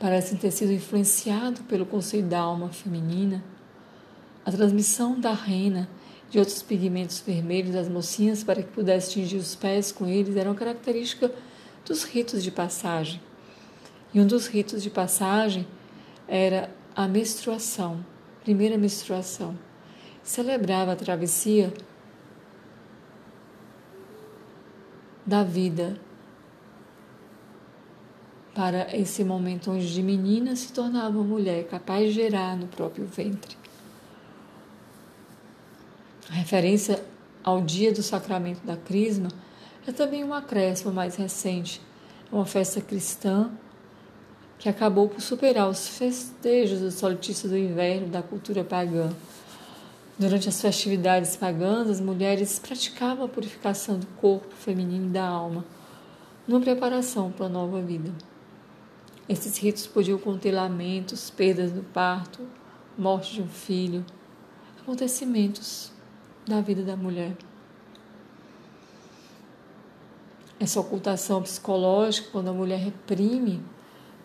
parecem 0.00 0.36
ter 0.36 0.50
sido 0.50 0.72
influenciado 0.72 1.62
pelo 1.62 1.86
conceito 1.86 2.26
da 2.26 2.40
alma 2.40 2.70
feminina. 2.70 3.44
A 4.44 4.50
transmissão 4.50 5.20
da 5.20 5.32
rena 5.32 5.88
de 6.28 6.40
outros 6.40 6.60
pigmentos 6.60 7.20
vermelhos 7.20 7.76
às 7.76 7.88
mocinhas 7.88 8.42
para 8.42 8.60
que 8.60 8.72
pudesse 8.72 9.12
atingir 9.12 9.36
os 9.36 9.54
pés 9.54 9.92
com 9.92 10.04
eles 10.08 10.34
era 10.34 10.48
uma 10.48 10.56
característica 10.56 11.30
dos 11.86 12.02
ritos 12.02 12.42
de 12.42 12.50
passagem. 12.50 13.20
E 14.12 14.20
um 14.20 14.26
dos 14.26 14.48
ritos 14.48 14.82
de 14.82 14.90
passagem 14.90 15.64
era 16.26 16.74
a 16.96 17.06
menstruação, 17.06 18.04
primeira 18.44 18.78
menstruação. 18.78 19.58
Celebrava 20.22 20.92
a 20.92 20.96
travessia 20.96 21.72
da 25.26 25.42
vida 25.42 25.98
para 28.54 28.96
esse 28.96 29.24
momento 29.24 29.72
onde 29.72 29.92
de 29.92 30.02
menina 30.02 30.54
se 30.54 30.72
tornava 30.72 31.22
mulher 31.22 31.66
capaz 31.66 32.08
de 32.08 32.12
gerar 32.12 32.56
no 32.56 32.68
próprio 32.68 33.06
ventre. 33.06 33.56
A 36.30 36.34
referência 36.34 37.02
ao 37.42 37.60
dia 37.60 37.92
do 37.92 38.02
sacramento 38.02 38.64
da 38.64 38.76
Crisma 38.76 39.28
é 39.86 39.92
também 39.92 40.22
um 40.22 40.32
acréscimo 40.32 40.92
mais 40.92 41.16
recente, 41.16 41.80
uma 42.30 42.46
festa 42.46 42.80
cristã 42.80 43.50
que 44.58 44.68
acabou 44.68 45.08
por 45.08 45.20
superar 45.20 45.68
os 45.68 45.88
festejos 45.88 46.80
do 46.80 46.90
solstício 46.90 47.48
do 47.48 47.56
inverno 47.58 48.08
da 48.08 48.22
cultura 48.22 48.64
pagã 48.64 49.10
Durante 50.16 50.48
as 50.48 50.60
festividades 50.60 51.34
pagãs, 51.34 51.90
as 51.90 52.00
mulheres 52.00 52.60
praticavam 52.60 53.24
a 53.24 53.28
purificação 53.28 53.98
do 53.98 54.06
corpo 54.20 54.54
feminino 54.54 55.06
e 55.06 55.10
da 55.10 55.26
alma, 55.26 55.64
numa 56.46 56.60
preparação 56.60 57.32
para 57.32 57.46
a 57.46 57.48
nova 57.48 57.82
vida. 57.82 58.12
Esses 59.28 59.58
ritos 59.58 59.88
podiam 59.88 60.16
conter 60.16 60.52
lamentos, 60.52 61.30
perdas 61.30 61.72
do 61.72 61.82
parto, 61.82 62.46
morte 62.96 63.34
de 63.34 63.42
um 63.42 63.48
filho, 63.48 64.04
acontecimentos 64.80 65.90
da 66.46 66.60
vida 66.60 66.84
da 66.84 66.96
mulher. 66.96 67.36
Essa 70.60 70.78
ocultação 70.78 71.42
psicológica, 71.42 72.28
quando 72.30 72.50
a 72.50 72.52
mulher 72.52 72.78
reprime 72.78 73.60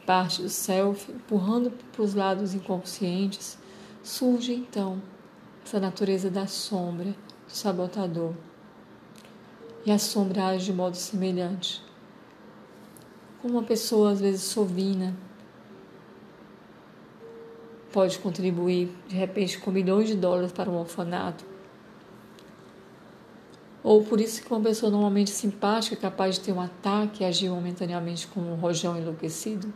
parte 0.10 0.41
do 0.41 0.49
self, 0.49 1.11
empurrando 1.11 1.69
para 1.69 2.02
os 2.02 2.15
lados 2.15 2.56
inconscientes, 2.56 3.60
surge 4.02 4.56
então 4.56 4.99
essa 5.64 5.80
natureza 5.80 6.31
da 6.31 6.48
sombra, 6.48 7.11
do 7.48 7.53
sabotador. 7.53 8.34
E 9.86 9.91
a 9.91 9.99
sombra 9.99 10.48
age 10.48 10.65
de 10.65 10.73
modo 10.73 10.95
semelhante. 10.95 11.84
Como 13.40 13.53
uma 13.53 13.61
pessoa, 13.61 14.10
às 14.10 14.19
vezes, 14.19 14.41
sovina, 14.41 15.15
pode 17.94 18.18
contribuir, 18.18 18.90
de 19.07 19.15
repente, 19.15 19.60
com 19.60 19.69
milhões 19.69 20.07
de 20.07 20.15
dólares 20.15 20.52
para 20.52 20.72
um 20.72 20.80
orfanato. 20.80 21.45
Ou 23.84 24.03
por 24.03 24.19
isso 24.19 24.41
que 24.41 24.52
uma 24.52 24.60
pessoa 24.60 24.91
normalmente 24.91 25.30
simpática, 25.30 25.95
capaz 25.95 26.34
de 26.34 26.41
ter 26.41 26.52
um 26.52 26.60
ataque 26.60 27.22
e 27.22 27.27
agir 27.27 27.49
momentaneamente 27.52 28.26
como 28.26 28.52
um 28.52 28.56
rojão 28.56 28.98
enlouquecido, 28.98 29.72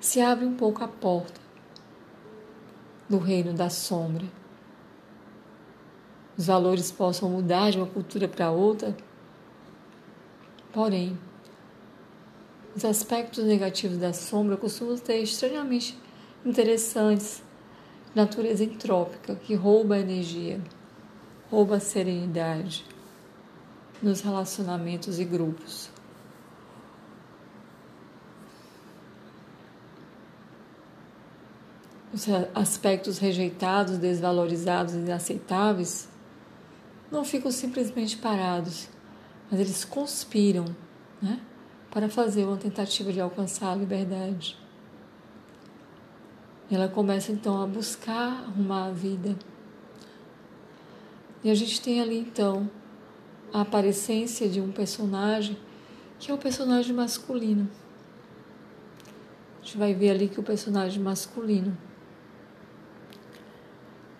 se 0.00 0.20
abre 0.20 0.44
um 0.44 0.54
pouco 0.54 0.84
a 0.84 0.88
porta 0.88 1.40
do 3.08 3.18
reino 3.18 3.52
da 3.52 3.68
sombra. 3.68 4.24
Os 6.36 6.46
valores 6.46 6.90
possam 6.90 7.30
mudar 7.30 7.70
de 7.70 7.78
uma 7.78 7.86
cultura 7.86 8.28
para 8.28 8.50
outra, 8.50 8.96
porém, 10.72 11.18
os 12.76 12.84
aspectos 12.84 13.44
negativos 13.44 13.98
da 13.98 14.12
sombra 14.12 14.56
costumam 14.56 14.96
ser 14.96 15.20
estranhamente 15.20 15.98
interessantes, 16.46 17.42
natureza 18.14 18.62
entrópica, 18.62 19.34
que 19.34 19.54
rouba 19.54 19.96
a 19.96 19.98
energia, 19.98 20.60
rouba 21.50 21.76
a 21.76 21.80
serenidade 21.80 22.84
nos 24.00 24.20
relacionamentos 24.20 25.18
e 25.18 25.24
grupos. 25.24 25.90
Os 32.12 32.26
aspectos 32.54 33.18
rejeitados, 33.18 33.98
desvalorizados 33.98 34.94
e 34.94 34.98
inaceitáveis, 34.98 36.08
não 37.10 37.24
ficam 37.24 37.50
simplesmente 37.50 38.16
parados, 38.16 38.88
mas 39.50 39.60
eles 39.60 39.84
conspiram 39.84 40.64
né, 41.20 41.40
para 41.90 42.08
fazer 42.08 42.44
uma 42.44 42.56
tentativa 42.56 43.12
de 43.12 43.20
alcançar 43.20 43.72
a 43.72 43.74
liberdade. 43.74 44.56
Ela 46.70 46.88
começa 46.88 47.32
então 47.32 47.62
a 47.62 47.66
buscar 47.66 48.44
arrumar 48.44 48.86
a 48.86 48.90
vida. 48.90 49.38
E 51.42 51.50
a 51.50 51.54
gente 51.54 51.80
tem 51.80 52.00
ali 52.00 52.18
então 52.18 52.70
a 53.52 53.62
aparência 53.62 54.48
de 54.48 54.60
um 54.60 54.70
personagem 54.70 55.56
que 56.18 56.30
é 56.30 56.34
o 56.34 56.38
personagem 56.38 56.94
masculino. 56.94 57.70
A 59.60 59.64
gente 59.64 59.78
vai 59.78 59.94
ver 59.94 60.10
ali 60.10 60.28
que 60.28 60.40
o 60.40 60.42
personagem 60.42 61.00
masculino, 61.02 61.76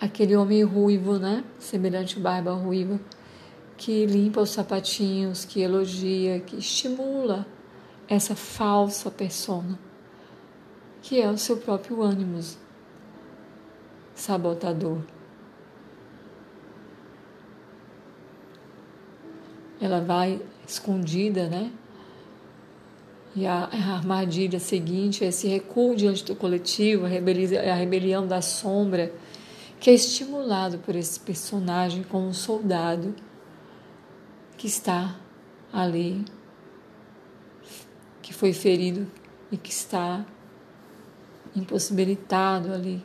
aquele 0.01 0.37
homem 0.37 0.63
ruivo, 0.63 1.19
né? 1.19 1.45
Semelhante 1.59 2.19
barba 2.19 2.53
ruiva, 2.53 3.01
que 3.77 4.07
limpa 4.07 4.41
os 4.41 4.51
sapatinhos, 4.51 5.45
que 5.45 5.61
elogia, 5.61 6.41
que 6.41 6.57
estimula 6.57 7.47
essa 8.09 8.35
falsa 8.35 9.11
persona, 9.11 9.79
que 11.03 11.21
é 11.21 11.31
o 11.31 11.37
seu 11.37 11.57
próprio 11.57 12.03
ânimo 12.03 12.41
sabotador. 14.15 15.03
Ela 19.81 20.01
vai 20.01 20.41
escondida, 20.67 21.49
né? 21.49 21.71
E 23.37 23.47
a, 23.47 23.69
armadilha 23.71 24.59
seguinte 24.59 25.25
é 25.25 25.29
esse 25.29 25.47
recuo 25.47 25.95
diante 25.95 26.25
do 26.25 26.35
coletivo, 26.35 27.07
a 27.07 27.75
rebelião 27.75 28.27
da 28.27 28.43
sombra, 28.43 29.13
que 29.81 29.91
é 29.91 29.95
estimulado 29.95 30.79
por 30.79 30.97
esse 30.97 31.21
personagem 31.21 32.03
como 32.03 32.27
um 32.27 32.33
soldado 32.33 33.15
que 34.57 34.67
está 34.67 35.17
ali, 35.73 36.25
que 38.21 38.35
foi 38.35 38.53
ferido 38.53 39.07
e 39.53 39.57
que 39.57 39.71
está 39.71 40.25
impossibilitado 41.55 42.73
ali, 42.73 43.05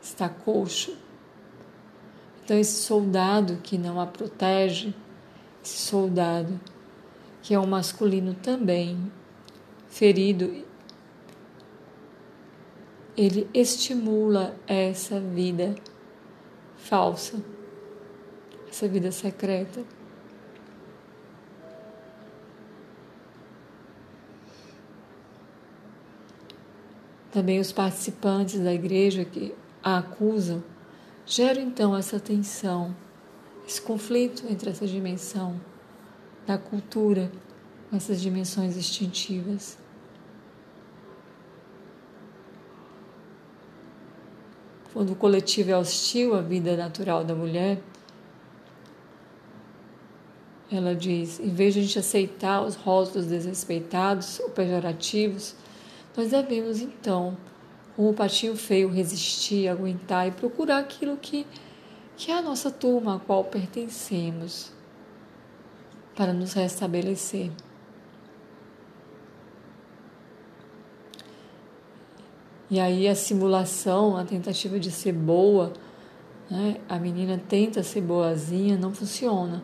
está 0.00 0.28
coxo. 0.28 0.96
Então, 2.42 2.58
esse 2.58 2.82
soldado 2.82 3.58
que 3.62 3.76
não 3.76 4.00
a 4.00 4.06
protege, 4.06 4.94
esse 5.62 5.78
soldado 5.78 6.58
que 7.42 7.54
é 7.54 7.60
um 7.60 7.66
masculino 7.66 8.34
também 8.34 9.10
ferido, 9.88 10.64
ele 13.16 13.48
estimula 13.52 14.56
essa 14.66 15.20
vida 15.20 15.74
falsa, 16.76 17.42
essa 18.68 18.88
vida 18.88 19.10
secreta. 19.12 19.84
Também 27.30 27.60
os 27.60 27.70
participantes 27.70 28.58
da 28.58 28.72
igreja 28.74 29.24
que 29.24 29.54
a 29.82 29.98
acusam 29.98 30.62
geram 31.24 31.62
então 31.62 31.96
essa 31.96 32.18
tensão, 32.18 32.94
esse 33.66 33.80
conflito 33.80 34.44
entre 34.50 34.70
essa 34.70 34.86
dimensão 34.86 35.60
da 36.46 36.58
cultura 36.58 37.30
essas 37.96 38.20
dimensões 38.20 38.76
instintivas. 38.76 39.76
Quando 44.92 45.12
o 45.12 45.16
coletivo 45.16 45.70
é 45.70 45.76
hostil 45.76 46.34
à 46.34 46.40
vida 46.40 46.76
natural 46.76 47.22
da 47.24 47.34
mulher, 47.34 47.80
ela 50.70 50.94
diz: 50.94 51.38
em 51.40 51.48
vez 51.48 51.74
de 51.74 51.80
a 51.80 51.82
gente 51.82 51.98
aceitar 51.98 52.62
os 52.62 52.74
rótulos 52.74 53.26
desrespeitados 53.26 54.40
ou 54.40 54.50
pejorativos, 54.50 55.54
nós 56.16 56.30
devemos 56.30 56.80
então, 56.80 57.36
como 57.94 58.10
o 58.10 58.14
patinho 58.14 58.56
feio, 58.56 58.88
resistir, 58.88 59.68
aguentar 59.68 60.26
e 60.26 60.32
procurar 60.32 60.78
aquilo 60.78 61.16
que, 61.16 61.46
que 62.16 62.30
é 62.30 62.38
a 62.38 62.42
nossa 62.42 62.70
turma 62.70 63.16
a 63.16 63.18
qual 63.20 63.44
pertencemos 63.44 64.72
para 66.16 66.32
nos 66.32 66.52
restabelecer. 66.52 67.50
E 72.70 72.78
aí 72.78 73.08
a 73.08 73.14
simulação, 73.16 74.16
a 74.16 74.24
tentativa 74.24 74.78
de 74.78 74.92
ser 74.92 75.12
boa, 75.12 75.72
né? 76.48 76.76
a 76.88 76.98
menina 76.98 77.40
tenta 77.48 77.82
ser 77.82 78.00
boazinha, 78.00 78.78
não 78.78 78.94
funciona. 78.94 79.62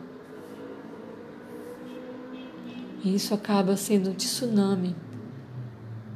E 3.03 3.15
isso 3.15 3.33
acaba 3.33 3.77
sendo 3.77 4.09
um 4.09 4.13
tsunami 4.13 4.93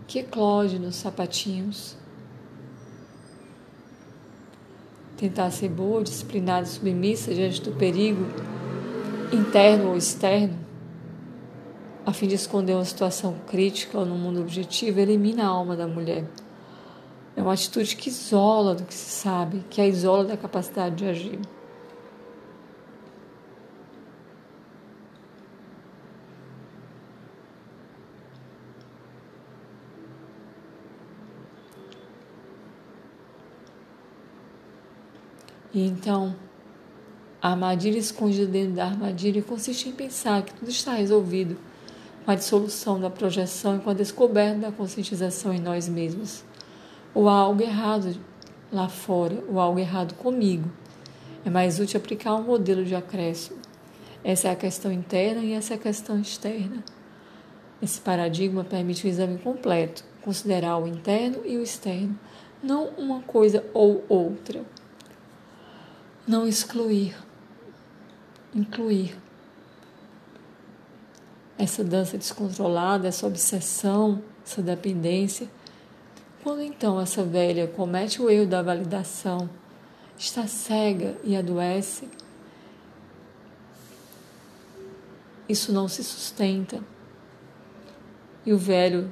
que 0.05 0.19
eclode 0.19 0.77
nos 0.77 0.97
sapatinhos. 0.97 1.95
Tentar 5.15 5.51
ser 5.51 5.69
boa, 5.69 6.03
disciplinada 6.03 6.63
e 6.63 6.69
submissa 6.69 7.34
diante 7.34 7.61
do 7.61 7.72
perigo 7.72 8.26
interno 9.31 9.91
ou 9.91 9.97
externo, 9.97 10.59
a 12.05 12.11
fim 12.11 12.27
de 12.27 12.35
esconder 12.35 12.73
uma 12.73 12.84
situação 12.84 13.35
crítica 13.47 13.97
ou 13.97 14.05
no 14.05 14.15
mundo 14.15 14.41
objetivo, 14.41 14.99
elimina 14.99 15.43
a 15.43 15.47
alma 15.47 15.77
da 15.77 15.88
mulher. 15.88 16.26
É 17.36 17.41
uma 17.41 17.53
atitude 17.53 17.95
que 17.95 18.10
isola 18.10 18.76
do 18.76 18.84
que 18.84 18.94
se 18.94 19.10
sabe, 19.10 19.64
que 19.70 19.82
a 19.82 19.88
isola 19.88 20.26
da 20.26 20.38
capacidade 20.38 20.95
de 20.95 21.06
agir. 21.06 21.40
E 35.74 35.88
então, 35.88 36.36
a 37.41 37.52
armadilha 37.52 37.98
escondida 37.98 38.45
dentro 38.45 38.76
da 38.76 38.86
armadilha 38.86 39.41
consiste 39.41 39.88
em 39.88 39.94
pensar 39.94 40.44
que 40.44 40.53
tudo 40.53 40.70
está 40.70 40.94
resolvido 40.94 41.58
com 42.26 42.32
a 42.32 42.36
dissolução 42.36 42.99
da 42.99 43.10
projeção 43.10 43.78
e 43.78 43.80
com 43.80 43.90
a 43.90 43.94
descoberta 43.94 44.60
da 44.60 44.72
conscientização 44.72 45.53
em 45.53 45.60
nós 45.60 45.88
mesmos. 45.88 46.44
Ou 47.13 47.27
há 47.27 47.33
algo 47.33 47.61
errado 47.61 48.17
lá 48.71 48.88
fora, 48.88 49.43
ou 49.47 49.59
há 49.59 49.63
algo 49.63 49.79
errado 49.79 50.13
comigo. 50.15 50.71
É 51.45 51.49
mais 51.49 51.79
útil 51.79 51.99
aplicar 51.99 52.35
um 52.35 52.43
modelo 52.43 52.83
de 52.83 52.95
acréscimo. 52.95 53.59
Essa 54.23 54.49
é 54.49 54.51
a 54.51 54.55
questão 54.55 54.91
interna 54.91 55.41
e 55.41 55.53
essa 55.53 55.73
é 55.73 55.75
a 55.75 55.79
questão 55.79 56.19
externa. 56.19 56.83
Esse 57.81 57.99
paradigma 57.99 58.63
permite 58.63 59.05
o 59.05 59.09
exame 59.09 59.39
completo, 59.39 60.03
considerar 60.21 60.77
o 60.77 60.88
interno 60.88 61.41
e 61.45 61.57
o 61.57 61.63
externo, 61.63 62.17
não 62.61 62.89
uma 62.89 63.21
coisa 63.23 63.65
ou 63.73 64.05
outra. 64.07 64.63
Não 66.27 66.47
excluir 66.47 67.15
incluir. 68.53 69.17
Essa 71.57 71.83
dança 71.83 72.17
descontrolada, 72.17 73.07
essa 73.07 73.27
obsessão, 73.27 74.21
essa 74.45 74.61
dependência. 74.61 75.47
Quando 76.43 76.61
então 76.61 76.99
essa 76.99 77.23
velha 77.23 77.68
comete 77.68 78.22
o 78.22 78.30
erro 78.30 78.47
da 78.47 78.61
validação, 78.61 79.49
está 80.18 80.47
cega 80.47 81.15
e 81.23 81.35
adoece, 81.35 82.09
isso 85.47 85.72
não 85.72 85.88
se 85.88 86.03
sustenta. 86.03 86.84
E 88.43 88.51
o 88.51 88.57
velho 88.57 89.11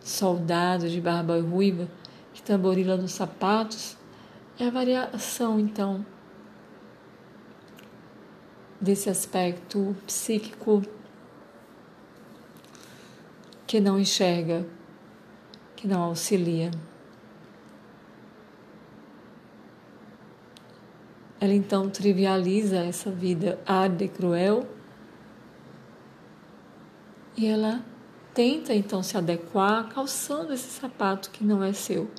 soldado 0.00 0.88
de 0.88 1.00
barba 1.00 1.40
ruiva 1.40 1.88
que 2.32 2.42
tamborila 2.42 2.96
nos 2.96 3.12
sapatos 3.12 3.96
é 4.58 4.66
a 4.66 4.70
variação 4.70 5.58
então 5.58 6.04
desse 8.80 9.08
aspecto 9.08 9.96
psíquico 10.06 10.82
que 13.66 13.80
não 13.80 13.98
enxerga, 13.98 14.66
que 15.84 15.88
não 15.88 16.00
auxilia. 16.00 16.70
Ela 21.38 21.52
então 21.52 21.90
trivializa 21.90 22.78
essa 22.78 23.10
vida 23.10 23.60
árida 23.66 24.04
e 24.04 24.08
cruel 24.08 24.66
e 27.36 27.46
ela 27.46 27.84
tenta 28.32 28.72
então 28.72 29.02
se 29.02 29.18
adequar 29.18 29.86
calçando 29.90 30.54
esse 30.54 30.70
sapato 30.70 31.28
que 31.28 31.44
não 31.44 31.62
é 31.62 31.74
seu, 31.74 32.10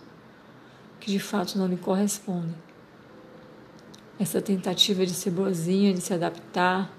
que 0.99 1.09
de 1.09 1.17
fato 1.19 1.57
não 1.57 1.65
lhe 1.65 1.77
corresponde 1.77 2.53
essa 4.19 4.39
tentativa 4.39 5.03
de 5.07 5.11
ser 5.11 5.31
boazinha, 5.31 5.91
de 5.91 6.01
se 6.01 6.13
adaptar, 6.13 6.89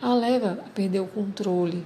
a 0.00 0.14
leva 0.14 0.52
a 0.64 0.68
perder 0.70 1.00
o 1.00 1.06
controle. 1.06 1.84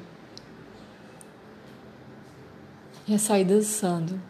E 3.07 3.15
a 3.15 3.19
sair 3.19 3.45
dançando, 3.45 4.21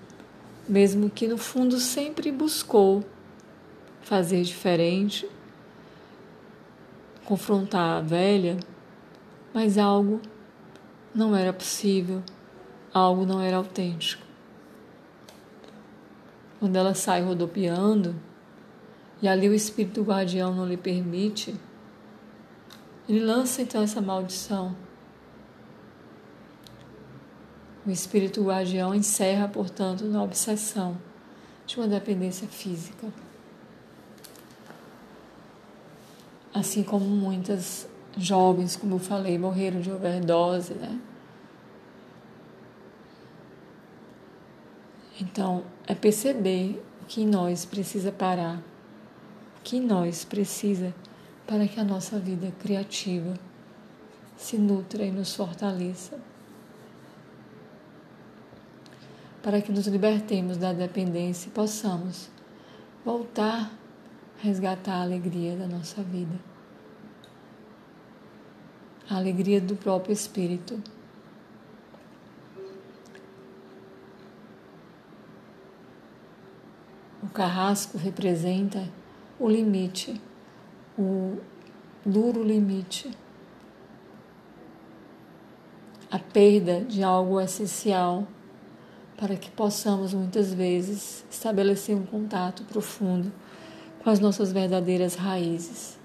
mesmo 0.69 1.11
que 1.11 1.29
no 1.29 1.37
fundo 1.37 1.79
sempre 1.79 2.33
buscou 2.33 3.05
fazer 4.03 4.43
diferente, 4.43 5.29
confrontar 7.25 7.99
a 7.99 8.01
velha, 8.01 8.59
mas 9.53 9.79
algo 9.79 10.21
não 11.15 11.37
era 11.37 11.53
possível, 11.53 12.23
algo 12.93 13.25
não 13.25 13.41
era 13.41 13.57
autêntico. 13.57 14.23
Quando 16.59 16.77
ela 16.77 16.95
sai 16.95 17.23
rodopiando, 17.23 18.15
e 19.21 19.29
ali 19.29 19.49
o 19.49 19.55
espírito 19.55 20.03
guardião 20.03 20.55
não 20.55 20.67
lhe 20.67 20.77
permite, 20.77 21.55
ele 23.09 23.21
lança 23.21 23.63
então 23.63 23.83
essa 23.83 24.01
maldição. 24.01 24.77
O 27.85 27.91
espírito 27.91 28.45
guardião 28.45 28.95
encerra, 28.95 29.49
portanto, 29.49 30.05
na 30.05 30.23
obsessão 30.23 30.97
de 31.67 31.77
uma 31.77 31.89
dependência 31.89 32.47
física. 32.47 33.09
Assim 36.55 36.83
como 36.83 37.05
muitas 37.05 37.89
jovens, 38.17 38.77
como 38.77 38.97
eu 38.97 38.99
falei, 38.99 39.39
morreram 39.39 39.81
de 39.81 39.91
overdose, 39.91 40.75
né? 40.75 41.01
Então, 45.21 45.65
é 45.87 45.95
perceber 45.95 46.83
que 47.09 47.25
nós 47.25 47.65
precisa 47.65 48.13
parar, 48.13 48.63
que 49.63 49.81
nós 49.81 50.25
precisa 50.25 50.95
para 51.47 51.67
que 51.67 51.79
a 51.79 51.85
nossa 51.85 52.19
vida 52.19 52.53
criativa 52.61 53.35
se 54.37 54.57
nutra 54.57 55.05
e 55.05 55.11
nos 55.11 55.35
fortaleça. 55.35 56.19
Para 59.43 59.61
que 59.61 59.73
nos 59.73 59.87
libertemos 59.87 60.57
da 60.57 60.73
dependência 60.73 61.49
e 61.49 61.53
possamos 61.53 62.31
voltar 63.05 63.73
a 64.39 64.43
resgatar 64.43 64.95
a 64.95 65.03
alegria 65.03 65.57
da 65.57 65.67
nossa 65.67 66.03
vida 66.03 66.53
a 69.13 69.17
alegria 69.17 69.61
do 69.61 69.77
próprio 69.77 70.13
Espírito. 70.13 70.83
O 77.23 77.29
carrasco 77.29 77.99
representa 77.99 78.89
o 79.39 79.49
limite, 79.49 80.21
o 80.99 81.39
duro 82.05 82.43
limite, 82.43 83.11
a 86.11 86.19
perda 86.19 86.81
de 86.81 87.03
algo 87.03 87.41
essencial 87.41 88.27
para 89.23 89.37
que 89.37 89.53
possamos 89.53 90.13
muitas 90.13 90.53
vezes 90.53 91.25
estabelecer 91.31 91.95
um 91.95 92.05
contato 92.05 92.65
profundo 92.65 93.33
com 94.03 94.11
as 94.11 94.19
nossas 94.19 94.51
verdadeiras 94.51 95.15
raízes. 95.15 95.97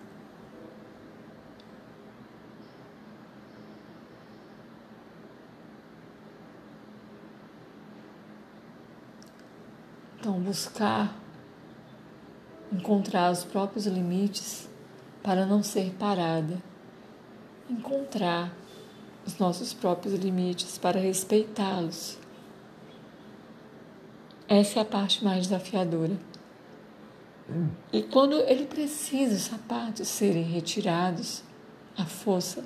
Então, 10.20 10.40
buscar 10.40 11.12
encontrar 12.72 13.32
os 13.32 13.44
próprios 13.44 13.88
limites 13.88 14.70
para 15.24 15.44
não 15.44 15.64
ser 15.64 15.92
parada. 15.98 16.62
Encontrar 17.68 18.54
os 19.26 19.40
nossos 19.40 19.74
próprios 19.74 20.14
limites 20.14 20.78
para 20.78 21.00
respeitá-los. 21.00 22.27
Essa 24.48 24.80
é 24.80 24.82
a 24.82 24.86
parte 24.86 25.24
mais 25.24 25.44
desafiadora. 25.44 26.18
E 27.92 28.04
quando 28.04 28.40
ele 28.42 28.66
precisa 28.66 29.36
os 29.36 29.44
sapatos 29.44 30.08
serem 30.08 30.44
retirados, 30.44 31.44
a 31.98 32.06
força, 32.06 32.64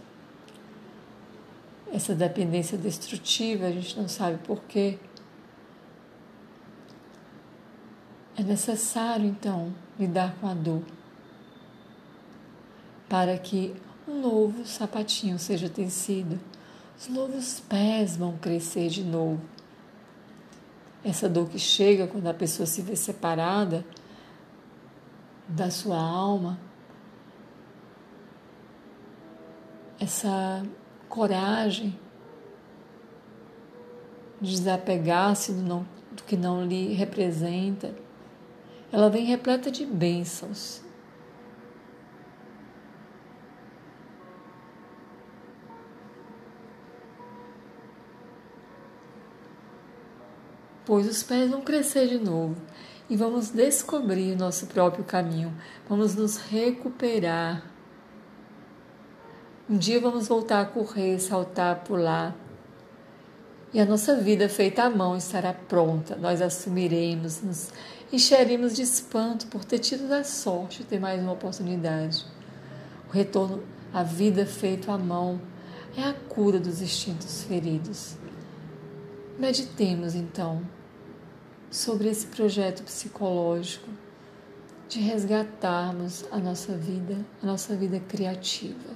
essa 1.93 2.15
dependência 2.15 2.77
destrutiva, 2.77 3.65
a 3.65 3.71
gente 3.71 3.97
não 3.97 4.07
sabe 4.07 4.37
porquê 4.43 4.97
É 8.37 8.43
necessário, 8.43 9.25
então, 9.25 9.73
lidar 9.99 10.35
com 10.39 10.47
a 10.47 10.53
dor 10.53 10.81
para 13.07 13.37
que 13.37 13.75
um 14.07 14.21
novo 14.21 14.65
sapatinho 14.65 15.37
seja 15.37 15.69
tecido, 15.69 16.39
os 16.97 17.09
novos 17.09 17.59
pés 17.59 18.15
vão 18.15 18.37
crescer 18.37 18.87
de 18.87 19.03
novo. 19.03 19.41
Essa 21.03 21.27
dor 21.27 21.49
que 21.49 21.57
chega 21.57 22.07
quando 22.07 22.27
a 22.27 22.33
pessoa 22.33 22.65
se 22.65 22.81
vê 22.81 22.95
separada 22.95 23.85
da 25.47 25.69
sua 25.69 25.99
alma, 25.99 26.59
essa 29.99 30.63
coragem 31.09 31.99
de 34.39 34.51
desapegar-se 34.51 35.53
do, 35.53 35.87
do 36.11 36.23
que 36.23 36.37
não 36.37 36.65
lhe 36.65 36.93
representa 36.93 37.93
ela 38.91 39.09
vem 39.09 39.25
repleta 39.25 39.71
de 39.71 39.85
bênçãos. 39.85 40.81
Pois 50.85 51.07
os 51.07 51.21
pés 51.21 51.49
vão 51.49 51.61
crescer 51.61 52.07
de 52.07 52.17
novo 52.17 52.55
e 53.09 53.15
vamos 53.15 53.49
descobrir 53.49 54.33
o 54.33 54.37
nosso 54.37 54.65
próprio 54.67 55.03
caminho, 55.03 55.53
vamos 55.87 56.15
nos 56.15 56.37
recuperar. 56.37 57.63
Um 59.69 59.77
dia 59.77 59.99
vamos 59.99 60.27
voltar 60.27 60.61
a 60.61 60.65
correr, 60.65 61.19
saltar, 61.19 61.83
pular. 61.83 62.35
E 63.73 63.79
a 63.79 63.85
nossa 63.85 64.15
vida 64.17 64.49
feita 64.49 64.83
à 64.83 64.89
mão 64.89 65.15
estará 65.15 65.53
pronta. 65.53 66.15
Nós 66.15 66.41
assumiremos, 66.41 67.41
nos 67.41 67.69
encheríamos 68.11 68.75
de 68.75 68.81
espanto 68.81 69.47
por 69.47 69.63
ter 69.63 69.79
tido 69.79 70.11
a 70.11 70.23
sorte 70.23 70.79
de 70.79 70.85
ter 70.85 70.99
mais 70.99 71.21
uma 71.21 71.33
oportunidade. 71.33 72.25
O 73.07 73.11
retorno 73.11 73.63
à 73.93 74.03
vida 74.03 74.45
feito 74.45 74.89
à 74.89 74.97
mão 74.97 75.39
é 75.95 76.03
a 76.03 76.13
cura 76.13 76.59
dos 76.59 76.81
instintos 76.81 77.43
feridos. 77.43 78.20
Meditemos 79.41 80.13
então 80.13 80.61
sobre 81.71 82.07
esse 82.09 82.27
projeto 82.27 82.83
psicológico 82.83 83.89
de 84.87 84.99
resgatarmos 84.99 86.23
a 86.31 86.37
nossa 86.37 86.77
vida, 86.77 87.25
a 87.41 87.47
nossa 87.47 87.75
vida 87.75 87.99
criativa. 88.01 88.93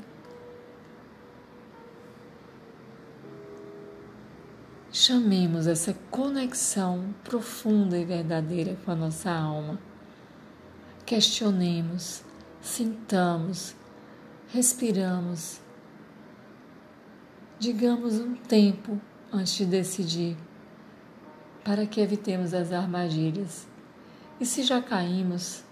Chamemos 4.91 5.65
essa 5.65 5.95
conexão 6.11 7.15
profunda 7.23 7.97
e 7.97 8.05
verdadeira 8.05 8.77
com 8.85 8.91
a 8.91 8.95
nossa 8.95 9.31
alma. 9.31 9.79
Questionemos, 11.07 12.23
sintamos, 12.61 13.75
respiramos. 14.49 15.59
Digamos 17.57 18.19
um 18.19 18.35
tempo 18.35 19.01
antes 19.31 19.53
de 19.57 19.65
decidir, 19.65 20.37
para 21.63 21.85
que 21.85 22.01
evitemos 22.01 22.53
as 22.53 22.71
armadilhas. 22.71 23.67
E 24.39 24.45
se 24.45 24.63
já 24.63 24.81
caímos, 24.81 25.63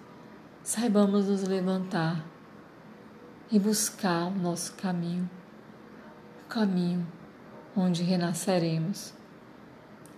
saibamos 0.63 1.27
nos 1.27 1.43
levantar 1.43 2.25
e 3.51 3.59
buscar 3.59 4.27
o 4.27 4.31
nosso 4.31 4.73
caminho, 4.73 5.29
o 6.45 6.47
caminho 6.47 7.05
onde 7.75 8.03
renasceremos, 8.03 9.13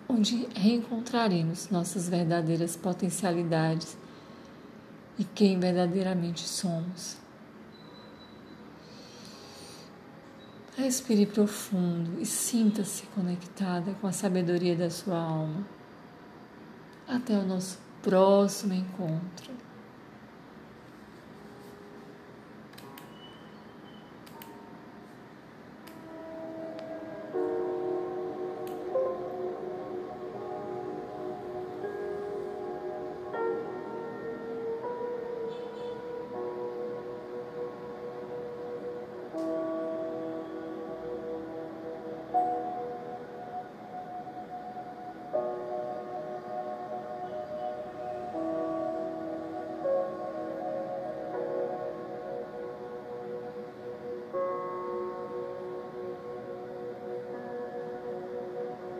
onde 0.07 0.47
reencontraremos 0.55 1.69
nossas 1.69 2.07
verdadeiras 2.07 2.75
potencialidades 2.75 3.97
e 5.17 5.23
quem 5.23 5.59
verdadeiramente 5.59 6.47
somos. 6.47 7.17
Respire 10.77 11.25
profundo 11.25 12.19
e 12.19 12.25
sinta-se 12.25 13.05
conectada 13.15 13.93
com 14.01 14.07
a 14.07 14.11
sabedoria 14.11 14.75
da 14.75 14.89
sua 14.89 15.17
alma. 15.17 15.65
Até 17.07 17.37
o 17.37 17.45
nosso 17.45 17.79
próximo 18.01 18.73
encontro. 18.73 19.54